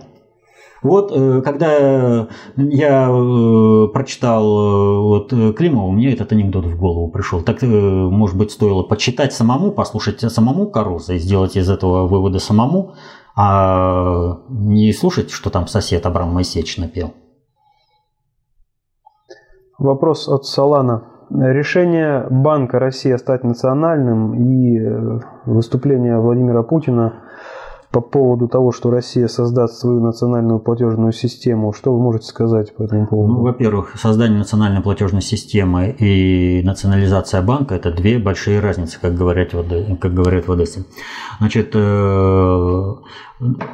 Вот 0.81 1.11
э, 1.13 1.41
когда 1.41 2.27
я 2.55 3.09
э, 3.09 3.87
прочитал 3.93 4.43
э, 4.45 4.99
вот 4.99 5.55
Климова, 5.55 5.91
мне 5.91 6.13
этот 6.13 6.31
анекдот 6.31 6.65
в 6.65 6.77
голову 6.77 7.09
пришел. 7.09 7.41
Так, 7.41 7.61
может 7.61 8.37
быть, 8.37 8.51
стоило 8.51 8.83
почитать 8.83 9.33
самому, 9.33 9.71
послушать 9.71 10.21
самому 10.21 10.67
Каруза 10.69 11.13
и 11.13 11.19
сделать 11.19 11.57
из 11.57 11.69
этого 11.69 12.07
выводы 12.07 12.39
самому, 12.39 12.95
а 13.35 14.39
не 14.49 14.93
слушать, 14.93 15.31
что 15.31 15.49
там 15.49 15.67
сосед 15.67 16.05
Абрам 16.05 16.33
Моисеевич 16.33 16.77
напел. 16.77 17.13
Вопрос 19.77 20.27
от 20.27 20.45
Салана. 20.45 21.08
Решение 21.31 22.25
Банка 22.29 22.79
России 22.79 23.15
стать 23.15 23.43
национальным 23.43 24.33
и 24.33 24.79
э, 24.79 25.19
выступление 25.45 26.19
Владимира 26.19 26.63
Путина 26.63 27.13
по 27.91 28.01
поводу 28.01 28.47
того, 28.47 28.71
что 28.71 28.91
Россия 28.91 29.27
создаст 29.27 29.79
свою 29.79 29.99
национальную 29.99 30.59
платежную 30.59 31.11
систему. 31.11 31.73
Что 31.73 31.93
вы 31.93 32.01
можете 32.01 32.27
сказать 32.27 32.75
по 32.75 32.83
этому 32.83 33.07
поводу? 33.07 33.33
Ну, 33.33 33.41
во-первых, 33.41 33.95
создание 33.95 34.37
национальной 34.37 34.81
платежной 34.81 35.21
системы 35.21 35.95
и 35.97 36.61
национализация 36.63 37.41
банка– 37.41 37.75
это 37.75 37.91
две 37.91 38.19
большие 38.19 38.59
разницы, 38.59 38.99
как 39.01 39.15
говорят, 39.15 39.51
как 40.01 40.13
говорят 40.13 40.47
в 40.47 40.51
Одессе. 40.51 40.85
Значит, 41.39 41.71
э, 41.73 42.95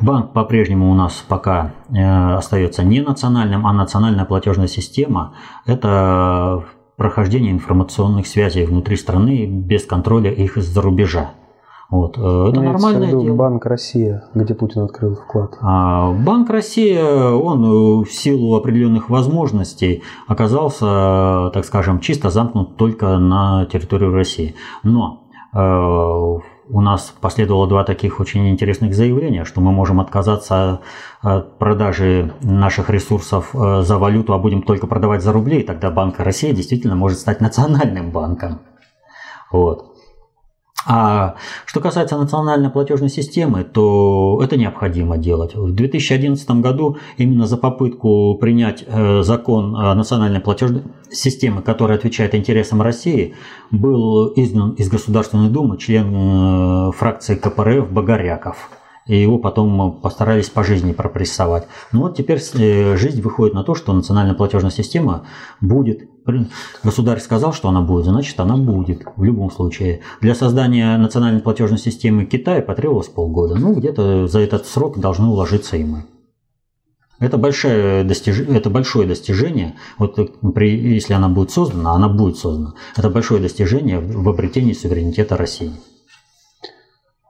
банк 0.02 0.32
по-прежнему 0.32 0.92
у 0.92 0.94
нас 0.94 1.24
пока 1.28 1.74
э, 1.90 2.36
остается 2.36 2.84
не 2.84 3.02
национальным, 3.02 3.68
а 3.68 3.74
национальная 3.74 4.26
платежная 4.26 4.68
система– 4.68 5.34
это 5.66 6.64
прохождения 6.98 7.52
информационных 7.52 8.28
связей 8.28 8.66
внутри 8.66 8.96
страны 8.96 9.46
без 9.46 9.86
контроля 9.86 10.32
их 10.32 10.58
из-за 10.58 10.82
рубежа. 10.82 11.32
Вот. 11.90 12.18
Э, 12.18 12.22
это 12.50 12.60
Имеется 12.60 12.62
нормальное 12.64 13.08
виду 13.08 13.22
дело. 13.22 13.36
Банк 13.36 13.66
Россия, 13.66 14.24
где 14.34 14.56
Путин 14.56 14.82
открыл 14.82 15.16
вклад. 15.16 15.58
А, 15.62 16.12
Банк 16.12 16.50
Россия, 16.50 17.32
он 17.32 18.04
в 18.04 18.12
силу 18.12 18.56
определенных 18.56 19.10
возможностей 19.10 20.02
оказался, 20.28 21.52
так 21.54 21.64
скажем, 21.66 22.00
чисто 22.00 22.30
замкнут 22.30 22.78
только 22.78 23.18
на 23.18 23.66
территорию 23.66 24.14
России. 24.14 24.56
Но 24.84 25.28
э, 25.54 26.40
у 26.68 26.82
нас 26.82 27.14
последовало 27.22 27.68
два 27.68 27.84
таких 27.84 28.20
очень 28.20 28.50
интересных 28.50 28.96
заявления, 28.96 29.46
что 29.46 29.62
мы 29.62 29.72
можем 29.72 30.00
отказаться 30.00 30.82
от 31.22 31.58
продажи 31.60 32.34
наших 32.42 32.90
ресурсов 32.90 33.54
э, 33.54 33.82
за 33.82 33.98
валюту, 33.98 34.34
а 34.34 34.40
будем 34.40 34.62
только 34.62 34.88
продавать 34.88 35.22
за 35.22 35.32
рубли, 35.32 35.60
и 35.60 35.64
тогда 35.64 35.92
Банк 35.92 36.20
России 36.20 36.52
действительно 36.52 36.96
может 36.96 37.20
стать 37.20 37.42
национальным 37.42 38.12
банком. 38.12 38.62
Вот. 39.52 39.95
А 40.86 41.36
что 41.66 41.80
касается 41.80 42.18
национальной 42.18 42.70
платежной 42.70 43.10
системы, 43.10 43.64
то 43.64 44.40
это 44.44 44.56
необходимо 44.58 45.18
делать. 45.18 45.56
В 45.56 45.74
2011 45.74 46.50
году 46.62 46.98
именно 47.18 47.48
за 47.48 47.58
попытку 47.58 48.38
принять 48.40 48.84
э, 48.86 49.22
закон 49.24 49.72
национальной 49.72 50.42
платежной 50.42 50.84
системы, 51.10 51.62
который 51.62 51.96
отвечает 51.96 52.36
интересам 52.36 52.82
России, 52.82 53.34
был 53.72 54.32
изгнан 54.36 54.72
из 54.72 54.90
Государственной 54.90 55.50
Думы 55.50 55.78
член 55.78 56.14
э, 56.14 56.92
фракции 56.92 57.36
КПРФ 57.36 57.92
Богоряков 57.92 58.70
и 59.08 59.22
его 59.22 59.38
потом 59.38 60.00
постарались 60.02 60.50
по 60.50 60.64
жизни 60.64 60.92
пропрессовать. 60.92 61.68
Ну 61.92 62.02
вот 62.02 62.18
теперь 62.18 62.40
э, 62.54 62.98
жизнь 62.98 63.22
выходит 63.22 63.54
на 63.54 63.64
то, 63.64 63.76
что 63.76 63.94
национальная 63.94 64.36
платежная 64.36 64.72
система 64.72 65.26
будет. 65.62 66.10
Государь 66.84 67.20
сказал, 67.20 67.54
что 67.54 67.70
она 67.70 67.82
будет, 67.82 68.06
значит 68.06 68.40
она 68.40 68.58
будет 68.58 69.04
в 69.16 69.24
любом 69.24 69.52
случае. 69.52 70.02
Для 70.22 70.34
создания 70.34 70.98
национальной 70.98 71.42
платежной 71.42 71.78
системы 71.78 72.26
Китая 72.26 72.62
потребовалось 72.62 73.10
полгода. 73.10 73.56
Ну 73.56 73.76
где-то 73.76 74.28
за 74.28 74.40
этот 74.40 74.66
срок 74.66 75.00
должны 75.00 75.28
уложиться 75.28 75.78
и 75.78 75.84
мы. 75.84 76.06
Это 77.20 77.38
большое, 77.38 78.04
достиж... 78.04 78.42
это 78.42 78.70
большое 78.70 79.08
достижение. 79.08 79.76
Вот 79.98 80.18
при... 80.54 80.76
если 80.96 81.14
она 81.14 81.30
будет 81.30 81.52
создана, 81.52 81.92
она 81.92 82.10
будет 82.10 82.38
создана. 82.38 82.74
Это 82.98 83.10
большое 83.10 83.42
достижение 83.42 84.00
в 84.00 84.28
обретении 84.28 84.74
суверенитета 84.74 85.38
России. 85.38 85.72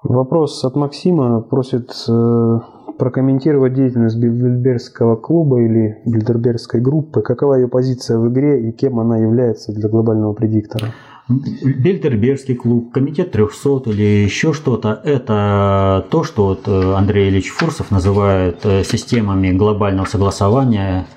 Вопрос 0.07 0.63
от 0.63 0.75
Максима 0.75 1.41
просит 1.41 1.91
э, 2.07 2.59
прокомментировать 2.99 3.73
деятельность 3.73 4.17
Бильдербергского 4.17 5.15
клуба 5.15 5.59
или 5.61 5.97
Бильдербергской 6.05 6.79
группы. 6.79 7.21
Какова 7.21 7.55
ее 7.55 7.67
позиция 7.67 8.19
в 8.19 8.31
игре 8.31 8.69
и 8.69 8.71
кем 8.71 8.99
она 8.99 9.17
является 9.17 9.73
для 9.73 9.89
глобального 9.89 10.33
предиктора? 10.33 10.93
Бельдербергский 11.27 12.53
клуб, 12.53 12.91
комитет 12.93 13.31
300 13.31 13.89
или 13.89 14.03
еще 14.03 14.53
что-то, 14.53 15.01
это 15.03 16.05
то, 16.11 16.23
что 16.23 16.45
вот 16.45 16.67
э, 16.67 16.93
Андрей 16.93 17.29
Ильич 17.29 17.49
Фурсов 17.49 17.89
называет 17.89 18.63
э, 18.63 18.83
системами 18.83 19.51
глобального 19.51 20.05
согласования 20.05 21.07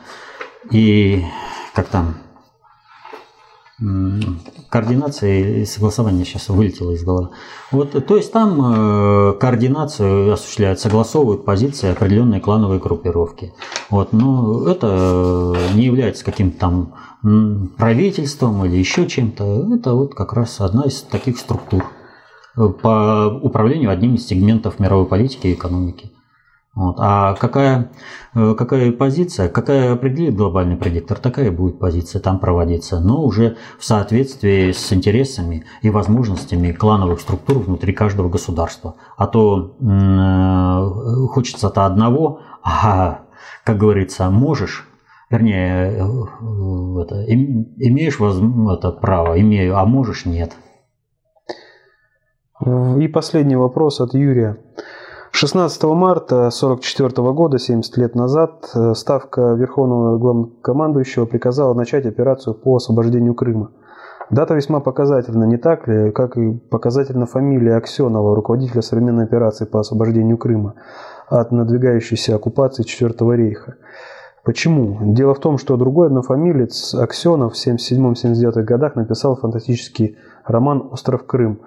и 0.70 1.24
как 1.74 1.89
там 1.89 2.15
координация 4.70 5.60
и 5.60 5.64
согласование 5.64 6.24
сейчас 6.24 6.48
вылетело 6.48 6.90
из 6.90 7.05
головы. 7.05 7.30
Вот, 7.70 7.92
то 8.06 8.16
есть 8.16 8.32
там 8.32 8.60
э, 8.60 9.32
координацию 9.38 10.32
осуществляют, 10.32 10.80
согласовывают 10.80 11.44
позиции 11.44 11.90
определенные 11.90 12.40
клановые 12.40 12.80
группировки. 12.80 13.52
Вот, 13.88 14.12
но 14.12 14.66
это 14.68 15.56
не 15.74 15.84
является 15.84 16.24
каким-то 16.24 16.59
там 16.59 16.94
правительством 17.76 18.64
или 18.64 18.76
еще 18.76 19.06
чем-то. 19.06 19.74
Это 19.74 19.92
вот 19.92 20.14
как 20.14 20.32
раз 20.32 20.60
одна 20.60 20.82
из 20.84 21.02
таких 21.02 21.38
структур 21.38 21.84
э, 22.56 22.68
по 22.68 23.26
управлению 23.42 23.90
одним 23.90 24.16
из 24.16 24.26
сегментов 24.26 24.80
мировой 24.80 25.06
политики 25.06 25.46
и 25.46 25.55
экономики. 25.55 26.10
Вот. 26.78 26.94
А 27.00 27.34
какая, 27.34 27.90
э, 28.36 28.55
какая 28.56 28.92
позиция, 28.92 29.48
какая 29.48 29.94
определит 29.94 30.36
глобальный 30.36 30.76
предиктор, 30.76 31.18
такая 31.18 31.50
будет 31.50 31.80
позиция 31.80 32.20
там 32.20 32.38
проводиться, 32.38 33.00
но 33.00 33.24
уже 33.24 33.56
в 33.80 33.84
соответствии 33.84 34.70
с 34.70 34.92
интересами 34.92 35.64
и 35.82 35.90
возможностями 35.90 36.70
клановых 36.70 37.18
структур 37.18 37.59
внутри 37.59 37.92
каждого 37.92 38.28
государства. 38.28 38.94
А 39.16 39.26
то 39.26 39.74
э, 39.80 41.26
хочется-то 41.32 41.84
одного, 41.84 42.42
а, 42.62 43.22
как 43.64 43.78
говорится, 43.78 44.30
можешь, 44.30 44.86
вернее, 45.30 45.98
э, 45.98 47.02
это, 47.02 47.24
имеешь 47.26 48.20
воз, 48.20 48.40
это 48.78 48.92
право, 48.92 49.40
имею, 49.40 49.76
а 49.76 49.84
можешь 49.84 50.26
нет. 50.26 50.52
И 52.64 53.09
последний 53.09 53.56
вопрос 53.56 54.00
от 54.00 54.14
Юрия. 54.14 54.59
16 55.40 55.85
марта 55.85 56.48
1944 56.48 57.32
года, 57.32 57.60
70 57.60 57.97
лет 57.97 58.16
назад, 58.16 58.70
э, 58.74 58.93
Ставка 58.94 59.52
Верховного 59.52 60.19
Главнокомандующего 60.19 61.27
приказала 61.27 61.74
начать 61.74 62.06
операцию 62.06 62.55
по 62.55 62.74
освобождению 62.74 63.35
Крыма. 63.35 63.70
Дата 64.31 64.55
весьма 64.55 64.81
показательна, 64.81 65.44
не 65.44 65.56
так 65.56 65.86
ли, 65.86 66.10
как 66.10 66.36
и 66.36 66.55
показательна 66.55 67.27
фамилия 67.27 67.77
Аксенова, 67.77 68.35
руководителя 68.35 68.82
современной 68.82 69.27
операции 69.27 69.65
по 69.65 69.78
освобождению 69.78 70.39
Крыма 70.39 70.74
от 71.28 71.52
надвигающейся 71.52 72.35
оккупации 72.35 72.82
Четвертого 72.82 73.35
рейха. 73.35 73.77
Почему? 74.43 74.98
Дело 75.15 75.35
в 75.35 75.39
том, 75.39 75.59
что 75.59 75.77
другой 75.77 76.09
однофамилец 76.09 76.97
Аксенов 76.97 77.55
в 77.55 77.65
1977-1979 77.65 78.65
годах 78.65 78.97
написал 78.97 79.36
фантастический 79.36 80.16
роман 80.44 80.89
«Остров 80.90 81.27
Крым», 81.27 81.60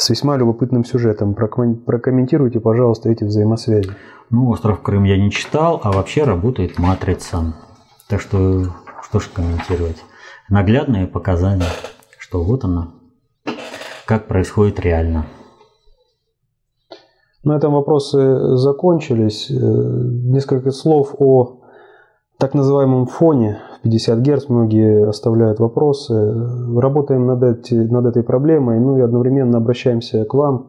с 0.00 0.08
весьма 0.08 0.36
любопытным 0.38 0.84
сюжетом. 0.84 1.34
Прокомментируйте, 1.34 2.58
пожалуйста, 2.58 3.10
эти 3.10 3.24
взаимосвязи. 3.24 3.90
Ну, 4.30 4.48
«Остров 4.48 4.80
Крым» 4.80 5.04
я 5.04 5.18
не 5.18 5.30
читал, 5.30 5.80
а 5.84 5.92
вообще 5.92 6.24
работает 6.24 6.78
«Матрица». 6.78 7.54
Так 8.08 8.20
что, 8.20 8.64
что 9.02 9.20
ж 9.20 9.28
комментировать. 9.32 10.02
Наглядные 10.48 11.06
показания, 11.06 11.68
что 12.18 12.42
вот 12.42 12.64
она, 12.64 12.94
как 14.06 14.26
происходит 14.26 14.80
реально. 14.80 15.26
На 17.44 17.56
этом 17.56 17.74
вопросы 17.74 18.56
закончились. 18.56 19.50
Э, 19.50 19.54
несколько 19.54 20.70
слов 20.70 21.14
о 21.18 21.60
так 22.38 22.54
называемом 22.54 23.06
фоне 23.06 23.60
50 23.82 24.20
Гц. 24.20 24.48
Многие 24.48 25.08
оставляют 25.08 25.58
вопросы. 25.58 26.14
Работаем 26.76 27.26
над, 27.26 27.42
эти, 27.42 27.74
над 27.74 28.06
этой 28.06 28.22
проблемой, 28.22 28.78
ну 28.80 28.98
и 28.98 29.00
одновременно 29.00 29.58
обращаемся 29.58 30.24
к 30.24 30.34
вам, 30.34 30.68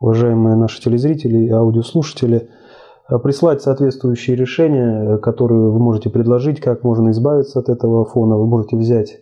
уважаемые 0.00 0.56
наши 0.56 0.80
телезрители 0.80 1.38
и 1.38 1.50
аудиослушатели, 1.50 2.48
прислать 3.22 3.62
соответствующие 3.62 4.36
решения, 4.36 5.18
которые 5.18 5.70
вы 5.70 5.78
можете 5.78 6.10
предложить, 6.10 6.60
как 6.60 6.84
можно 6.84 7.10
избавиться 7.10 7.58
от 7.58 7.68
этого 7.68 8.04
фона. 8.04 8.36
Вы 8.36 8.46
можете 8.46 8.76
взять 8.76 9.20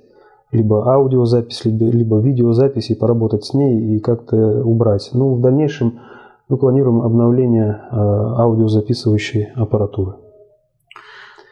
либо 0.52 0.92
аудиозапись, 0.92 1.64
либо, 1.64 1.84
либо 1.84 2.18
видеозапись 2.18 2.90
и 2.90 2.94
поработать 2.94 3.44
с 3.44 3.54
ней 3.54 3.96
и 3.96 4.00
как-то 4.00 4.62
убрать. 4.64 5.10
Ну, 5.12 5.34
в 5.34 5.40
дальнейшем 5.40 6.00
мы 6.48 6.56
планируем 6.56 7.02
обновление 7.02 7.80
э, 7.90 7.96
аудиозаписывающей 7.96 9.48
аппаратуры. 9.54 10.14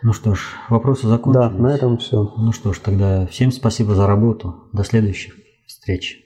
Ну 0.07 0.13
что 0.13 0.37
ж, 0.37 0.55
вопросы 0.69 1.09
закончились. 1.09 1.51
Да, 1.51 1.51
на 1.51 1.75
этом 1.75 1.99
все. 1.99 2.33
Ну 2.37 2.53
что 2.53 2.73
ж, 2.73 2.79
тогда 2.79 3.27
всем 3.27 3.51
спасибо 3.51 3.97
за 3.97 4.07
работу. 4.07 4.69
До 4.73 4.85
следующих 4.85 5.35
встреч. 5.67 6.23